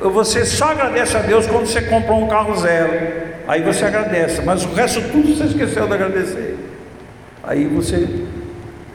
você 0.01 0.45
só 0.45 0.66
agradece 0.70 1.16
a 1.16 1.20
Deus 1.20 1.47
quando 1.47 1.66
você 1.66 1.82
comprou 1.82 2.22
um 2.22 2.28
carro 2.28 2.57
zero, 2.57 2.93
aí 3.49 3.62
você 3.62 3.84
agradece, 3.84 4.43
mas 4.43 4.64
o 4.64 4.72
resto 4.72 5.01
tudo 5.11 5.34
você 5.34 5.45
esqueceu 5.45 5.86
de 5.86 5.95
agradecer. 5.95 6.57
Aí 7.43 7.66
você 7.66 8.07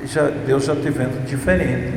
já, 0.05 0.29
Deus 0.45 0.65
já 0.65 0.75
te 0.75 0.89
vendo 0.89 1.25
diferente. 1.25 1.93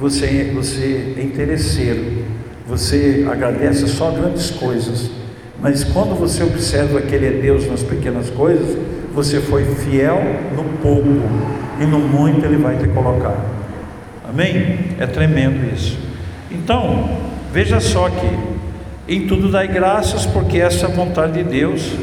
Você, 0.00 0.50
você 0.54 1.14
é 1.18 1.22
interesseiro, 1.22 2.24
você 2.66 3.26
agradece 3.30 3.86
só 3.86 4.10
grandes 4.10 4.50
coisas, 4.50 5.10
mas 5.60 5.84
quando 5.84 6.18
você 6.18 6.42
observa 6.42 7.00
que 7.00 7.14
Ele 7.14 7.26
é 7.26 7.42
Deus 7.42 7.66
nas 7.66 7.82
pequenas 7.82 8.30
coisas, 8.30 8.76
você 9.14 9.40
foi 9.40 9.64
fiel 9.64 10.20
no 10.56 10.64
pouco 10.78 11.22
e 11.80 11.84
no 11.84 11.98
muito 11.98 12.44
Ele 12.44 12.56
vai 12.56 12.76
te 12.76 12.88
colocar. 12.88 13.36
Amém? 14.28 14.78
É 14.98 15.06
tremendo 15.06 15.72
isso. 15.74 15.98
Então, 16.50 17.08
veja 17.52 17.80
só 17.80 18.08
que 18.08 19.12
em 19.12 19.26
tudo 19.26 19.50
dai 19.50 19.66
graças, 19.66 20.24
porque 20.24 20.58
essa 20.58 20.86
é 20.86 20.88
a 20.88 20.94
vontade 20.94 21.42
de 21.42 21.42
Deus. 21.42 21.94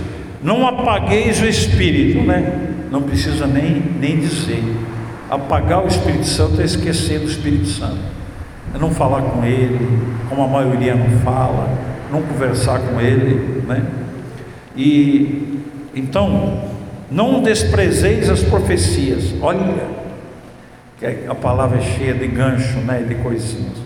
Não 0.43 0.67
apagueis 0.67 1.41
o 1.41 1.45
espírito, 1.45 2.21
né? 2.21 2.67
Não 2.91 3.01
precisa 3.01 3.47
nem, 3.47 3.81
nem 3.99 4.17
dizer. 4.17 4.61
Apagar 5.29 5.83
o 5.83 5.87
Espírito 5.87 6.25
Santo 6.25 6.61
é 6.61 6.65
esquecer 6.65 7.19
do 7.19 7.25
Espírito 7.25 7.67
Santo, 7.67 7.99
é 8.73 8.77
não 8.77 8.91
falar 8.91 9.21
com 9.23 9.43
ele, 9.43 9.79
como 10.29 10.41
a 10.43 10.47
maioria 10.47 10.95
não 10.95 11.09
fala, 11.19 11.69
não 12.11 12.21
conversar 12.21 12.79
com 12.79 12.99
ele, 12.99 13.63
né? 13.67 13.85
E 14.75 15.61
então, 15.93 16.69
não 17.09 17.41
desprezeis 17.41 18.29
as 18.29 18.43
profecias. 18.43 19.33
Olha, 19.41 19.87
que 20.99 21.05
a 21.27 21.35
palavra 21.35 21.79
é 21.79 21.81
cheia 21.81 22.13
de 22.13 22.27
gancho, 22.27 22.77
né, 22.79 23.03
de 23.07 23.15
coisinhas. 23.15 23.77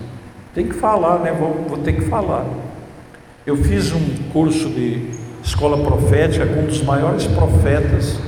Tem 0.53 0.67
que 0.67 0.73
falar, 0.73 1.19
né? 1.19 1.31
Vou, 1.31 1.65
vou 1.67 1.77
ter 1.77 1.93
que 1.93 2.01
falar. 2.01 2.45
Eu 3.45 3.55
fiz 3.57 3.93
um 3.93 4.15
curso 4.33 4.69
de 4.69 5.09
escola 5.43 5.77
profética 5.77 6.45
com 6.45 6.61
um 6.61 6.65
dos 6.65 6.83
maiores 6.83 7.25
profetas 7.27 8.19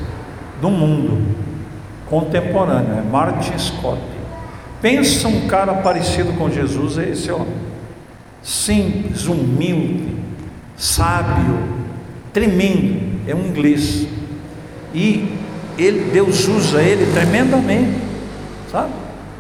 do 0.62 0.70
mundo 0.70 1.44
contemporâneo, 2.10 3.00
é 3.00 3.02
Martin 3.02 3.58
Scott. 3.58 4.02
Pensa 4.82 5.28
um 5.28 5.48
cara 5.48 5.74
parecido 5.76 6.34
com 6.34 6.50
Jesus, 6.50 6.98
é 6.98 7.10
esse 7.10 7.32
homem. 7.32 7.63
Simples, 8.44 9.26
humilde, 9.26 10.18
sábio, 10.76 11.58
tremendo, 12.34 13.00
é 13.28 13.34
um 13.34 13.48
inglês. 13.48 14.08
E 14.94 15.38
ele, 15.78 16.12
Deus 16.12 16.48
usa 16.48 16.82
ele 16.82 17.12
tremendamente, 17.14 18.00
sabe? 18.72 18.92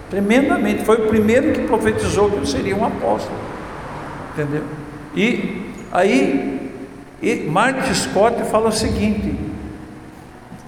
Tremendamente. 0.09 0.83
Foi 0.83 1.05
o 1.05 1.07
primeiro 1.07 1.51
que 1.51 1.61
profetizou 1.61 2.29
que 2.29 2.37
eu 2.37 2.45
seria 2.45 2.75
um 2.75 2.85
apóstolo. 2.85 3.37
Entendeu? 4.31 4.63
E 5.15 5.61
aí, 5.91 6.71
e 7.21 7.35
Mark 7.35 7.93
Scott 7.93 8.43
fala 8.49 8.69
o 8.69 8.71
seguinte: 8.71 9.35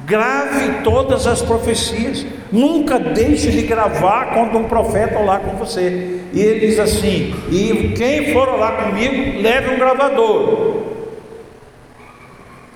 grave 0.05 0.83
todas 0.83 1.25
as 1.25 1.41
profecias, 1.41 2.25
nunca 2.51 2.99
deixe 2.99 3.49
de 3.51 3.63
gravar 3.63 4.33
quando 4.33 4.57
um 4.57 4.65
profeta 4.65 5.19
lá 5.19 5.39
com 5.39 5.57
você. 5.57 6.19
E 6.31 6.39
ele 6.39 6.67
diz 6.67 6.79
assim: 6.79 7.33
e 7.49 7.93
quem 7.97 8.33
for 8.33 8.57
lá 8.59 8.71
comigo, 8.73 9.41
leve 9.41 9.73
um 9.73 9.79
gravador. 9.79 10.83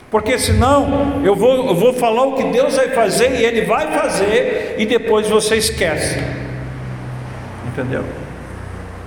Porque 0.10 0.40
senão 0.40 1.22
eu 1.24 1.36
vou, 1.36 1.68
eu 1.68 1.76
vou 1.76 1.94
falar 1.94 2.24
o 2.24 2.36
que 2.36 2.44
Deus 2.46 2.76
vai 2.76 2.90
fazer 2.90 3.40
e 3.40 3.46
Ele 3.46 3.62
vai 3.62 3.92
fazer, 3.92 4.76
e 4.80 4.86
depois 4.86 5.30
você 5.30 5.56
esquece. 5.56 6.20
Entendeu? 7.68 8.04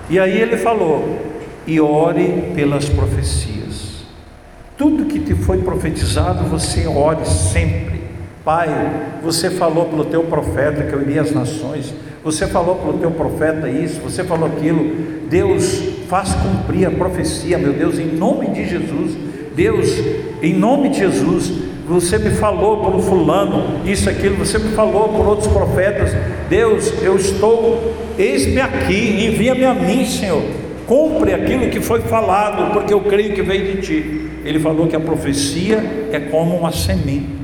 E 0.09 0.17
aí 0.17 0.39
ele 0.39 0.57
falou: 0.57 1.19
e 1.67 1.79
ore 1.79 2.51
pelas 2.55 2.87
profecias. 2.87 4.03
Tudo 4.77 5.05
que 5.05 5.19
te 5.19 5.35
foi 5.35 5.59
profetizado, 5.59 6.45
você 6.45 6.87
ore 6.87 7.25
sempre. 7.25 7.92
Pai, 8.43 8.67
você 9.23 9.49
falou 9.49 9.85
pelo 9.85 10.03
teu 10.03 10.23
profeta 10.23 10.83
que 10.83 10.91
eu 10.91 11.01
iria 11.01 11.21
às 11.21 11.31
nações, 11.31 11.93
você 12.21 12.45
falou 12.45 12.75
pelo 12.75 12.97
teu 12.97 13.11
profeta 13.11 13.69
isso, 13.69 14.01
você 14.01 14.21
falou 14.21 14.47
aquilo. 14.47 15.13
Deus, 15.29 15.81
faz 16.09 16.33
cumprir 16.33 16.85
a 16.85 16.91
profecia, 16.91 17.57
meu 17.57 17.71
Deus, 17.71 17.97
em 17.97 18.05
nome 18.05 18.47
de 18.47 18.67
Jesus. 18.67 19.15
Deus, 19.55 19.97
em 20.41 20.53
nome 20.53 20.89
de 20.89 20.99
Jesus, 20.99 21.53
você 21.87 22.17
me 22.17 22.31
falou 22.31 22.83
por 22.83 22.99
fulano, 23.01 23.79
isso, 23.85 24.09
aquilo, 24.09 24.35
você 24.35 24.57
me 24.57 24.71
falou 24.71 25.09
por 25.09 25.25
outros 25.25 25.47
profetas. 25.47 26.11
Deus, 26.49 26.93
eu 27.01 27.15
estou, 27.15 27.93
eis-me 28.17 28.59
aqui, 28.59 29.25
envia-me 29.25 29.63
a 29.63 29.73
mim, 29.73 30.05
Senhor. 30.05 30.43
Cumpre 30.85 31.33
aquilo 31.33 31.69
que 31.69 31.79
foi 31.79 32.01
falado, 32.01 32.73
porque 32.73 32.93
eu 32.93 32.99
creio 33.01 33.33
que 33.33 33.41
veio 33.41 33.75
de 33.75 33.81
ti. 33.81 34.29
Ele 34.43 34.59
falou 34.59 34.87
que 34.87 34.95
a 34.97 34.99
profecia 34.99 35.81
é 36.11 36.19
como 36.19 36.57
uma 36.57 36.73
semente. 36.73 37.42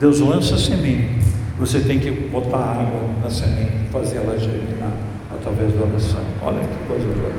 Deus 0.00 0.18
lança 0.18 0.54
a 0.54 0.58
semente, 0.58 1.10
você 1.58 1.78
tem 1.78 1.98
que 1.98 2.10
botar 2.10 2.56
água 2.56 3.02
na 3.22 3.28
semente, 3.28 3.90
fazer 3.92 4.16
ela 4.16 4.38
germinar 4.38 4.92
através 5.30 5.74
da 5.74 5.84
oração. 5.84 6.22
Olha 6.42 6.60
que 6.60 6.88
coisa 6.88 7.04
boa. 7.04 7.30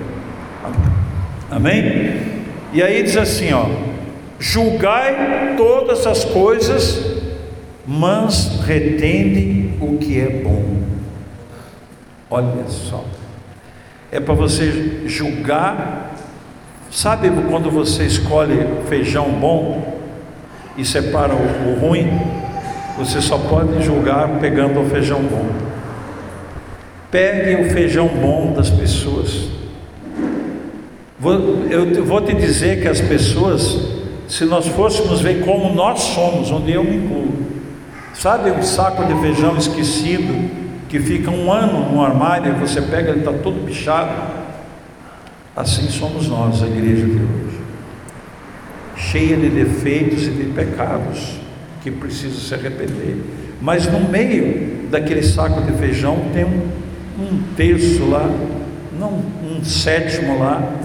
Amém? 1.49 2.21
E 2.71 2.83
aí 2.83 3.01
diz 3.01 3.17
assim, 3.17 3.51
ó: 3.51 3.65
julgai 4.39 5.55
todas 5.57 6.05
as 6.05 6.23
coisas, 6.23 7.03
mas 7.87 8.61
retende 8.63 9.73
o 9.81 9.97
que 9.97 10.19
é 10.19 10.29
bom. 10.29 10.83
Olha 12.29 12.67
só, 12.67 13.03
é 14.11 14.19
para 14.19 14.35
você 14.35 15.01
julgar. 15.07 16.15
Sabe 16.91 17.31
quando 17.49 17.71
você 17.71 18.03
escolhe 18.03 18.67
feijão 18.87 19.31
bom 19.31 19.99
e 20.77 20.85
separa 20.85 21.33
o, 21.33 21.71
o 21.71 21.79
ruim? 21.79 22.40
Você 23.01 23.19
só 23.19 23.35
pode 23.35 23.83
julgar 23.83 24.29
pegando 24.39 24.79
o 24.79 24.85
feijão 24.87 25.23
bom. 25.23 25.47
Pegue 27.09 27.63
o 27.63 27.71
feijão 27.71 28.07
bom 28.07 28.53
das 28.55 28.69
pessoas. 28.69 29.47
eu 31.71 32.05
vou 32.05 32.21
te 32.21 32.35
dizer 32.35 32.79
que 32.79 32.87
as 32.87 33.01
pessoas, 33.01 33.87
se 34.27 34.45
nós 34.45 34.67
fôssemos 34.67 35.19
ver 35.19 35.43
como 35.43 35.73
nós 35.73 35.99
somos, 35.99 36.51
onde 36.51 36.73
eu 36.73 36.83
me 36.83 36.97
incluo, 36.97 37.33
sabe 38.13 38.51
um 38.51 38.61
saco 38.61 39.03
de 39.05 39.19
feijão 39.19 39.57
esquecido 39.57 40.51
que 40.87 40.99
fica 40.99 41.31
um 41.31 41.51
ano 41.51 41.91
no 41.91 42.03
armário 42.03 42.53
e 42.53 42.59
você 42.59 42.83
pega, 42.83 43.09
ele 43.09 43.21
está 43.21 43.33
todo 43.33 43.65
bichado? 43.65 44.11
Assim 45.55 45.89
somos 45.89 46.27
nós, 46.27 46.61
a 46.61 46.67
igreja 46.67 47.07
de 47.07 47.17
hoje, 47.17 47.59
cheia 48.95 49.37
de 49.37 49.49
defeitos 49.49 50.27
e 50.27 50.29
de 50.29 50.43
pecados 50.53 51.40
que 51.81 51.91
precisa 51.91 52.39
se 52.39 52.53
arrepender. 52.53 53.17
Mas 53.61 53.91
no 53.91 53.99
meio 54.09 54.87
daquele 54.89 55.23
saco 55.23 55.61
de 55.61 55.71
feijão 55.73 56.17
tem 56.33 56.45
um, 56.45 56.69
um 57.19 57.43
terço 57.55 58.05
lá, 58.09 58.29
não 58.99 59.23
um 59.43 59.63
sétimo 59.63 60.39
lá. 60.39 60.77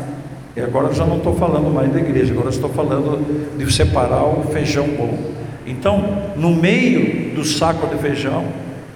E 0.56 0.60
agora 0.60 0.92
já 0.94 1.04
não 1.04 1.18
estou 1.18 1.34
falando 1.34 1.72
mais 1.72 1.92
da 1.92 1.98
igreja, 1.98 2.32
agora 2.32 2.48
estou 2.48 2.70
falando 2.70 3.58
de 3.58 3.72
separar 3.72 4.24
o 4.24 4.44
feijão 4.52 4.86
bom. 4.88 5.32
Então, 5.66 6.32
no 6.36 6.54
meio 6.54 7.34
do 7.34 7.44
saco 7.44 7.86
de 7.88 8.00
feijão 8.00 8.44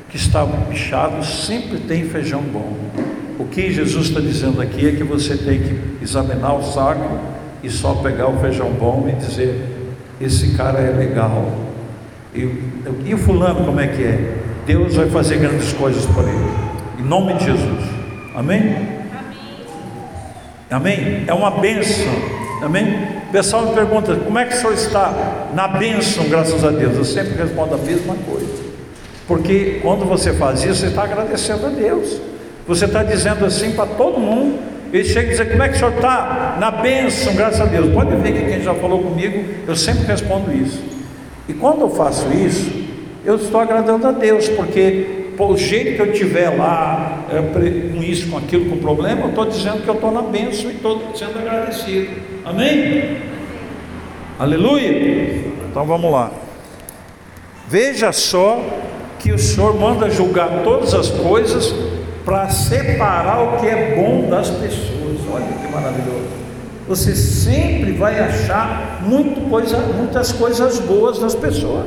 que 0.09 0.17
está 0.17 0.45
bichado, 0.45 1.25
sempre 1.25 1.79
tem 1.79 2.05
feijão 2.05 2.41
bom. 2.41 2.77
O 3.39 3.45
que 3.45 3.73
Jesus 3.73 4.09
está 4.09 4.21
dizendo 4.21 4.61
aqui 4.61 4.89
é 4.89 4.93
que 4.93 5.05
você 5.05 5.37
tem 5.37 5.61
que 5.61 6.03
examinar 6.03 6.55
o 6.55 6.63
saco 6.63 7.19
e 7.63 7.69
só 7.69 7.95
pegar 7.95 8.29
o 8.29 8.39
feijão 8.39 8.71
bom 8.71 9.09
e 9.09 9.13
dizer: 9.13 9.61
esse 10.21 10.55
cara 10.57 10.79
é 10.79 10.91
legal, 10.91 11.70
e, 12.35 12.49
e 13.07 13.15
o 13.15 13.19
fulano 13.19 13.65
como 13.65 13.81
é 13.81 13.89
que 13.89 14.03
é? 14.03 14.35
Deus 14.67 14.95
vai 14.95 15.09
fazer 15.09 15.39
grandes 15.39 15.73
coisas 15.73 16.07
por 16.07 16.23
ele. 16.23 16.39
Em 16.99 17.03
nome 17.03 17.35
de 17.35 17.45
Jesus. 17.45 17.85
Amém? 18.35 18.77
Amém? 20.71 21.25
É 21.27 21.35
uma 21.35 21.51
bênção. 21.51 22.07
Amém? 22.63 23.09
O 23.29 23.33
pessoal 23.33 23.67
me 23.67 23.75
pergunta, 23.75 24.15
como 24.17 24.39
é 24.39 24.45
que 24.45 24.55
o 24.55 24.59
senhor 24.59 24.75
está 24.75 25.49
na 25.55 25.67
bênção, 25.67 26.29
graças 26.29 26.65
a 26.65 26.71
Deus? 26.71 26.97
Eu 26.97 27.05
sempre 27.05 27.35
respondo 27.35 27.75
a 27.75 27.79
mesma 27.79 28.15
coisa. 28.15 28.61
Porque 29.27 29.81
quando 29.83 30.05
você 30.05 30.33
faz 30.33 30.63
isso, 30.63 30.77
você 30.77 30.87
está 30.87 31.05
agradecendo 31.05 31.67
a 31.67 31.71
Deus. 31.71 32.21
Você 32.67 32.85
está 32.85 33.03
dizendo 33.03 33.45
assim 33.45 33.73
para 33.73 33.87
todo 33.87 34.21
mundo. 34.21 34.59
Ele 34.93 35.05
chega 35.05 35.33
e 35.33 35.37
diz, 35.37 35.49
como 35.49 35.63
é 35.63 35.69
que 35.69 35.77
o 35.77 35.79
senhor 35.79 35.95
está? 35.95 36.57
Na 36.61 36.71
bênção, 36.71 37.35
graças 37.35 37.61
a 37.61 37.65
Deus. 37.65 37.93
Pode 37.93 38.15
ver 38.17 38.33
que 38.33 38.45
quem 38.45 38.63
já 38.63 38.75
falou 38.75 39.03
comigo, 39.03 39.45
eu 39.67 39.75
sempre 39.75 40.05
respondo 40.05 40.53
isso. 40.53 41.00
E 41.51 41.53
quando 41.55 41.81
eu 41.81 41.91
faço 41.91 42.33
isso, 42.33 42.71
eu 43.25 43.35
estou 43.35 43.61
agradando 43.61 44.07
a 44.07 44.13
Deus, 44.13 44.49
porque 44.51 45.33
o 45.37 45.57
jeito 45.57 45.97
que 45.97 46.01
eu 46.01 46.13
tiver 46.13 46.51
lá, 46.51 47.25
é, 47.29 47.43
com 47.93 48.01
isso, 48.01 48.31
com 48.31 48.39
aquilo, 48.39 48.71
com 48.71 48.77
problema, 48.77 49.23
eu 49.23 49.31
estou 49.31 49.47
dizendo 49.47 49.83
que 49.83 49.89
eu 49.89 49.95
estou 49.95 50.13
na 50.13 50.23
bênção 50.23 50.71
e 50.71 50.75
estou 50.75 51.03
sendo 51.17 51.41
agradecido. 51.41 52.09
Amém? 52.45 53.17
Aleluia? 54.39 55.45
Então 55.69 55.85
vamos 55.85 56.13
lá. 56.13 56.31
Veja 57.67 58.13
só 58.13 58.63
que 59.19 59.33
o 59.33 59.39
Senhor 59.39 59.75
manda 59.75 60.09
julgar 60.09 60.63
todas 60.63 60.95
as 60.95 61.11
coisas 61.11 61.75
para 62.25 62.49
separar 62.49 63.43
o 63.43 63.61
que 63.61 63.67
é 63.67 63.97
bom 63.97 64.31
das 64.31 64.51
pessoas. 64.51 65.19
Olha 65.33 65.47
que 65.47 65.73
maravilhoso 65.73 66.40
você 66.91 67.15
sempre 67.15 67.93
vai 67.93 68.19
achar 68.19 68.99
muito 69.01 69.49
coisa, 69.49 69.77
muitas 69.79 70.33
coisas 70.33 70.81
boas 70.81 71.21
nas 71.21 71.37
pessoas. 71.37 71.87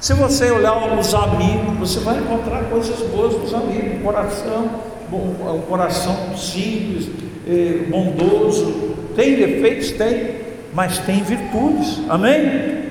Se 0.00 0.14
você 0.14 0.50
olhar 0.50 0.98
os 0.98 1.14
amigos, 1.14 1.78
você 1.78 2.00
vai 2.00 2.18
encontrar 2.18 2.64
coisas 2.64 2.98
boas 3.08 3.34
nos 3.40 3.54
amigos, 3.54 4.00
um 4.00 4.02
coração, 4.02 4.68
um 5.12 5.60
coração 5.60 6.36
simples, 6.36 7.08
eh, 7.46 7.84
bondoso, 7.88 8.96
tem 9.14 9.36
defeitos, 9.36 9.92
tem, 9.92 10.38
mas 10.74 10.98
tem 10.98 11.22
virtudes, 11.22 12.00
amém? 12.08 12.86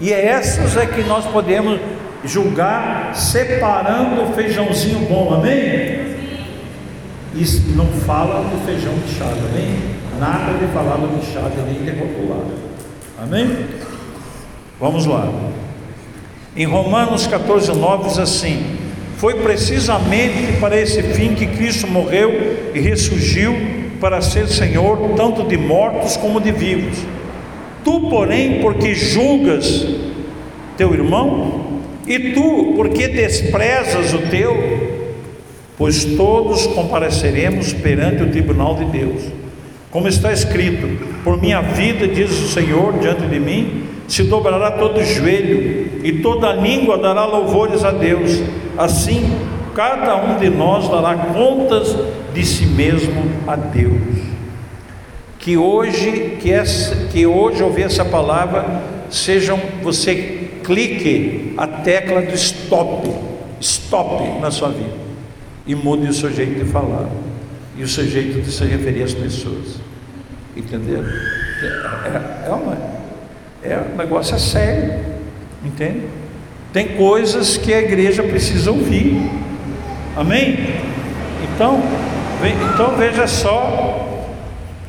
E 0.00 0.12
é 0.12 0.26
essas 0.26 0.76
é 0.76 0.86
que 0.86 1.04
nós 1.04 1.24
podemos 1.26 1.78
julgar 2.24 3.14
separando 3.14 4.22
o 4.24 4.32
feijãozinho 4.32 5.06
bom, 5.08 5.34
amém? 5.34 6.16
E 7.32 7.44
não 7.76 7.86
fala 8.04 8.42
do 8.42 8.66
feijão 8.66 8.92
bichado, 8.94 9.38
amém? 9.52 9.97
Nada 10.18 10.58
de 10.58 10.66
falar 10.72 10.96
do 10.96 11.08
bichado 11.16 11.62
nem 11.66 11.84
de 11.84 11.90
rotular. 11.98 12.44
Amém? 13.22 13.66
Vamos 14.80 15.06
lá. 15.06 15.32
Em 16.56 16.64
Romanos 16.64 17.26
14, 17.26 17.72
9 17.72 18.08
diz 18.08 18.18
assim: 18.18 18.78
Foi 19.16 19.34
precisamente 19.34 20.58
para 20.60 20.80
esse 20.80 21.02
fim 21.02 21.34
que 21.34 21.46
Cristo 21.46 21.86
morreu 21.86 22.72
e 22.74 22.80
ressurgiu 22.80 23.54
para 24.00 24.20
ser 24.20 24.48
Senhor 24.48 25.14
tanto 25.16 25.44
de 25.44 25.56
mortos 25.56 26.16
como 26.16 26.40
de 26.40 26.52
vivos. 26.52 26.98
Tu, 27.84 28.00
porém, 28.08 28.60
porque 28.60 28.94
julgas 28.94 29.86
teu 30.76 30.92
irmão, 30.94 31.80
e 32.06 32.32
tu, 32.32 32.74
porque 32.76 33.08
desprezas 33.08 34.14
o 34.14 34.18
teu, 34.30 34.56
pois 35.76 36.04
todos 36.04 36.66
compareceremos 36.68 37.72
perante 37.72 38.22
o 38.22 38.30
tribunal 38.30 38.76
de 38.76 38.84
Deus. 38.86 39.37
Como 39.90 40.08
está 40.08 40.32
escrito: 40.32 40.86
Por 41.24 41.40
minha 41.40 41.60
vida, 41.60 42.06
diz 42.06 42.30
o 42.30 42.48
Senhor, 42.48 42.98
diante 42.98 43.26
de 43.26 43.40
mim, 43.40 43.84
se 44.06 44.24
dobrará 44.24 44.72
todo 44.72 45.02
joelho 45.02 46.00
e 46.04 46.20
toda 46.20 46.52
língua 46.52 46.98
dará 46.98 47.24
louvores 47.24 47.84
a 47.84 47.90
Deus. 47.90 48.42
Assim, 48.76 49.36
cada 49.74 50.16
um 50.16 50.38
de 50.38 50.50
nós 50.50 50.88
dará 50.88 51.14
contas 51.16 51.96
de 52.34 52.44
si 52.44 52.66
mesmo 52.66 53.22
a 53.46 53.56
Deus. 53.56 54.28
que 55.38 55.56
hoje, 55.56 56.36
que, 56.40 56.52
essa, 56.52 56.94
que 57.10 57.26
hoje 57.26 57.62
ouvir 57.62 57.84
essa 57.84 58.04
palavra, 58.04 58.82
sejam 59.08 59.58
você 59.82 60.50
clique 60.62 61.54
a 61.56 61.66
tecla 61.66 62.20
do 62.20 62.34
stop, 62.34 63.08
stop 63.60 64.40
na 64.40 64.50
sua 64.50 64.68
vida 64.68 64.98
e 65.66 65.74
mude 65.74 66.06
o 66.06 66.12
seu 66.12 66.30
jeito 66.30 66.62
de 66.62 66.70
falar 66.70 67.08
e 67.78 67.84
o 67.84 67.88
seu 67.88 68.04
jeito 68.04 68.42
de 68.42 68.50
se 68.50 68.64
referir 68.64 69.04
às 69.04 69.14
pessoas. 69.14 69.76
Entenderam? 70.56 71.08
É, 71.62 72.48
é, 72.48 72.50
uma, 72.50 72.76
é 73.62 73.78
um 73.78 73.96
negócio 73.96 74.34
é 74.34 74.38
sério, 74.38 74.98
entende? 75.64 76.02
Tem 76.72 76.88
coisas 76.96 77.56
que 77.56 77.72
a 77.72 77.78
igreja 77.78 78.24
precisa 78.24 78.72
ouvir. 78.72 79.30
Amém? 80.16 80.74
Então, 81.44 81.80
então 82.74 82.96
veja 82.96 83.28
só, 83.28 84.26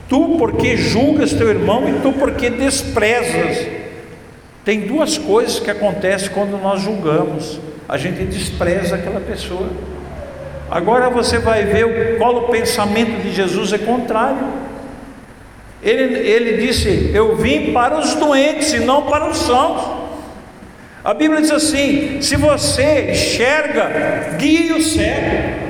tu 0.10 0.36
porque 0.40 0.76
julgas 0.76 1.32
teu 1.32 1.48
irmão 1.48 1.88
e 1.88 2.02
tu 2.02 2.12
porque 2.14 2.50
desprezas. 2.50 3.68
Tem 4.66 4.82
duas 4.82 5.18
coisas 5.18 5.60
que 5.60 5.70
acontecem 5.70 6.30
quando 6.30 6.60
nós 6.62 6.82
julgamos. 6.82 7.60
A 7.88 7.98
gente 7.98 8.24
despreza 8.24 8.96
aquela 8.96 9.20
pessoa. 9.20 9.70
Agora 10.70 11.10
você 11.10 11.40
vai 11.40 11.64
ver 11.64 12.18
qual 12.18 12.36
o 12.36 12.48
pensamento 12.50 13.22
de 13.22 13.34
Jesus 13.34 13.74
é 13.74 13.78
contrário. 13.78 14.48
Ele, 15.82 16.16
ele 16.28 16.66
disse: 16.66 17.12
Eu 17.14 17.36
vim 17.36 17.74
para 17.74 17.98
os 17.98 18.14
doentes 18.16 18.74
e 18.74 18.80
não 18.80 19.04
para 19.04 19.30
os 19.30 19.38
sãos. 19.38 20.00
A 21.04 21.14
Bíblia 21.14 21.42
diz 21.42 21.52
assim: 21.52 22.22
se 22.22 22.36
você 22.36 23.12
enxerga, 23.12 24.36
guie 24.38 24.74
o 24.74 24.82
cego. 24.82 25.70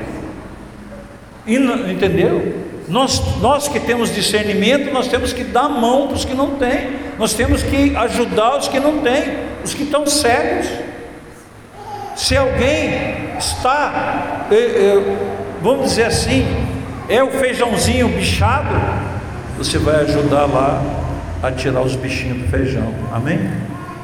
E, 1.45 1.55
entendeu? 1.55 2.55
Nós, 2.87 3.21
nós 3.39 3.67
que 3.67 3.79
temos 3.79 4.13
discernimento, 4.13 4.91
nós 4.91 5.07
temos 5.07 5.31
que 5.31 5.43
dar 5.43 5.69
mão 5.69 6.07
para 6.07 6.15
os 6.15 6.25
que 6.25 6.33
não 6.33 6.55
têm, 6.55 6.89
nós 7.19 7.33
temos 7.33 7.61
que 7.61 7.95
ajudar 7.95 8.57
os 8.57 8.67
que 8.67 8.79
não 8.79 8.97
têm, 8.99 9.37
os 9.63 9.73
que 9.75 9.83
estão 9.83 10.05
cegos. 10.07 10.67
Se 12.19 12.35
alguém 12.35 13.37
está, 13.37 14.47
eh, 14.51 14.55
eh, 14.55 15.17
vamos 15.61 15.91
dizer 15.91 16.03
assim, 16.03 16.45
é 17.07 17.23
o 17.23 17.31
feijãozinho 17.31 18.09
bichado, 18.09 18.75
você 19.57 19.77
vai 19.77 20.01
ajudar 20.01 20.45
lá 20.45 20.83
a 21.41 21.49
tirar 21.49 21.81
os 21.81 21.95
bichinhos 21.95 22.39
do 22.39 22.47
feijão, 22.49 22.93
amém? 23.13 23.49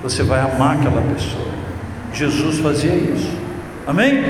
Você 0.01 0.24
vai 0.24 0.39
amar 0.39 0.78
aquela 0.78 1.01
pessoa. 1.01 1.45
Jesus 2.13 2.59
fazia 2.59 2.93
isso, 2.93 3.30
amém? 3.86 4.24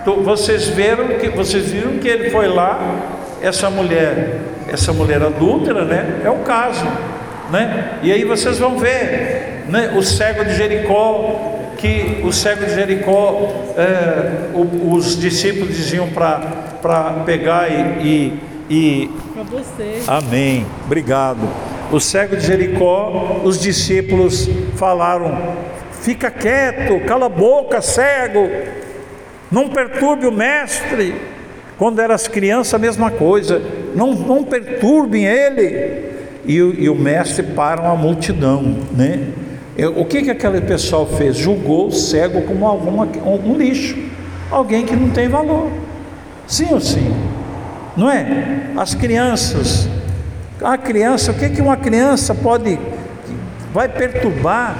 Então, 0.00 0.22
vocês 0.22 0.68
viram 0.68 1.08
que 1.18 1.28
vocês 1.28 1.72
viram 1.72 1.98
que 1.98 2.08
ele 2.08 2.30
foi 2.30 2.48
lá, 2.48 2.80
essa 3.42 3.68
mulher, 3.68 4.40
essa 4.66 4.94
mulher 4.94 5.22
adúltera, 5.22 5.84
né? 5.84 6.22
É 6.24 6.30
o 6.30 6.38
caso, 6.38 6.86
né? 7.50 7.98
E 8.02 8.10
aí 8.10 8.24
vocês 8.24 8.58
vão 8.58 8.78
ver, 8.78 9.66
né? 9.68 9.92
O 9.94 10.02
cego 10.02 10.42
de 10.42 10.56
Jericó, 10.56 11.53
que 11.84 12.22
o 12.24 12.32
cego 12.32 12.64
de 12.64 12.74
Jericó, 12.74 13.52
é, 13.76 14.48
os 14.54 15.20
discípulos 15.20 15.76
diziam 15.76 16.08
para 16.08 17.22
pegar 17.26 17.70
e. 17.70 18.08
e, 18.08 18.40
e... 18.70 19.10
Para 19.34 19.42
você. 19.42 20.00
Amém. 20.06 20.64
Obrigado. 20.86 21.46
O 21.92 22.00
cego 22.00 22.36
de 22.36 22.46
Jericó, 22.46 23.42
os 23.44 23.60
discípulos 23.60 24.48
falaram: 24.76 25.56
fica 26.00 26.30
quieto, 26.30 27.04
cala 27.04 27.26
a 27.26 27.28
boca, 27.28 27.82
cego, 27.82 28.48
não 29.52 29.68
perturbe 29.68 30.26
o 30.26 30.32
mestre. 30.32 31.14
Quando 31.76 32.00
eram 32.00 32.14
as 32.14 32.26
crianças, 32.26 32.72
a 32.72 32.78
mesma 32.78 33.10
coisa, 33.10 33.60
não, 33.94 34.14
não 34.14 34.42
perturbem 34.42 35.26
ele. 35.26 36.14
E, 36.46 36.54
e 36.54 36.88
o 36.88 36.94
mestre 36.94 37.42
para 37.42 37.82
uma 37.82 37.96
multidão, 37.96 38.78
né? 38.92 39.28
O 39.96 40.04
que, 40.04 40.22
que 40.22 40.30
aquele 40.30 40.60
pessoal 40.60 41.04
fez? 41.04 41.36
Julgou 41.36 41.88
o 41.88 41.92
cego 41.92 42.42
como 42.42 42.66
alguma, 42.66 43.08
um 43.26 43.56
lixo, 43.56 43.96
alguém 44.50 44.86
que 44.86 44.94
não 44.94 45.10
tem 45.10 45.28
valor. 45.28 45.68
Sim 46.46 46.68
ou 46.72 46.80
sim? 46.80 47.12
Não 47.96 48.08
é? 48.08 48.70
As 48.76 48.94
crianças, 48.94 49.88
a 50.62 50.78
criança, 50.78 51.32
o 51.32 51.34
que, 51.34 51.48
que 51.48 51.60
uma 51.60 51.76
criança 51.76 52.34
pode, 52.34 52.78
vai 53.72 53.88
perturbar? 53.88 54.76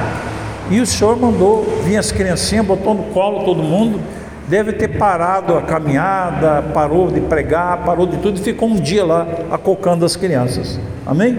E 0.70 0.80
o 0.80 0.86
Senhor 0.86 1.16
mandou 1.18 1.64
vir 1.84 1.96
as 1.96 2.10
criancinhas, 2.10 2.64
botou 2.64 2.94
no 2.94 3.04
colo 3.04 3.44
todo 3.44 3.62
mundo, 3.62 4.00
deve 4.48 4.72
ter 4.72 4.88
parado 4.96 5.56
a 5.56 5.62
caminhada, 5.62 6.62
parou 6.72 7.10
de 7.10 7.20
pregar, 7.20 7.84
parou 7.84 8.06
de 8.06 8.16
tudo 8.18 8.38
e 8.38 8.42
ficou 8.42 8.68
um 8.68 8.76
dia 8.76 9.04
lá 9.04 9.26
acocando 9.50 10.04
as 10.04 10.16
crianças. 10.16 10.78
Amém? 11.04 11.38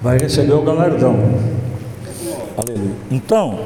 Vai 0.00 0.18
receber 0.18 0.52
o 0.52 0.62
galardão. 0.62 1.16
Aleluia. 2.56 2.94
Então, 3.10 3.58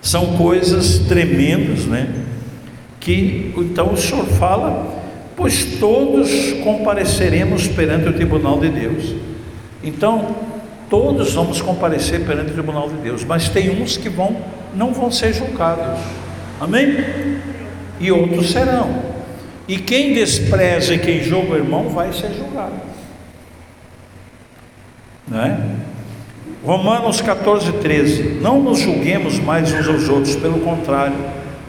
são 0.00 0.36
coisas 0.36 1.00
tremendas, 1.00 1.86
né? 1.86 2.08
Que 3.00 3.52
então 3.56 3.92
o 3.92 3.96
Senhor 3.96 4.24
fala, 4.24 4.86
pois 5.36 5.76
todos 5.78 6.30
compareceremos 6.64 7.66
perante 7.68 8.08
o 8.08 8.12
tribunal 8.12 8.58
de 8.58 8.68
Deus. 8.68 9.14
Então, 9.82 10.34
todos 10.88 11.34
vamos 11.34 11.60
comparecer 11.60 12.24
perante 12.24 12.50
o 12.50 12.54
tribunal 12.54 12.88
de 12.88 12.96
Deus, 12.96 13.24
mas 13.24 13.48
tem 13.48 13.70
uns 13.70 13.96
que 13.96 14.08
vão 14.08 14.36
não 14.74 14.92
vão 14.92 15.10
ser 15.10 15.32
julgados. 15.32 15.98
Amém? 16.60 16.96
E 17.98 18.12
outros 18.12 18.50
serão. 18.50 19.02
E 19.66 19.78
quem 19.78 20.14
despreza 20.14 20.94
e 20.94 20.98
quem 20.98 21.22
julga 21.22 21.54
o 21.54 21.56
irmão 21.56 21.88
vai 21.88 22.12
ser 22.12 22.32
julgado. 22.34 22.74
Né? 25.28 25.76
Romanos 26.64 27.20
14, 27.20 27.72
13: 27.72 28.38
Não 28.40 28.60
nos 28.60 28.78
julguemos 28.78 29.38
mais 29.40 29.72
uns 29.72 29.88
aos 29.88 30.08
outros, 30.08 30.36
pelo 30.36 30.60
contrário, 30.60 31.16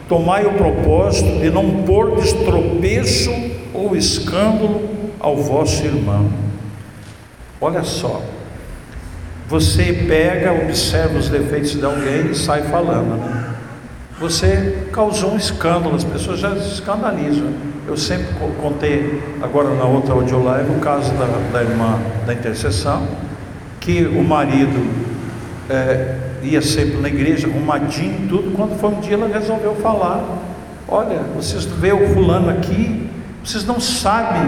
tomai 0.08 0.46
o 0.46 0.52
propósito 0.52 1.40
de 1.40 1.50
não 1.50 1.82
pôr 1.82 2.16
tropeço 2.44 3.30
ou 3.74 3.96
escândalo 3.96 4.88
ao 5.18 5.36
vosso 5.36 5.84
irmão. 5.84 6.30
Olha 7.60 7.82
só, 7.82 8.22
você 9.48 9.92
pega, 10.06 10.52
observa 10.52 11.18
os 11.18 11.28
defeitos 11.28 11.72
de 11.72 11.84
alguém 11.84 12.30
e 12.30 12.34
sai 12.34 12.62
falando, 12.62 13.16
né? 13.16 13.54
Você 14.20 14.88
causou 14.92 15.32
um 15.32 15.36
escândalo, 15.36 15.94
as 15.94 16.02
pessoas 16.02 16.40
já 16.40 16.56
se 16.56 16.74
escandalizam. 16.74 17.52
Eu 17.86 17.96
sempre 17.96 18.26
contei, 18.60 19.22
agora 19.40 19.70
na 19.74 19.84
outra 19.84 20.12
audio 20.12 20.42
live, 20.42 20.70
o 20.72 20.80
caso 20.80 21.12
da, 21.14 21.26
da 21.52 21.62
irmã 21.62 22.00
da 22.26 22.34
intercessão 22.34 23.06
que 23.88 24.04
o 24.04 24.22
marido 24.22 24.86
é, 25.70 26.16
ia 26.42 26.60
sempre 26.60 26.98
na 26.98 27.08
igreja, 27.08 27.46
arrumadinho, 27.46 28.28
tudo. 28.28 28.54
Quando 28.54 28.78
foi 28.78 28.90
um 28.90 29.00
dia, 29.00 29.14
ela 29.14 29.26
resolveu 29.26 29.76
falar: 29.76 30.22
Olha, 30.86 31.20
vocês 31.34 31.64
vê 31.64 31.90
o 31.90 32.06
fulano 32.08 32.50
aqui, 32.50 33.08
vocês 33.42 33.64
não 33.64 33.80
sabem 33.80 34.42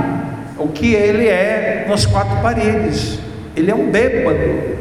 o 0.59 0.69
que 0.69 0.93
ele 0.93 1.27
é 1.27 1.87
nas 1.89 2.05
quatro 2.05 2.37
paredes. 2.43 3.19
Ele 3.57 3.71
é 3.71 3.75
um 3.75 3.91
bêbado. 3.91 4.79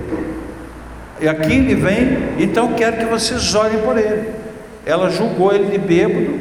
E 1.21 1.27
aqui 1.29 1.53
ele 1.53 1.75
vem, 1.75 2.17
então 2.37 2.73
quero 2.73 2.97
que 2.97 3.05
vocês 3.05 3.55
olhem 3.55 3.79
por 3.79 3.97
ele. 3.97 4.29
Ela 4.85 5.09
julgou 5.09 5.53
ele 5.53 5.71
de 5.71 5.77
bêbado, 5.77 6.37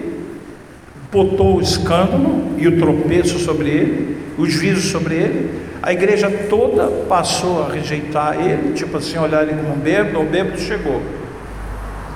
botou 1.12 1.58
o 1.58 1.60
escândalo 1.60 2.48
e 2.58 2.66
o 2.66 2.80
tropeço 2.80 3.38
sobre 3.38 3.68
ele, 3.68 4.16
o 4.36 4.44
juízo 4.44 4.88
sobre 4.88 5.14
ele, 5.14 5.67
a 5.82 5.92
igreja 5.92 6.30
toda 6.48 6.86
passou 7.08 7.64
a 7.64 7.72
rejeitar 7.72 8.38
ele, 8.40 8.72
tipo 8.72 8.96
assim, 8.96 9.18
olhar 9.18 9.42
ele 9.42 9.60
como 9.60 9.74
um 9.74 9.78
bêbado, 9.78 10.20
o 10.20 10.24
bêbado 10.24 10.58
chegou. 10.58 11.00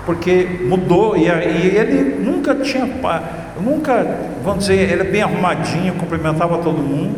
Porque 0.04 0.46
mudou, 0.68 1.16
e, 1.16 1.28
ele 1.28 2.16
nunca 2.22 2.56
tinha, 2.56 2.88
nunca, 3.60 4.18
vamos 4.42 4.66
dizer, 4.66 4.90
ele 4.90 5.02
é 5.02 5.04
bem 5.04 5.22
arrumadinho, 5.22 5.94
cumprimentava 5.94 6.58
todo 6.58 6.78
mundo. 6.78 7.16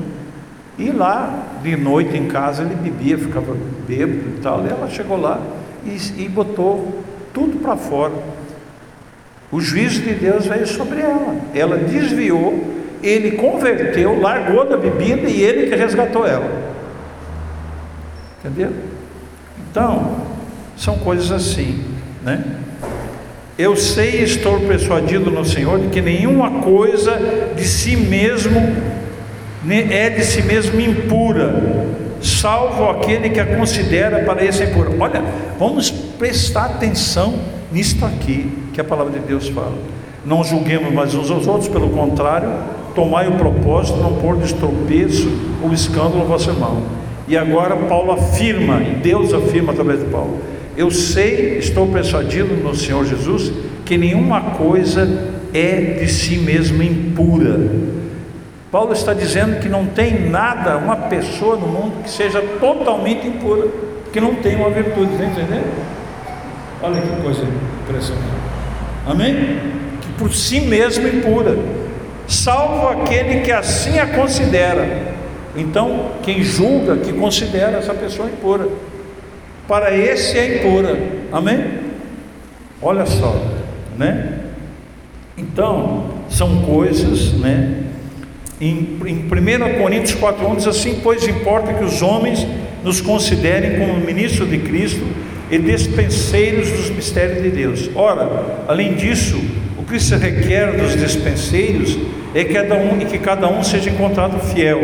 E 0.78 0.90
lá, 0.90 1.44
de 1.62 1.76
noite 1.76 2.16
em 2.16 2.26
casa, 2.26 2.62
ele 2.62 2.74
bebia, 2.74 3.16
ficava 3.16 3.56
bêbado 3.86 4.28
e 4.36 4.40
tal. 4.42 4.64
E 4.66 4.68
ela 4.68 4.88
chegou 4.90 5.18
lá 5.18 5.40
e, 5.84 6.24
e 6.24 6.28
botou 6.28 7.02
tudo 7.32 7.58
para 7.60 7.76
fora. 7.76 8.12
O 9.50 9.60
juízo 9.60 10.02
de 10.02 10.14
Deus 10.14 10.46
veio 10.46 10.66
sobre 10.66 11.00
ela. 11.00 11.36
Ela 11.54 11.78
desviou 11.78 12.83
ele 13.08 13.32
converteu, 13.32 14.20
largou 14.20 14.68
da 14.68 14.76
bebida 14.76 15.28
e 15.28 15.42
ele 15.42 15.68
que 15.68 15.76
resgatou 15.76 16.26
ela. 16.26 16.50
Entendeu? 18.40 18.72
Então, 19.70 20.16
são 20.76 20.98
coisas 20.98 21.30
assim, 21.30 21.84
né? 22.22 22.42
Eu 23.56 23.76
sei 23.76 24.20
e 24.20 24.24
estou 24.24 24.60
persuadido 24.60 25.30
no 25.30 25.44
Senhor 25.44 25.78
de 25.78 25.88
que 25.88 26.00
nenhuma 26.00 26.62
coisa 26.62 27.20
de 27.54 27.64
si 27.64 27.96
mesmo 27.96 28.60
é 29.70 30.10
de 30.10 30.24
si 30.24 30.42
mesmo 30.42 30.80
impura, 30.80 31.54
salvo 32.20 32.90
aquele 32.90 33.30
que 33.30 33.40
a 33.40 33.56
considera 33.56 34.24
para 34.24 34.44
esse 34.44 34.64
impuro. 34.64 34.94
Olha, 34.98 35.22
vamos 35.58 35.90
prestar 35.90 36.66
atenção 36.66 37.34
nisto 37.72 38.04
aqui 38.04 38.50
que 38.72 38.80
a 38.80 38.84
palavra 38.84 39.18
de 39.18 39.20
Deus 39.20 39.48
fala. 39.48 39.78
Não 40.26 40.42
julguemos 40.42 40.92
mais 40.92 41.14
uns 41.14 41.30
aos 41.30 41.46
outros, 41.46 41.68
pelo 41.68 41.90
contrário, 41.90 42.50
tomai 42.94 43.28
o 43.28 43.32
propósito, 43.32 43.98
não 43.98 44.14
pôr 44.14 44.36
de 44.38 44.54
tropeço 44.54 45.28
ou 45.62 45.72
escândalo 45.72 46.22
a 46.22 46.24
vossa 46.24 46.52
mão. 46.52 46.82
E 47.26 47.36
agora 47.36 47.74
Paulo 47.76 48.12
afirma, 48.12 48.80
e 48.82 48.94
Deus 48.96 49.32
afirma 49.32 49.72
através 49.72 50.00
de 50.00 50.06
Paulo: 50.06 50.38
Eu 50.76 50.90
sei, 50.90 51.58
estou 51.58 51.86
persuadido 51.86 52.54
no 52.54 52.74
Senhor 52.74 53.04
Jesus, 53.06 53.52
que 53.84 53.96
nenhuma 53.96 54.40
coisa 54.40 55.32
é 55.52 55.98
de 56.00 56.08
si 56.08 56.36
mesma 56.36 56.84
impura. 56.84 57.70
Paulo 58.70 58.92
está 58.92 59.14
dizendo 59.14 59.60
que 59.60 59.68
não 59.68 59.86
tem 59.86 60.28
nada, 60.28 60.76
uma 60.76 60.96
pessoa 60.96 61.56
no 61.56 61.68
mundo 61.68 62.02
que 62.02 62.10
seja 62.10 62.42
totalmente 62.58 63.26
impura, 63.26 63.68
que 64.12 64.20
não 64.20 64.34
tem 64.34 64.56
uma 64.56 64.68
virtude, 64.68 65.12
está? 65.14 65.62
Olha 66.82 67.00
que 67.00 67.22
coisa 67.22 67.44
impressionante. 67.82 68.26
Amém? 69.06 69.60
Que 70.00 70.08
por 70.18 70.32
si 70.32 70.60
mesma 70.60 71.08
impura, 71.08 71.56
salvo 72.26 72.88
aquele 72.88 73.40
que 73.40 73.52
assim 73.52 73.98
a 73.98 74.06
considera. 74.06 75.14
Então, 75.56 76.10
quem 76.22 76.42
julga, 76.42 76.96
que 76.96 77.12
considera 77.12 77.78
essa 77.78 77.94
pessoa 77.94 78.28
impura, 78.28 78.68
para 79.68 79.96
esse 79.96 80.36
é 80.38 80.58
impura. 80.58 80.98
Amém? 81.32 81.64
Olha 82.82 83.06
só, 83.06 83.40
né? 83.96 84.40
Então, 85.36 86.10
são 86.28 86.62
coisas, 86.62 87.32
né? 87.34 87.84
Em, 88.60 88.98
em 89.06 89.26
1 89.26 89.80
Coríntios 89.80 90.18
4,1 90.20 90.56
diz 90.56 90.66
assim: 90.66 91.00
Pois 91.02 91.26
importa 91.26 91.72
que 91.74 91.84
os 91.84 92.02
homens 92.02 92.46
nos 92.84 93.00
considerem 93.00 93.78
como 93.78 93.94
ministros 94.04 94.48
de 94.48 94.58
Cristo 94.58 95.04
e 95.50 95.58
despenseiros 95.58 96.70
dos 96.70 96.90
mistérios 96.90 97.42
de 97.42 97.50
Deus. 97.50 97.90
Ora, 97.94 98.64
além 98.68 98.94
disso, 98.94 99.40
que 99.94 100.00
se 100.00 100.16
requer 100.16 100.76
dos 100.76 100.96
despenseiros 100.96 101.96
é 102.34 102.42
que 102.42 102.52
cada 102.52 102.74
um, 102.74 102.98
que 102.98 103.16
cada 103.16 103.48
um 103.48 103.62
seja 103.62 103.90
encontrado 103.90 104.40
fiel. 104.40 104.80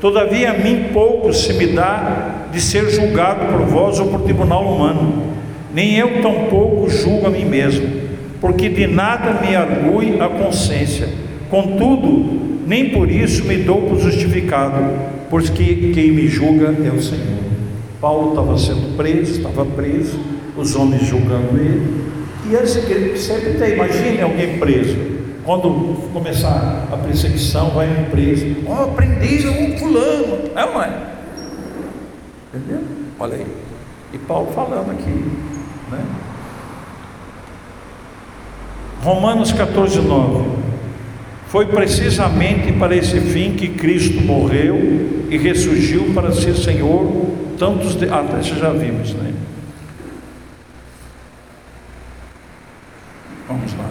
Todavia, 0.00 0.52
a 0.52 0.54
mim 0.54 0.86
pouco 0.94 1.30
se 1.34 1.52
me 1.52 1.66
dá 1.66 2.46
de 2.50 2.58
ser 2.58 2.88
julgado 2.88 3.52
por 3.52 3.66
vós 3.66 4.00
ou 4.00 4.06
por 4.06 4.22
tribunal 4.22 4.64
humano, 4.64 5.24
nem 5.74 5.96
eu 5.96 6.22
tampouco 6.22 6.88
julgo 6.88 7.26
a 7.26 7.30
mim 7.30 7.44
mesmo, 7.44 7.86
porque 8.40 8.70
de 8.70 8.86
nada 8.86 9.42
me 9.42 9.54
argui 9.54 10.18
a 10.18 10.28
consciência. 10.28 11.06
Contudo, 11.50 12.62
nem 12.66 12.88
por 12.90 13.10
isso 13.10 13.44
me 13.44 13.58
dou 13.58 13.82
por 13.82 14.00
justificado, 14.00 14.90
porque 15.28 15.92
quem 15.92 16.12
me 16.12 16.28
julga 16.28 16.68
é 16.68 16.90
o 16.90 17.02
Senhor. 17.02 17.44
Paulo 18.00 18.30
estava 18.30 18.56
sendo 18.56 18.96
preso, 18.96 19.32
estava 19.32 19.66
preso, 19.66 20.18
os 20.56 20.74
homens 20.74 21.06
julgando 21.06 21.58
ele, 21.58 22.13
e 22.44 22.54
igrejas 22.54 23.20
sempre 23.20 23.54
tem, 23.54 23.74
imagine 23.74 24.20
alguém 24.20 24.58
preso. 24.58 24.96
Quando 25.44 26.10
começar 26.12 26.88
a 26.90 26.96
perseguição, 26.96 27.70
vai 27.70 27.86
em 27.86 28.04
preso. 28.04 28.46
Ó, 28.66 28.84
oh, 28.84 28.88
prenderam 28.92 29.52
um 29.52 29.78
fulano. 29.78 30.50
É, 30.56 30.66
mãe? 30.72 30.90
Entendeu? 32.54 32.80
Olha 33.18 33.34
aí. 33.34 33.46
E 34.12 34.18
Paulo 34.18 34.50
falando 34.54 34.90
aqui. 34.90 35.10
Né? 35.90 35.98
Romanos 39.02 39.52
14, 39.52 40.00
9. 40.00 40.44
Foi 41.48 41.66
precisamente 41.66 42.72
para 42.72 42.96
esse 42.96 43.20
fim 43.20 43.52
que 43.52 43.68
Cristo 43.68 44.22
morreu 44.22 44.76
e 45.30 45.36
ressurgiu 45.36 46.12
para 46.14 46.32
ser 46.32 46.54
Senhor 46.54 47.26
tantos 47.58 47.94
de... 47.96 48.06
Ah, 48.06 48.24
já 48.40 48.70
vimos, 48.70 49.12
né? 49.14 49.33
Vamos 53.48 53.74
lá. 53.74 53.90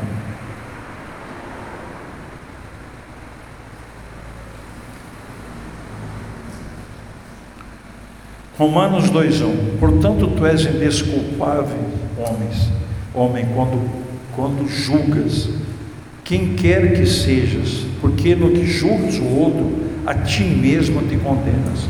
Romanos 8.57 9.09
2:1. 9.09 9.77
Portanto, 9.79 10.27
tu 10.27 10.45
és 10.45 10.61
indesculpável, 10.65 11.77
homens, 12.17 12.69
homem, 13.13 13.47
quando 13.53 14.03
quando 14.35 14.67
julgas 14.67 15.49
quem 16.23 16.55
quer 16.55 16.93
que 16.93 17.05
sejas, 17.05 17.85
porque 18.01 18.35
no 18.35 18.51
que 18.51 18.65
julgas 18.65 19.15
o 19.15 19.25
outro, 19.25 19.71
a 20.05 20.13
ti 20.15 20.43
mesmo 20.43 21.01
te 21.03 21.17
condenas, 21.17 21.87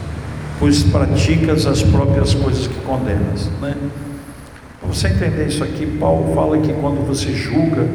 pois 0.60 0.84
praticas 0.84 1.66
as 1.66 1.82
próprias 1.84 2.34
coisas 2.34 2.68
que 2.68 2.80
condenas, 2.82 3.50
né? 3.62 3.76
Você 4.88 5.08
entender 5.08 5.48
isso 5.48 5.64
aqui, 5.64 5.86
Paulo 5.86 6.34
fala 6.36 6.58
que 6.58 6.74
quando 6.74 7.06
você 7.06 7.32
julga, 7.34 7.88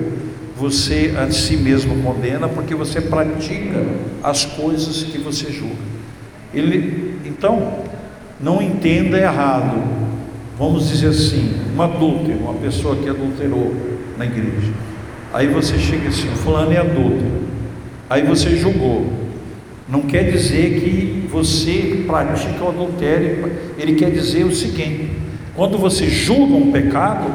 você 0.56 1.14
a 1.16 1.30
si 1.30 1.56
mesmo 1.56 2.02
condena, 2.02 2.48
porque 2.48 2.74
você 2.74 3.00
pratica 3.00 3.84
as 4.22 4.44
coisas 4.44 5.04
que 5.04 5.18
você 5.18 5.52
julga. 5.52 5.76
Ele, 6.52 7.18
então, 7.24 7.84
não 8.40 8.60
entenda 8.60 9.18
errado. 9.18 9.82
Vamos 10.58 10.88
dizer 10.88 11.08
assim, 11.08 11.54
um 11.76 11.80
adúltero, 11.80 12.38
uma 12.38 12.54
pessoa 12.54 12.96
que 12.96 13.08
adulterou 13.08 13.72
na 14.16 14.26
igreja. 14.26 14.72
Aí 15.32 15.46
você 15.46 15.78
chega 15.78 16.08
assim, 16.08 16.28
fulano 16.28 16.72
é 16.72 16.78
adúltero. 16.78 17.48
Aí 18.10 18.22
você 18.22 18.56
julgou. 18.56 19.12
Não 19.88 20.02
quer 20.02 20.30
dizer 20.30 20.80
que 20.80 21.28
você 21.30 22.04
pratica 22.06 22.64
o 22.64 22.68
adultério. 22.68 23.52
Ele 23.78 23.94
quer 23.94 24.10
dizer 24.10 24.44
o 24.44 24.54
seguinte: 24.54 25.10
quando 25.58 25.76
você 25.76 26.06
julga 26.06 26.54
um 26.54 26.70
pecado, 26.70 27.26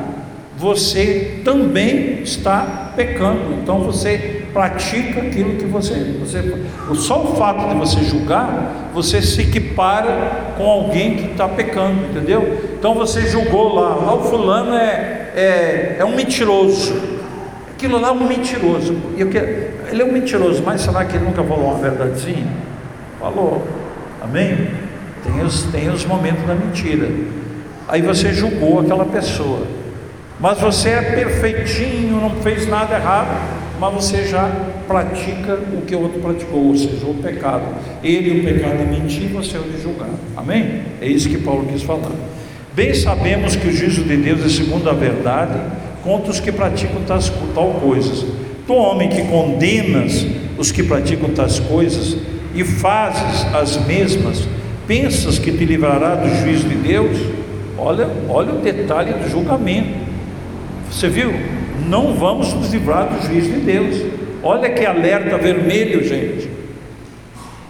você 0.57 1.41
também 1.43 2.21
está 2.21 2.93
pecando. 2.95 3.53
Então 3.61 3.79
você 3.79 4.45
pratica 4.53 5.23
aquilo 5.23 5.57
que 5.57 5.65
você, 5.65 5.95
você. 6.21 6.41
Só 6.95 7.21
o 7.21 7.35
fato 7.35 7.67
de 7.67 7.75
você 7.75 8.01
julgar, 8.01 8.91
você 8.93 9.21
se 9.21 9.41
equipara 9.41 10.53
com 10.57 10.63
alguém 10.63 11.17
que 11.17 11.31
está 11.31 11.49
pecando, 11.49 12.05
entendeu? 12.05 12.61
Então 12.79 12.95
você 12.95 13.27
julgou 13.27 13.75
lá, 13.75 13.89
lá 13.95 14.15
o 14.15 14.23
fulano 14.23 14.73
é, 14.73 15.31
é, 15.35 15.95
é 15.99 16.05
um 16.05 16.15
mentiroso. 16.15 16.95
Aquilo 17.73 17.99
lá 17.99 18.07
é 18.07 18.11
um 18.11 18.25
mentiroso. 18.25 18.95
Eu 19.17 19.27
quero, 19.27 19.47
ele 19.91 20.01
é 20.01 20.05
um 20.05 20.13
mentiroso, 20.13 20.63
mas 20.65 20.79
será 20.79 21.03
que 21.03 21.17
ele 21.17 21.25
nunca 21.25 21.43
falou 21.43 21.71
uma 21.71 21.77
verdadezinha? 21.77 22.47
Falou. 23.19 23.67
Amém? 24.21 24.69
Tem 25.25 25.43
os, 25.43 25.63
tem 25.63 25.89
os 25.89 26.05
momentos 26.05 26.45
da 26.47 26.55
mentira. 26.55 27.09
Aí 27.87 28.01
você 28.01 28.33
julgou 28.33 28.79
aquela 28.79 29.05
pessoa. 29.05 29.67
Mas 30.39 30.59
você 30.59 30.89
é 30.89 31.01
perfeitinho, 31.01 32.19
não 32.19 32.31
fez 32.41 32.67
nada 32.67 32.95
errado, 32.95 33.29
mas 33.79 33.93
você 33.93 34.25
já 34.25 34.51
pratica 34.87 35.53
o 35.73 35.81
que 35.81 35.95
o 35.95 36.01
outro 36.01 36.19
praticou, 36.19 36.67
ou 36.67 36.75
seja, 36.75 37.05
o 37.05 37.15
pecado. 37.15 37.63
Ele 38.03 38.41
o 38.41 38.43
pecado 38.43 38.77
de 38.77 38.85
mentir, 38.85 39.29
você 39.29 39.57
é 39.57 39.59
o 39.59 39.63
de 39.63 39.81
julgar. 39.81 40.09
Amém? 40.35 40.81
É 41.01 41.07
isso 41.07 41.29
que 41.29 41.37
Paulo 41.37 41.65
quis 41.71 41.81
falar. 41.81 42.11
Bem 42.75 42.93
sabemos 42.93 43.55
que 43.55 43.67
o 43.67 43.71
juízo 43.71 44.03
de 44.03 44.17
Deus 44.17 44.45
é 44.45 44.49
segundo 44.49 44.89
a 44.89 44.93
verdade 44.93 45.59
contra 46.03 46.31
os 46.31 46.39
que 46.39 46.51
praticam 46.51 47.01
tais, 47.03 47.31
tal 47.53 47.75
coisas. 47.75 48.25
Tu, 48.65 48.73
homem 48.73 49.09
que 49.09 49.21
condenas 49.23 50.25
os 50.57 50.71
que 50.71 50.83
praticam 50.83 51.29
tais 51.29 51.59
coisas 51.59 52.17
e 52.55 52.63
fazes 52.63 53.45
as 53.53 53.85
mesmas, 53.85 54.47
pensas 54.87 55.37
que 55.39 55.51
te 55.51 55.65
livrará 55.65 56.15
do 56.15 56.29
juízo 56.41 56.67
de 56.67 56.75
Deus? 56.75 57.42
Olha, 57.77 58.07
olha 58.29 58.53
o 58.53 58.59
detalhe 58.59 59.13
do 59.13 59.29
julgamento. 59.29 59.89
Você 60.91 61.09
viu? 61.09 61.33
Não 61.87 62.13
vamos 62.13 62.53
nos 62.53 62.71
livrar 62.71 63.07
do 63.07 63.25
juízo 63.25 63.51
de 63.51 63.59
Deus. 63.59 64.01
Olha 64.43 64.69
que 64.69 64.85
alerta 64.85 65.37
vermelho, 65.37 66.07
gente. 66.07 66.49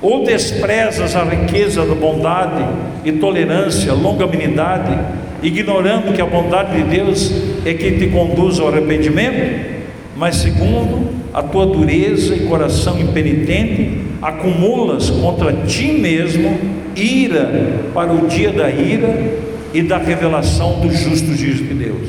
Ou 0.02 0.26
desprezas 0.26 1.16
a 1.16 1.24
riqueza 1.24 1.86
da 1.86 1.96
bondade 1.96 2.66
e 3.06 3.14
tolerância, 3.14 3.94
longanimidade, 3.94 5.00
ignorando 5.42 6.14
que 6.14 6.22
a 6.22 6.26
bondade 6.26 6.76
de 6.76 6.84
Deus 6.84 7.32
é 7.66 7.74
que 7.74 7.92
te 7.92 8.08
conduz 8.08 8.60
ao 8.60 8.68
arrependimento? 8.68 9.74
Mas 10.18 10.36
segundo 10.36 11.10
a 11.34 11.42
tua 11.42 11.66
dureza 11.66 12.36
e 12.36 12.42
coração 12.42 13.00
impenitente, 13.00 14.00
acumulas 14.22 15.10
contra 15.10 15.54
ti 15.54 15.94
mesmo 15.94 16.60
ira 16.96 17.80
para 17.94 18.12
o 18.12 18.28
dia 18.28 18.52
da 18.52 18.70
ira 18.70 19.53
e 19.74 19.82
da 19.82 19.98
revelação 19.98 20.80
do 20.80 20.92
justo 20.92 21.34
juízo 21.34 21.64
de 21.64 21.74
Deus. 21.74 22.08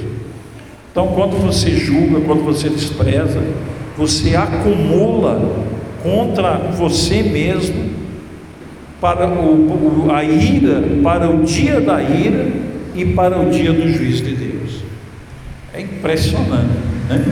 Então, 0.91 1.09
quando 1.09 1.41
você 1.41 1.71
julga, 1.71 2.21
quando 2.21 2.45
você 2.45 2.69
despreza, 2.69 3.43
você 3.97 4.37
acumula 4.37 5.65
contra 6.03 6.59
você 6.77 7.23
mesmo 7.23 7.91
para 9.01 9.29
o, 9.29 10.09
a 10.12 10.23
ira, 10.23 10.83
para 11.03 11.31
o 11.31 11.43
dia 11.43 11.81
da 11.81 12.03
ira 12.03 12.53
e 12.95 13.05
para 13.05 13.41
o 13.41 13.51
dia 13.51 13.73
do 13.73 13.89
juízo 13.91 14.25
de 14.25 14.37
Deus. 14.37 14.83
É 15.73 15.81
impressionante, 15.81 16.79
né? 17.09 17.25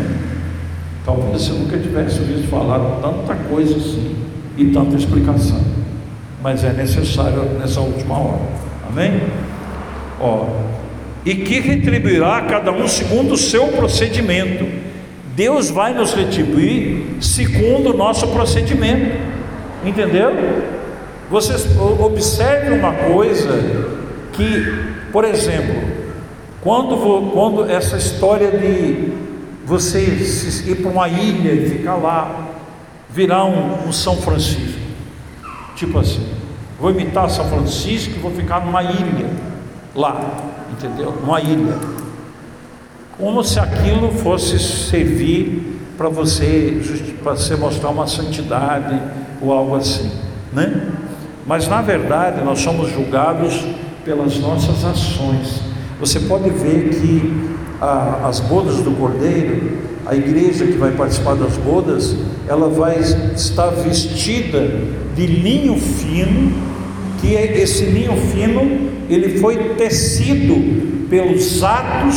Talvez 1.04 1.42
você 1.42 1.52
nunca 1.52 1.78
tivesse 1.78 2.20
ouvido 2.20 2.48
falar 2.48 2.78
tanta 3.00 3.34
coisa 3.48 3.76
assim 3.76 4.16
e 4.56 4.66
tanta 4.66 4.96
explicação, 4.96 5.60
mas 6.42 6.64
é 6.64 6.72
necessário 6.72 7.44
nessa 7.58 7.80
última 7.80 8.18
hora. 8.18 8.42
Amém? 8.88 9.20
Ó, 10.22 10.46
e 11.24 11.34
que 11.34 11.58
retribuirá 11.58 12.42
cada 12.42 12.70
um 12.70 12.86
segundo 12.86 13.34
o 13.34 13.36
seu 13.36 13.68
procedimento. 13.68 14.66
Deus 15.34 15.68
vai 15.70 15.92
nos 15.92 16.14
retribuir 16.14 17.16
segundo 17.20 17.90
o 17.90 17.96
nosso 17.96 18.28
procedimento. 18.28 19.16
Entendeu? 19.84 20.30
Vocês 21.28 21.66
observem 21.98 22.78
uma 22.78 22.92
coisa 22.92 23.98
que, 24.32 24.84
por 25.10 25.24
exemplo, 25.24 25.74
quando, 26.60 27.30
quando 27.32 27.68
essa 27.68 27.96
história 27.96 28.50
de 28.50 29.12
você 29.64 30.00
ir 30.66 30.76
para 30.76 30.90
uma 30.90 31.08
ilha 31.08 31.52
e 31.52 31.70
ficar 31.70 31.96
lá, 31.96 32.50
virar 33.10 33.44
um, 33.44 33.88
um 33.88 33.92
São 33.92 34.16
Francisco, 34.16 34.78
tipo 35.74 35.98
assim, 35.98 36.26
vou 36.78 36.90
imitar 36.90 37.28
São 37.30 37.48
Francisco 37.48 38.14
e 38.16 38.20
vou 38.20 38.30
ficar 38.30 38.64
numa 38.64 38.82
ilha 38.82 39.51
lá, 39.94 40.20
entendeu? 40.70 41.12
Numa 41.20 41.40
ilha 41.40 42.02
como 43.22 43.44
se 43.44 43.60
aquilo 43.60 44.10
fosse 44.10 44.58
servir 44.58 45.80
para 45.96 46.08
você, 46.08 46.80
para 47.22 47.36
você 47.36 47.54
mostrar 47.54 47.90
uma 47.90 48.06
santidade 48.06 49.00
ou 49.40 49.52
algo 49.52 49.76
assim, 49.76 50.10
né? 50.52 50.88
Mas 51.46 51.68
na 51.68 51.82
verdade 51.82 52.42
nós 52.42 52.60
somos 52.60 52.90
julgados 52.90 53.64
pelas 54.04 54.38
nossas 54.38 54.84
ações. 54.84 55.60
Você 56.00 56.20
pode 56.20 56.50
ver 56.50 56.88
que 56.88 57.52
a, 57.80 58.26
as 58.26 58.40
bodas 58.40 58.78
do 58.78 58.90
Cordeiro, 58.92 59.78
a 60.06 60.16
igreja 60.16 60.66
que 60.66 60.78
vai 60.78 60.90
participar 60.92 61.36
das 61.36 61.56
bodas, 61.58 62.16
ela 62.48 62.68
vai 62.68 62.98
estar 62.98 63.68
vestida 63.68 64.68
de 65.14 65.26
linho 65.26 65.76
fino, 65.78 66.52
que 67.22 67.60
esse 67.60 67.84
linho 67.84 68.16
fino, 68.16 68.90
ele 69.08 69.38
foi 69.38 69.74
tecido 69.74 71.08
pelos 71.08 71.62
atos 71.62 72.16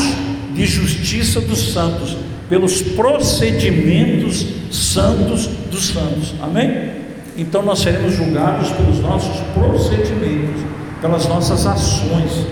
de 0.54 0.66
justiça 0.66 1.40
dos 1.40 1.74
santos, 1.74 2.18
pelos 2.50 2.82
procedimentos 2.82 4.48
santos 4.72 5.48
dos 5.70 5.90
santos. 5.90 6.34
Amém? 6.42 6.92
Então 7.38 7.62
nós 7.62 7.80
seremos 7.80 8.14
julgados 8.14 8.70
pelos 8.72 9.00
nossos 9.00 9.38
procedimentos, 9.54 10.62
pelas 11.02 11.28
nossas 11.28 11.68
ações, 11.68 12.48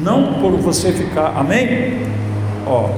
não 0.00 0.34
por 0.34 0.52
você 0.52 0.92
ficar. 0.92 1.34
Amém? 1.36 1.98
Ó, 2.66 2.88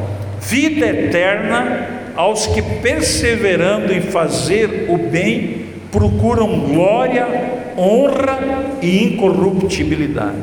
vida 0.40 0.86
eterna 0.86 2.02
aos 2.14 2.46
que 2.46 2.60
perseverando 2.60 3.92
em 3.92 4.02
fazer 4.02 4.86
o 4.90 4.98
bem 4.98 5.61
procuram 5.92 6.58
glória, 6.60 7.74
honra 7.76 8.38
e 8.80 9.04
incorruptibilidade. 9.04 10.42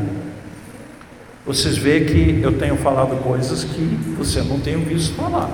Vocês 1.46 1.76
veem 1.76 2.06
que 2.06 2.40
eu 2.44 2.60
tenho 2.60 2.78
falado 2.78 3.22
coisas 3.24 3.64
que 3.64 3.82
você 4.16 4.42
não 4.44 4.60
tem 4.60 4.78
visto 4.78 5.16
falar. 5.16 5.50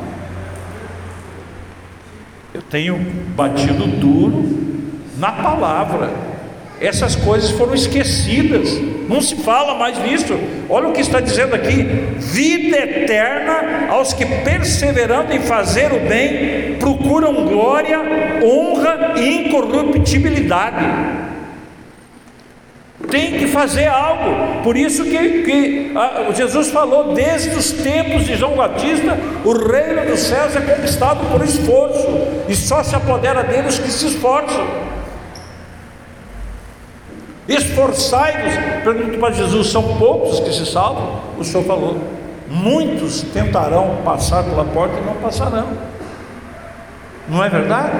Eu 2.53 2.61
tenho 2.61 2.97
batido 3.35 3.87
duro 3.87 4.43
na 5.17 5.31
palavra. 5.31 6.24
Essas 6.79 7.15
coisas 7.15 7.51
foram 7.51 7.73
esquecidas. 7.73 8.69
Não 9.07 9.21
se 9.21 9.35
fala 9.35 9.75
mais 9.75 9.97
nisso. 9.99 10.33
Olha 10.69 10.87
o 10.89 10.91
que 10.91 11.01
está 11.01 11.19
dizendo 11.19 11.55
aqui: 11.55 11.83
vida 12.19 12.77
eterna 12.77 13.87
aos 13.89 14.13
que 14.13 14.25
perseverando 14.25 15.33
em 15.33 15.39
fazer 15.39 15.93
o 15.93 15.99
bem, 15.99 16.75
procuram 16.79 17.45
glória, 17.45 17.99
honra 18.43 19.13
e 19.17 19.47
incorruptibilidade 19.47 21.25
tem 23.09 23.33
que 23.33 23.47
fazer 23.47 23.87
algo. 23.87 24.61
Por 24.61 24.75
isso 24.75 25.03
que, 25.03 25.43
que 25.43 25.91
ah, 25.95 26.31
Jesus 26.33 26.69
falou: 26.71 27.13
desde 27.13 27.55
os 27.55 27.71
tempos 27.71 28.25
de 28.25 28.35
João 28.35 28.55
Batista, 28.55 29.17
o 29.43 29.53
reino 29.53 30.05
dos 30.05 30.19
céus 30.19 30.55
é 30.55 30.61
conquistado 30.61 31.25
por 31.31 31.43
esforço, 31.43 32.07
e 32.49 32.55
só 32.55 32.83
se 32.83 32.95
apodera 32.95 33.43
dele 33.43 33.67
os 33.67 33.79
que 33.79 33.89
se 33.89 34.07
esforçam. 34.07 34.94
Esforçai-vos, 37.47 38.83
pergunto 38.83 39.19
para 39.19 39.33
Jesus: 39.33 39.67
são 39.67 39.97
poucos 39.97 40.39
que 40.39 40.51
se 40.51 40.65
salvam? 40.65 41.19
O 41.37 41.43
Senhor 41.43 41.63
falou: 41.63 41.97
muitos 42.49 43.21
tentarão 43.21 43.97
passar 44.03 44.43
pela 44.43 44.65
porta 44.65 44.97
e 44.97 45.05
não 45.05 45.13
passarão. 45.15 45.67
Não 47.27 47.43
é 47.43 47.49
verdade? 47.49 47.91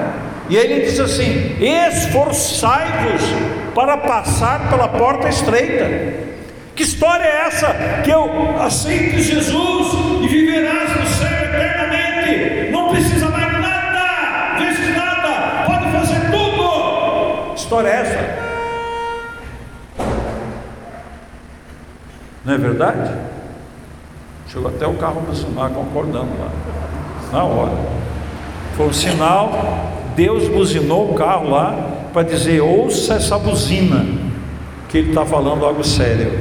E 0.48 0.56
ele 0.56 0.84
diz 0.84 0.98
assim: 0.98 1.56
esforçai-vos 1.60 3.22
para 3.74 3.96
passar 3.96 4.68
pela 4.68 4.88
porta 4.88 5.28
estreita. 5.28 6.26
Que 6.74 6.82
história 6.82 7.24
é 7.24 7.46
essa? 7.46 7.68
Que 8.04 8.10
eu 8.10 8.60
aceite 8.60 9.22
Jesus 9.22 9.92
e 10.22 10.28
viverás 10.28 10.90
no 10.90 11.06
céu 11.06 11.44
eternamente. 11.44 12.70
Não 12.70 12.88
precisa 12.90 13.28
mais 13.28 13.52
nada, 13.52 14.58
veste 14.58 14.92
nada, 14.92 15.64
pode 15.66 15.90
fazer 15.92 16.30
tudo. 16.30 17.54
Que 17.54 17.60
história 17.60 17.88
é 17.88 17.92
essa? 17.92 18.45
Não 22.46 22.54
é 22.54 22.58
verdade? 22.58 23.12
Chegou 24.48 24.68
até 24.68 24.86
o 24.86 24.94
carro 24.94 25.20
do 25.20 25.34
concordando 25.74 26.30
lá, 26.38 26.50
na 27.32 27.44
hora. 27.44 27.72
Foi 28.76 28.86
um 28.86 28.92
sinal 28.92 29.92
Deus 30.16 30.48
buzinou 30.48 31.10
o 31.10 31.14
carro 31.14 31.50
lá 31.50 32.08
para 32.12 32.22
dizer: 32.22 32.60
ouça 32.62 33.14
essa 33.14 33.38
buzina, 33.38 34.06
que 34.88 34.98
ele 34.98 35.08
está 35.10 35.26
falando 35.26 35.64
algo 35.64 35.84
sério. 35.84 36.32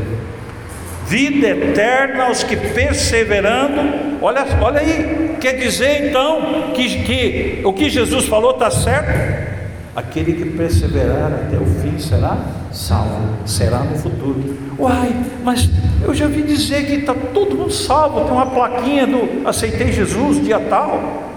Vida 1.05 1.49
eterna 1.49 2.25
aos 2.25 2.43
que 2.43 2.55
perseverando, 2.55 4.17
olha, 4.21 4.43
olha 4.61 4.79
aí, 4.79 5.35
quer 5.39 5.53
dizer 5.53 6.07
então 6.07 6.71
que, 6.73 7.03
que 7.03 7.61
o 7.63 7.73
que 7.73 7.89
Jesus 7.89 8.25
falou 8.25 8.51
está 8.51 8.71
certo? 8.71 9.54
Aquele 9.95 10.33
que 10.33 10.49
perseverar 10.57 11.31
até 11.31 11.57
o 11.57 11.65
fim 11.65 11.97
será 11.97 12.37
salvo, 12.69 13.47
será 13.47 13.79
no 13.79 13.97
futuro. 13.97 14.57
Uai, 14.77 15.15
mas 15.41 15.69
eu 16.03 16.13
já 16.13 16.27
vi 16.27 16.43
dizer 16.43 16.85
que 16.85 16.95
está 16.95 17.13
todo 17.13 17.55
mundo 17.55 17.71
salvo, 17.71 18.25
tem 18.25 18.33
uma 18.33 18.45
plaquinha 18.45 19.07
do 19.07 19.47
aceitei 19.47 19.93
Jesus, 19.93 20.43
dia 20.43 20.59
tal. 20.59 21.31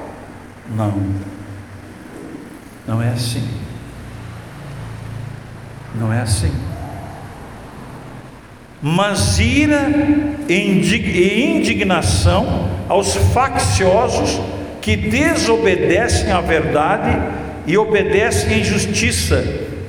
Não, 0.75 0.93
não 2.85 3.01
é 3.01 3.11
assim. 3.11 3.47
Não 5.95 6.13
é 6.13 6.21
assim. 6.21 6.53
Mas 8.83 9.39
ira 9.39 9.89
e 10.49 11.57
indignação 11.57 12.69
aos 12.89 13.15
facciosos 13.15 14.41
que 14.81 14.97
desobedecem 14.97 16.33
à 16.33 16.41
verdade 16.41 17.38
e 17.69 17.79
obedecem 17.79 18.55
à 18.55 18.59
injustiça. 18.59 19.45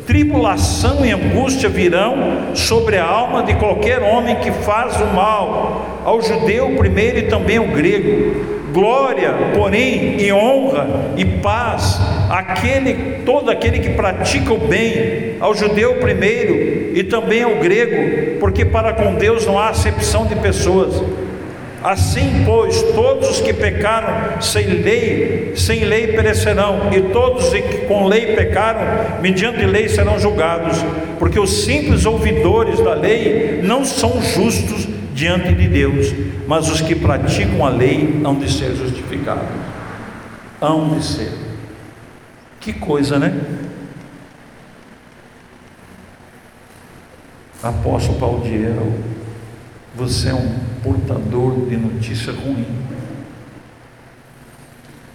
Tribulação 0.06 1.04
e 1.04 1.12
angústia 1.12 1.68
virão 1.70 2.54
sobre 2.54 2.98
a 2.98 3.06
alma 3.06 3.42
de 3.42 3.56
qualquer 3.56 4.04
homem 4.04 4.36
que 4.36 4.52
faz 4.52 5.00
o 5.02 5.06
mal, 5.08 6.02
ao 6.06 6.22
judeu 6.22 6.76
primeiro 6.78 7.18
e 7.18 7.24
também 7.24 7.58
ao 7.58 7.68
grego 7.68 8.60
glória, 8.72 9.34
porém, 9.56 10.22
e 10.22 10.32
honra 10.32 10.88
e 11.18 11.26
paz 11.26 12.00
aquele 12.30 13.24
todo 13.26 13.50
aquele 13.50 13.80
que 13.80 13.90
pratica 13.90 14.54
o 14.54 14.58
bem, 14.58 15.36
ao 15.40 15.54
judeu 15.54 15.96
primeiro 15.96 16.98
e 16.98 17.04
também 17.04 17.44
ao 17.44 17.56
grego, 17.56 18.40
porque 18.40 18.66
para 18.66 18.94
com 18.94 19.16
Deus 19.16 19.46
não 19.46 19.58
há 19.58 19.70
acepção 19.70 20.26
de 20.26 20.36
pessoas. 20.36 21.02
Assim, 21.84 22.44
pois, 22.46 22.82
todos 22.94 23.30
os 23.30 23.42
que 23.42 23.54
pecaram 23.54 24.42
sem 24.42 24.66
lei, 24.68 25.54
sem 25.56 25.86
lei 25.86 26.08
perecerão, 26.08 26.90
e 26.92 27.02
todos 27.14 27.46
os 27.46 27.54
que 27.54 27.78
com 27.88 28.06
lei 28.06 28.36
pecaram, 28.36 29.22
mediante 29.22 29.66
lei 29.66 29.88
serão 29.88 30.20
julgados, 30.20 30.78
porque 31.18 31.40
os 31.40 31.64
simples 31.64 32.06
ouvidores 32.06 32.80
da 32.82 32.94
lei 32.94 33.62
não 33.64 33.86
são 33.86 34.22
justos 34.22 34.88
diante 35.14 35.54
de 35.54 35.68
Deus, 35.68 36.14
mas 36.48 36.70
os 36.70 36.82
que 36.82 36.96
praticam 36.96 37.66
a 37.66 37.70
lei 37.70 38.22
hão 38.26 38.36
de 38.36 38.52
ser 38.52 38.76
justificados. 38.76 39.48
Hão 40.62 40.90
de 40.90 41.04
ser. 41.04 41.32
Que 42.60 42.74
coisa, 42.74 43.18
né? 43.18 43.34
Apóstolo 47.62 48.20
Paulo 48.20 48.42
Diero, 48.44 48.94
você 50.00 50.30
é 50.30 50.34
um 50.34 50.50
portador 50.82 51.68
de 51.68 51.76
notícia 51.76 52.32
ruim. 52.32 52.66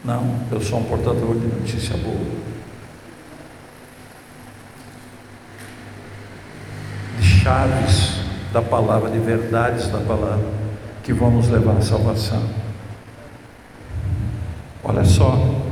Não, 0.05 0.41
eu 0.53 0.61
sou 0.61 0.81
um 0.81 0.85
portador 0.85 1.35
de 1.37 1.47
notícia 1.47 1.97
boa. 1.97 2.21
De 7.19 7.27
chaves 7.27 8.21
da 8.53 8.61
palavra, 8.61 9.09
de 9.09 9.19
verdades 9.19 9.89
da 9.89 10.01
palavra, 10.01 10.47
que 11.03 11.15
vão 11.15 11.31
nos 11.31 11.49
levar 11.49 11.79
à 11.79 11.81
salvação. 11.81 12.43
Olha 14.83 15.07
só, 15.07 15.63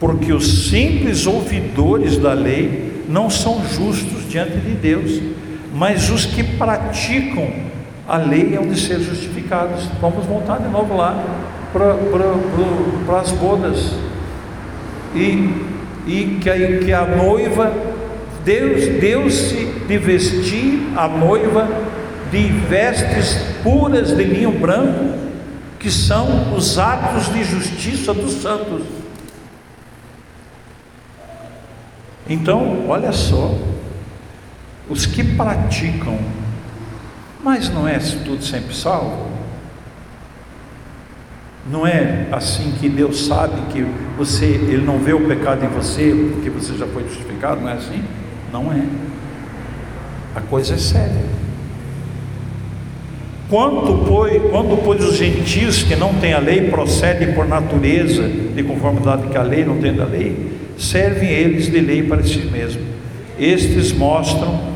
porque 0.00 0.32
os 0.32 0.68
simples 0.68 1.28
ouvidores 1.28 2.18
da 2.18 2.32
lei 2.32 3.04
não 3.08 3.30
são 3.30 3.64
justos 3.68 4.28
diante 4.28 4.58
de 4.58 4.74
Deus, 4.74 5.22
mas 5.72 6.10
os 6.10 6.26
que 6.26 6.42
praticam 6.42 7.67
a 8.08 8.16
lei 8.16 8.56
hão 8.56 8.66
de 8.66 8.80
ser 8.80 9.00
justificados. 9.00 9.84
Vamos 10.00 10.24
voltar 10.24 10.58
de 10.58 10.68
novo 10.68 10.96
lá. 10.96 11.22
para 11.72 13.20
as 13.20 13.30
bodas. 13.32 13.92
E, 15.14 15.54
e 16.06 16.38
que, 16.40 16.48
a, 16.48 16.78
que 16.78 16.92
a 16.92 17.04
noiva, 17.04 17.70
Deus 18.44 18.98
deu-se 18.98 19.66
de 19.86 19.98
vestir 19.98 20.88
a 20.96 21.06
noiva 21.06 21.68
de 22.30 22.44
vestes 22.44 23.36
puras 23.62 24.16
de 24.16 24.24
linho 24.24 24.52
branco, 24.52 25.14
que 25.78 25.90
são 25.90 26.54
os 26.54 26.78
atos 26.78 27.32
de 27.32 27.44
justiça 27.44 28.14
dos 28.14 28.42
santos. 28.42 28.82
Então, 32.28 32.84
olha 32.88 33.12
só, 33.12 33.54
os 34.88 35.06
que 35.06 35.24
praticam, 35.24 36.18
mas 37.42 37.68
não 37.68 37.86
é 37.86 37.98
tudo 37.98 38.42
sempre 38.44 38.74
salvo? 38.74 39.28
Não 41.70 41.86
é 41.86 42.26
assim 42.32 42.72
que 42.80 42.88
Deus 42.88 43.26
sabe 43.26 43.60
que 43.72 43.86
você, 44.16 44.46
Ele 44.46 44.84
não 44.84 44.98
vê 44.98 45.12
o 45.12 45.26
pecado 45.26 45.64
em 45.64 45.68
você, 45.68 46.14
porque 46.32 46.48
você 46.48 46.74
já 46.76 46.86
foi 46.86 47.04
justificado, 47.04 47.60
não 47.60 47.68
é 47.68 47.74
assim? 47.74 48.02
Não 48.52 48.72
é. 48.72 48.82
A 50.34 50.40
coisa 50.40 50.74
é 50.74 50.78
séria. 50.78 51.38
Quanto 53.50 54.04
pois, 54.06 54.42
quando 54.50 54.82
pois 54.84 55.02
os 55.02 55.16
gentios 55.16 55.82
que 55.82 55.96
não 55.96 56.14
têm 56.14 56.34
a 56.34 56.38
lei 56.38 56.70
procedem 56.70 57.32
por 57.32 57.46
natureza, 57.46 58.22
de 58.28 58.62
conformidade 58.62 59.28
que 59.28 59.36
a 59.36 59.42
lei 59.42 59.64
não 59.64 59.78
tem 59.78 59.94
da 59.94 60.04
lei, 60.04 60.58
servem 60.78 61.30
eles 61.30 61.70
de 61.70 61.80
lei 61.80 62.02
para 62.02 62.22
si 62.22 62.38
mesmos. 62.40 62.84
Estes 63.38 63.92
mostram 63.92 64.67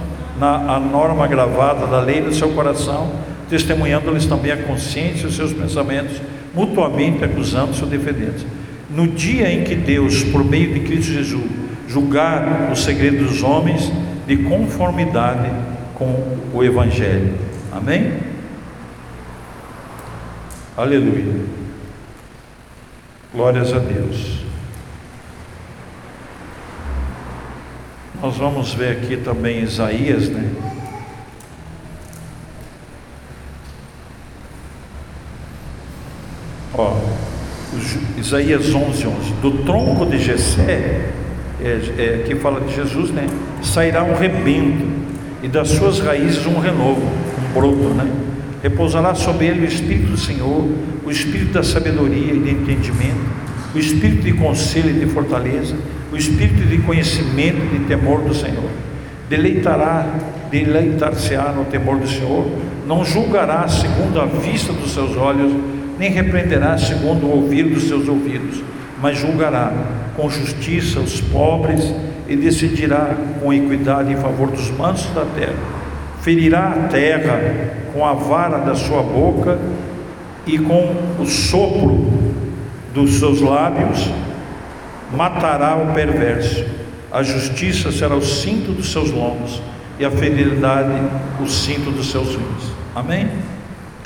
na, 0.42 0.74
a 0.74 0.80
norma 0.80 1.28
gravada 1.28 1.86
da 1.86 2.00
lei 2.00 2.20
no 2.20 2.34
seu 2.34 2.48
coração, 2.48 3.12
testemunhando-lhes 3.48 4.26
também 4.26 4.50
a 4.50 4.56
consciência 4.56 5.22
e 5.22 5.26
os 5.26 5.36
seus 5.36 5.52
pensamentos, 5.52 6.20
mutuamente 6.52 7.24
acusando-se 7.24 7.80
ou 7.84 7.88
defendendo-se. 7.88 8.44
No 8.90 9.06
dia 9.06 9.48
em 9.52 9.62
que 9.62 9.76
Deus, 9.76 10.24
por 10.24 10.44
meio 10.44 10.74
de 10.74 10.80
Cristo 10.80 11.12
Jesus, 11.12 11.44
julgar 11.86 12.72
o 12.72 12.76
segredo 12.76 13.24
dos 13.24 13.40
homens 13.44 13.92
de 14.26 14.36
conformidade 14.38 15.48
com 15.94 16.36
o 16.52 16.64
Evangelho. 16.64 17.34
Amém? 17.70 18.12
Aleluia. 20.76 21.36
Glórias 23.32 23.72
a 23.72 23.78
Deus. 23.78 24.51
Nós 28.22 28.36
vamos 28.36 28.72
ver 28.72 28.92
aqui 28.92 29.16
também 29.16 29.64
Isaías, 29.64 30.28
né? 30.28 30.48
Ó, 36.72 36.96
Isaías 38.16 38.72
11, 38.72 39.06
11. 39.08 39.32
Do 39.42 39.64
tronco 39.64 40.06
de 40.06 40.18
Jessé, 40.18 41.10
é, 41.60 41.80
é, 41.98 42.24
que 42.24 42.36
fala 42.36 42.60
de 42.60 42.72
Jesus, 42.72 43.10
né? 43.10 43.26
Sairá 43.60 44.04
um 44.04 44.14
rebento, 44.14 44.86
e 45.42 45.48
das 45.48 45.70
suas 45.70 45.98
raízes 45.98 46.46
um 46.46 46.60
renovo, 46.60 47.02
um 47.02 47.52
broto, 47.52 47.94
né? 47.94 48.08
repousará 48.62 49.12
sobre 49.16 49.46
ele 49.46 49.62
o 49.62 49.64
Espírito 49.64 50.12
do 50.12 50.16
Senhor, 50.16 50.68
o 51.04 51.10
Espírito 51.10 51.52
da 51.52 51.64
sabedoria 51.64 52.32
e 52.32 52.38
de 52.38 52.50
entendimento, 52.50 53.41
o 53.74 53.78
Espírito 53.78 54.22
de 54.22 54.32
conselho 54.32 54.90
e 54.90 55.04
de 55.04 55.06
fortaleza, 55.06 55.74
o 56.12 56.16
Espírito 56.16 56.66
de 56.66 56.78
conhecimento 56.78 57.58
e 57.74 57.78
de 57.78 57.84
temor 57.86 58.20
do 58.20 58.34
Senhor. 58.34 58.70
Deleitará, 59.28 60.06
deleitar-se-á 60.50 61.52
no 61.52 61.64
temor 61.64 61.98
do 61.98 62.06
Senhor, 62.06 62.46
não 62.86 63.04
julgará 63.04 63.66
segundo 63.68 64.20
a 64.20 64.26
vista 64.26 64.72
dos 64.72 64.92
seus 64.92 65.16
olhos, 65.16 65.52
nem 65.98 66.10
repreenderá 66.10 66.76
segundo 66.76 67.26
o 67.26 67.36
ouvir 67.36 67.64
dos 67.64 67.84
seus 67.84 68.08
ouvidos, 68.08 68.62
mas 69.00 69.18
julgará 69.18 69.72
com 70.16 70.28
justiça 70.28 71.00
os 71.00 71.20
pobres 71.20 71.94
e 72.28 72.36
decidirá 72.36 73.16
com 73.40 73.52
equidade 73.52 74.12
em 74.12 74.16
favor 74.16 74.50
dos 74.50 74.70
mansos 74.70 75.12
da 75.14 75.24
terra 75.24 75.82
ferirá 76.22 76.68
a 76.68 76.88
terra 76.88 77.40
com 77.92 78.06
a 78.06 78.14
vara 78.14 78.58
da 78.58 78.74
sua 78.74 79.02
boca 79.02 79.58
e 80.46 80.56
com 80.56 80.94
o 81.18 81.26
sopro 81.26 82.06
dos 82.92 83.18
seus 83.18 83.40
lábios 83.40 84.08
matará 85.12 85.76
o 85.76 85.92
perverso. 85.92 86.64
A 87.10 87.22
justiça 87.22 87.92
será 87.92 88.16
o 88.16 88.22
cinto 88.22 88.72
dos 88.72 88.90
seus 88.90 89.10
lombos 89.10 89.62
e 89.98 90.04
a 90.04 90.10
fidelidade 90.10 90.90
o 91.40 91.46
cinto 91.46 91.90
dos 91.90 92.10
seus 92.10 92.28
rins. 92.28 92.72
Amém? 92.94 93.30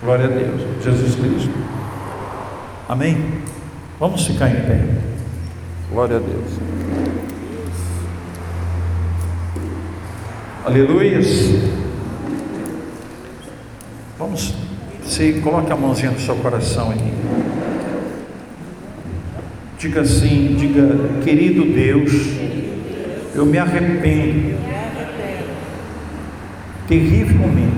Glória 0.02 0.26
a 0.26 0.28
Deus. 0.28 0.60
Jesus 0.82 1.14
Cristo. 1.14 1.50
Amém? 2.88 3.40
Vamos 3.98 4.26
ficar 4.26 4.48
em 4.48 4.60
pé. 4.60 4.84
Glória 5.90 6.16
a 6.16 6.20
Deus. 6.20 6.52
Aleluias. 10.64 11.26
Vamos, 14.18 14.54
você 15.04 15.34
coloque 15.34 15.70
a 15.70 15.76
mãozinha 15.76 16.10
no 16.10 16.18
seu 16.18 16.34
coração 16.36 16.90
aí. 16.90 17.75
Diga 19.86 20.00
assim, 20.00 20.56
diga, 20.58 20.82
querido 21.22 21.64
Deus, 21.64 22.10
eu 23.36 23.46
me 23.46 23.56
arrependo 23.56 24.56
terrivelmente 26.88 27.76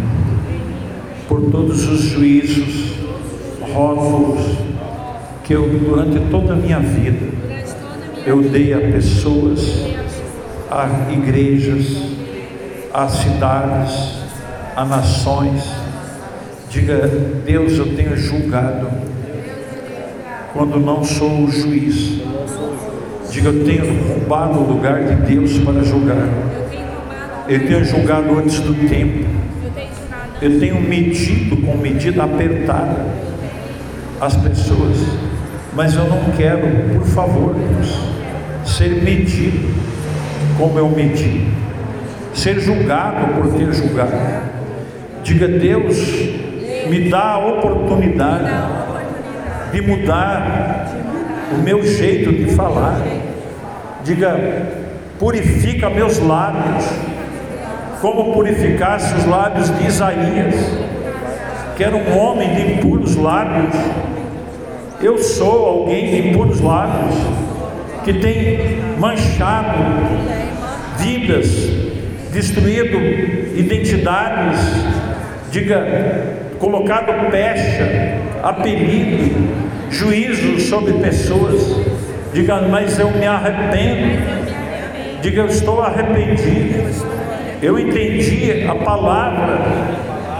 por 1.28 1.50
todos 1.50 1.86
os 1.86 2.00
juízos, 2.00 2.94
rótulos 3.74 4.40
que 5.44 5.52
eu 5.52 5.68
durante 5.68 6.18
toda 6.30 6.54
a 6.54 6.56
minha 6.56 6.80
vida 6.80 7.26
eu 8.24 8.40
dei 8.40 8.72
a 8.72 8.78
pessoas, 8.78 9.60
a 10.70 11.12
igrejas, 11.12 12.04
a 12.94 13.06
cidades, 13.06 14.14
a 14.74 14.82
nações. 14.86 15.62
Diga, 16.70 17.06
Deus, 17.44 17.76
eu 17.76 17.94
tenho 17.94 18.16
julgado 18.16 19.07
quando 20.58 20.80
não 20.80 21.04
sou 21.04 21.44
o 21.44 21.48
juiz. 21.52 22.20
Diga, 23.30 23.50
eu 23.50 23.64
tenho 23.64 24.08
roubado 24.08 24.58
o 24.58 24.72
lugar 24.72 25.04
de 25.04 25.14
Deus 25.14 25.56
para 25.58 25.84
julgar. 25.84 26.28
Eu 27.48 27.64
tenho 27.64 27.84
julgado 27.84 28.36
antes 28.36 28.58
do 28.58 28.74
tempo. 28.88 29.24
Eu 30.42 30.58
tenho 30.58 30.80
medido 30.80 31.58
com 31.58 31.76
medida 31.76 32.24
apertada 32.24 33.06
as 34.20 34.36
pessoas. 34.36 34.96
Mas 35.74 35.94
eu 35.94 36.08
não 36.08 36.24
quero, 36.36 36.98
por 36.98 37.06
favor, 37.06 37.54
Deus, 37.54 37.96
ser 38.64 39.00
medido 39.04 39.72
como 40.58 40.76
eu 40.76 40.88
medi. 40.88 41.46
Ser 42.34 42.58
julgado 42.58 43.34
por 43.34 43.54
ter 43.54 43.72
julgado. 43.72 44.42
Diga, 45.22 45.46
Deus, 45.46 45.96
me 46.90 47.08
dá 47.08 47.34
a 47.34 47.38
oportunidade 47.46 48.77
de 49.72 49.80
mudar 49.80 50.88
o 51.52 51.58
meu 51.62 51.82
jeito 51.82 52.32
de 52.32 52.54
falar. 52.54 53.00
Diga, 54.04 54.36
purifica 55.18 55.90
meus 55.90 56.18
lábios, 56.18 56.84
como 58.00 58.32
purificasse 58.32 59.14
os 59.14 59.24
lábios 59.26 59.76
de 59.76 59.86
Isaías, 59.86 60.54
que 61.76 61.84
era 61.84 61.96
um 61.96 62.18
homem 62.18 62.54
de 62.54 62.72
impuros 62.72 63.16
lábios. 63.16 63.74
Eu 65.00 65.18
sou 65.18 65.66
alguém 65.66 66.10
de 66.10 66.28
impuros 66.28 66.60
lábios, 66.60 67.14
que 68.04 68.14
tem 68.14 68.80
manchado 68.98 69.78
vidas, 70.98 71.46
destruído 72.32 72.96
identidades. 73.56 74.58
Diga, 75.50 76.36
colocado 76.58 77.30
pecha, 77.30 78.17
apelido, 78.42 79.34
juízo 79.90 80.60
sobre 80.60 80.92
pessoas. 80.94 81.60
Diga, 82.32 82.62
mas 82.62 82.98
eu 82.98 83.10
me 83.10 83.26
arrependo. 83.26 84.22
Diga, 85.22 85.42
eu 85.42 85.46
estou 85.46 85.80
arrependido. 85.82 86.88
Eu 87.62 87.78
entendi 87.78 88.66
a 88.68 88.74
palavra. 88.74 89.58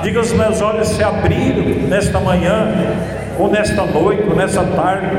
Diga, 0.02 0.20
os 0.20 0.32
meus 0.32 0.60
olhos 0.60 0.88
se 0.88 1.02
abriram 1.02 1.88
nesta 1.88 2.20
manhã, 2.20 2.72
ou 3.38 3.50
nesta 3.50 3.84
noite, 3.84 4.22
ou 4.28 4.36
nesta 4.36 4.62
tarde. 4.64 5.16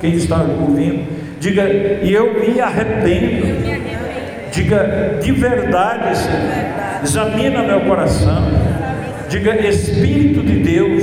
Quem 0.00 0.14
está 0.14 0.42
ouvindo? 0.42 1.06
Diga, 1.40 1.64
e 2.02 2.12
eu 2.12 2.34
me 2.40 2.60
arrependo. 2.60 3.82
Diga, 4.52 5.18
de 5.22 5.32
verdade, 5.32 6.18
Senhor. 6.18 6.72
Examina 7.02 7.64
meu 7.64 7.80
coração 7.80 8.72
Diga, 9.32 9.66
Espírito 9.66 10.42
de 10.42 10.56
Deus, 10.56 11.02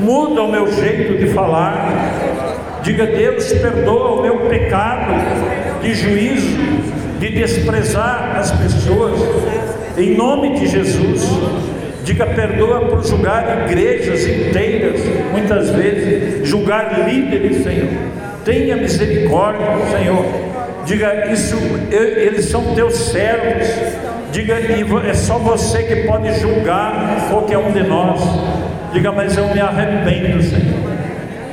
muda 0.00 0.42
o 0.42 0.50
meu 0.50 0.72
jeito 0.72 1.18
de 1.18 1.32
falar. 1.32 2.80
Diga, 2.82 3.06
Deus, 3.06 3.52
perdoa 3.52 4.18
o 4.18 4.22
meu 4.22 4.38
pecado 4.48 5.12
de 5.82 5.94
juízo, 5.94 6.56
de 7.18 7.30
desprezar 7.30 8.36
as 8.36 8.50
pessoas. 8.52 9.20
Em 9.98 10.16
nome 10.16 10.58
de 10.58 10.66
Jesus, 10.66 11.28
Diga 12.10 12.26
perdoa 12.26 12.80
por 12.86 13.04
julgar 13.04 13.68
igrejas 13.68 14.26
inteiras, 14.26 15.00
muitas 15.30 15.70
vezes, 15.70 16.48
julgar 16.48 17.08
líderes, 17.08 17.62
Senhor. 17.62 17.88
Tenha 18.44 18.76
misericórdia, 18.76 19.66
Senhor. 19.96 20.24
Diga 20.86 21.30
isso, 21.30 21.56
eles 21.90 22.46
são 22.46 22.74
teus 22.74 22.94
servos. 22.94 23.68
Diga, 24.32 24.56
é 25.06 25.14
só 25.14 25.38
você 25.38 25.82
que 25.82 25.96
pode 26.08 26.32
julgar 26.40 27.28
qualquer 27.30 27.58
um 27.58 27.70
de 27.70 27.82
nós. 27.82 28.20
Diga, 28.92 29.12
mas 29.12 29.36
eu 29.36 29.46
me 29.48 29.60
arrependo, 29.60 30.42
Senhor. 30.42 30.90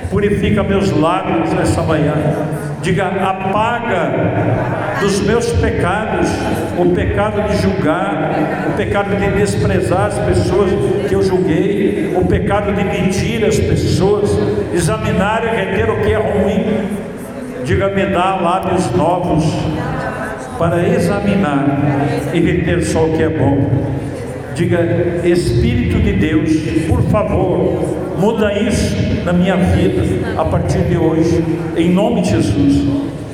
Purifica 0.09 0.63
meus 0.63 0.89
lábios 0.91 1.51
nessa 1.53 1.81
manhã. 1.83 2.13
Diga, 2.81 3.07
apaga 3.07 4.97
dos 4.99 5.21
meus 5.21 5.51
pecados 5.53 6.29
o 6.77 6.85
pecado 6.95 7.41
de 7.49 7.57
julgar, 7.61 8.31
o 8.69 8.77
pecado 8.77 9.15
de 9.15 9.29
desprezar 9.37 10.07
as 10.07 10.17
pessoas 10.19 10.71
que 11.07 11.13
eu 11.13 11.21
julguei, 11.21 12.15
o 12.15 12.25
pecado 12.25 12.73
de 12.73 12.83
mentir 12.83 13.43
as 13.45 13.59
pessoas, 13.59 14.31
examinar 14.73 15.43
e 15.43 15.49
reter 15.49 15.89
o 15.89 15.97
que 16.01 16.13
é 16.13 16.17
ruim. 16.17 16.89
Diga, 17.63 17.89
me 17.89 18.05
dá 18.05 18.35
lábios 18.35 18.89
novos 18.95 19.43
para 20.57 20.87
examinar 20.87 21.65
e 22.33 22.39
reter 22.39 22.83
só 22.83 23.05
o 23.05 23.13
que 23.13 23.23
é 23.23 23.29
bom. 23.29 23.69
Diga, 24.57 25.21
Espírito 25.23 25.99
de 26.01 26.13
Deus, 26.13 26.49
por 26.87 27.03
favor, 27.11 28.17
muda 28.19 28.59
isso 28.59 28.95
na 29.23 29.31
minha 29.31 29.55
vida 29.55 30.01
a 30.35 30.43
partir 30.45 30.79
de 30.79 30.97
hoje, 30.97 31.43
em 31.77 31.93
nome 31.93 32.23
de 32.23 32.31
Jesus. 32.31 32.87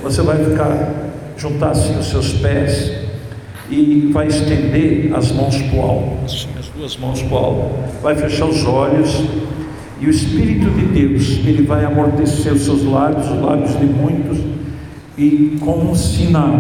Você 0.04 0.22
vai 0.22 0.44
ficar, 0.44 0.92
juntar 1.38 1.70
assim 1.70 1.98
os 1.98 2.08
seus 2.08 2.34
pés 2.34 2.92
e 3.70 4.10
vai 4.12 4.28
estender 4.28 5.16
as 5.16 5.32
mãos 5.32 5.62
para 5.62 5.80
o 5.80 5.82
alto, 5.82 6.26
as 6.26 6.46
duas 6.76 6.98
mãos 6.98 7.22
para 7.22 7.34
o 7.34 7.38
alto, 7.38 8.02
vai 8.02 8.16
fechar 8.16 8.48
os 8.48 8.66
olhos 8.66 9.24
e 10.02 10.06
o 10.06 10.10
Espírito 10.10 10.70
de 10.72 10.88
Deus, 10.88 11.40
ele 11.48 11.64
vai 11.64 11.86
amortecer 11.86 12.52
os 12.52 12.64
seus 12.64 12.84
lábios, 12.84 13.32
os 13.32 13.42
lábios 13.42 13.80
de 13.80 13.86
muitos, 13.86 14.40
e 15.18 15.58
como 15.62 15.92
um 15.92 15.96
sinal 15.96 16.60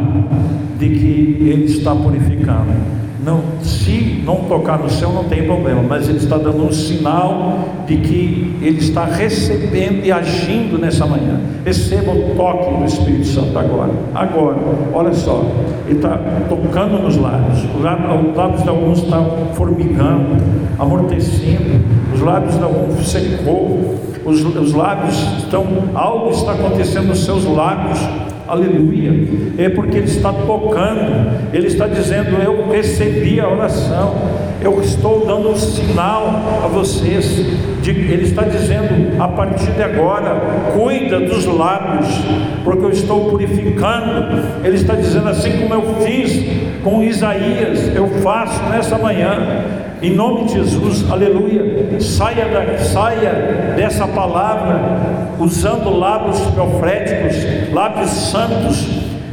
de 0.80 0.88
que 0.88 1.38
ele 1.49 1.65
está 1.65 1.94
purificando. 1.94 3.03
Não, 3.23 3.41
se 3.61 4.21
não 4.25 4.35
tocar 4.43 4.79
no 4.79 4.89
céu 4.89 5.13
não 5.13 5.23
tem 5.23 5.43
problema, 5.43 5.81
mas 5.81 6.09
ele 6.09 6.17
está 6.17 6.37
dando 6.37 6.65
um 6.65 6.71
sinal 6.73 7.69
de 7.87 7.95
que 7.97 8.57
ele 8.61 8.79
está 8.79 9.05
recebendo 9.05 10.05
e 10.05 10.11
agindo 10.11 10.77
nessa 10.77 11.05
manhã. 11.05 11.39
Receba 11.63 12.11
o 12.11 12.35
toque 12.35 12.77
do 12.77 12.85
Espírito 12.85 13.25
Santo 13.27 13.57
agora. 13.57 13.91
Agora, 14.13 14.57
olha 14.93 15.13
só, 15.13 15.45
ele 15.87 15.95
está 15.95 16.19
tocando 16.49 17.01
nos 17.01 17.15
lábios. 17.15 17.59
Os 17.75 18.35
lábios 18.35 18.63
de 18.63 18.69
alguns 18.69 18.99
estão 18.99 19.47
formigando, 19.53 20.43
amortecendo. 20.77 21.81
Os 22.13 22.19
lábios 22.19 22.57
de 22.57 22.63
alguns 22.63 23.07
secou. 23.09 23.95
Os, 24.25 24.43
os 24.43 24.73
lábios 24.73 25.15
estão, 25.37 25.65
algo 25.93 26.31
está 26.31 26.53
acontecendo 26.53 27.07
nos 27.07 27.23
seus 27.23 27.45
lábios 27.45 27.99
Aleluia. 28.48 29.11
É 29.57 29.70
porque 29.70 29.98
Ele 29.98 30.07
está 30.07 30.34
tocando, 30.34 31.52
Ele 31.53 31.68
está 31.68 31.88
dizendo: 31.88 32.38
Eu 32.44 32.70
recebi 32.70 33.40
a 33.40 33.48
oração, 33.48 34.15
eu 34.61 34.82
estou 34.82 35.26
dando 35.26 35.49
um 35.49 35.56
sinal 35.56 36.61
a 36.64 36.68
vocês. 36.68 37.40
Ele 37.86 38.24
está 38.24 38.44
dizendo: 38.44 39.22
A 39.22 39.28
partir 39.30 39.72
de 39.72 39.82
agora, 39.82 40.41
cuida 40.74 41.20
dos 41.22 41.45
lábios, 41.45 42.07
porque 42.64 42.84
eu 42.84 42.91
estou 42.91 43.30
purificando. 43.30 44.44
Ele 44.64 44.76
está 44.76 44.95
dizendo: 44.95 45.30
Assim 45.30 45.52
como 45.61 45.74
eu 45.74 45.95
fiz 46.06 46.45
com 46.84 47.02
Isaías, 47.03 47.95
eu 47.95 48.07
faço 48.22 48.61
nessa 48.70 48.98
manhã. 48.98 49.84
Em 50.03 50.13
nome 50.13 50.43
de 50.43 50.55
Jesus, 50.55 51.09
aleluia. 51.09 51.97
Saia, 52.01 52.49
da, 52.49 52.77
saia 52.80 53.73
dessa 53.77 54.05
palavra 54.05 55.38
usando 55.39 55.97
lábios 55.97 56.41
proféticos, 56.53 57.71
lábios 57.73 58.09
santos. 58.09 58.85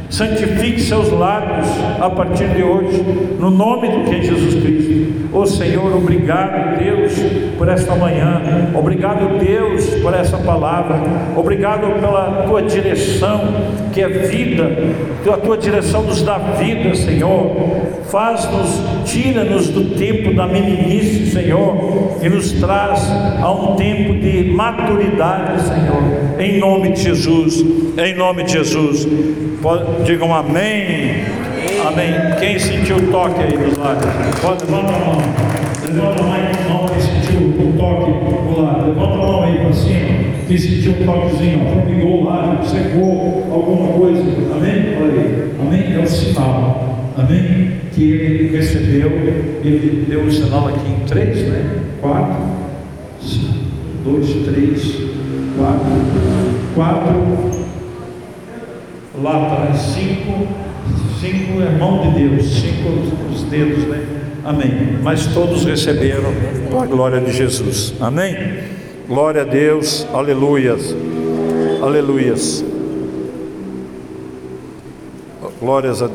Santifique 0.09 0.81
seus 0.81 1.09
lábios 1.11 1.67
a 1.99 2.09
partir 2.09 2.47
de 2.49 2.63
hoje, 2.63 3.01
no 3.39 3.49
nome 3.49 3.87
do 3.87 4.09
que 4.09 4.21
Jesus 4.21 4.61
Cristo. 4.61 5.10
Ô 5.33 5.45
Senhor, 5.45 5.95
obrigado, 5.95 6.77
Deus, 6.77 7.13
por 7.57 7.69
esta 7.69 7.95
manhã. 7.95 8.69
Obrigado, 8.75 9.37
Deus, 9.39 9.85
por 10.01 10.13
essa 10.13 10.37
palavra. 10.37 10.99
Obrigado 11.35 11.99
pela 11.99 12.43
tua 12.47 12.61
direção, 12.63 13.41
que 13.93 14.01
é 14.01 14.09
vida. 14.09 14.69
A 15.31 15.37
tua 15.37 15.57
direção 15.57 16.03
nos 16.03 16.21
dá 16.21 16.37
vida, 16.37 16.93
Senhor 16.95 17.91
faz-nos, 18.11 18.81
tira-nos 19.05 19.69
do 19.69 19.95
tempo 19.95 20.33
da 20.33 20.45
meninice, 20.45 21.31
Senhor, 21.31 22.17
e 22.21 22.27
nos 22.27 22.51
traz 22.51 23.09
a 23.41 23.51
um 23.51 23.75
tempo 23.77 24.19
de 24.19 24.51
maturidade, 24.51 25.61
Senhor, 25.63 26.37
em 26.37 26.59
nome 26.59 26.91
de 26.91 27.03
Jesus, 27.03 27.65
em 27.97 28.13
nome 28.15 28.43
de 28.43 28.51
Jesus. 28.51 29.07
Digam 30.05 30.33
amém. 30.35 31.23
Amém. 31.87 32.13
Quem 32.39 32.59
sentiu 32.59 32.97
o 32.97 33.11
toque 33.11 33.41
aí 33.41 33.57
dos 33.57 33.77
lados? 33.77 34.05
Pode 34.39 34.65
levantar 34.65 34.95
a 34.95 34.99
mão. 34.99 35.17
Levanta 35.93 36.21
a 36.21 36.69
mão 36.69 36.85
quem 36.87 37.01
sentiu 37.01 37.47
o 37.47 37.73
toque 37.77 38.11
do 38.11 38.61
lado. 38.61 38.87
Levanta 38.87 39.13
a 39.13 39.17
mão 39.17 39.43
aí 39.43 39.57
para 39.57 39.73
cima. 39.73 40.21
Quem 40.47 40.57
sentiu 40.57 40.91
um 40.91 41.05
toquezinho, 41.05 41.65
formigou 41.73 42.21
o 42.21 42.23
lado, 42.25 42.65
secou 42.67 43.47
alguma 43.51 43.93
coisa. 43.93 44.21
Amém? 44.55 44.97
Olha 45.01 45.21
aí. 45.21 45.51
Amém? 45.59 45.95
É 45.95 45.99
o 45.99 46.07
sinal. 46.07 47.11
Amém? 47.17 47.71
Que 47.93 48.11
ele 48.11 48.57
recebeu, 48.57 49.09
ele 49.63 50.05
deu 50.07 50.23
o 50.23 50.31
sinal 50.31 50.69
aqui 50.69 50.87
em 50.87 51.05
três, 51.05 51.47
né? 51.47 51.81
Quatro, 51.99 52.41
dois, 54.03 54.27
três, 54.45 54.95
quatro, 55.57 55.91
quatro, 56.73 57.51
lá 59.21 59.45
atrás, 59.45 59.77
cinco, 59.81 60.47
cinco 61.21 61.61
é 61.61 61.69
mão 61.69 62.01
de 62.01 62.19
Deus, 62.19 62.45
cinco 62.47 62.89
os 63.31 63.43
dedos, 63.43 63.85
né? 63.85 64.03
Amém. 64.43 64.97
Mas 65.03 65.27
todos 65.27 65.63
receberam 65.63 66.33
a 66.81 66.85
glória 66.87 67.21
de 67.21 67.31
Jesus. 67.31 67.93
Amém? 68.01 68.35
Glória 69.07 69.43
a 69.43 69.45
Deus, 69.45 70.07
aleluias, 70.11 70.95
aleluias. 71.81 72.65
Glórias 75.59 76.01
a 76.01 76.07
Deus. 76.07 76.09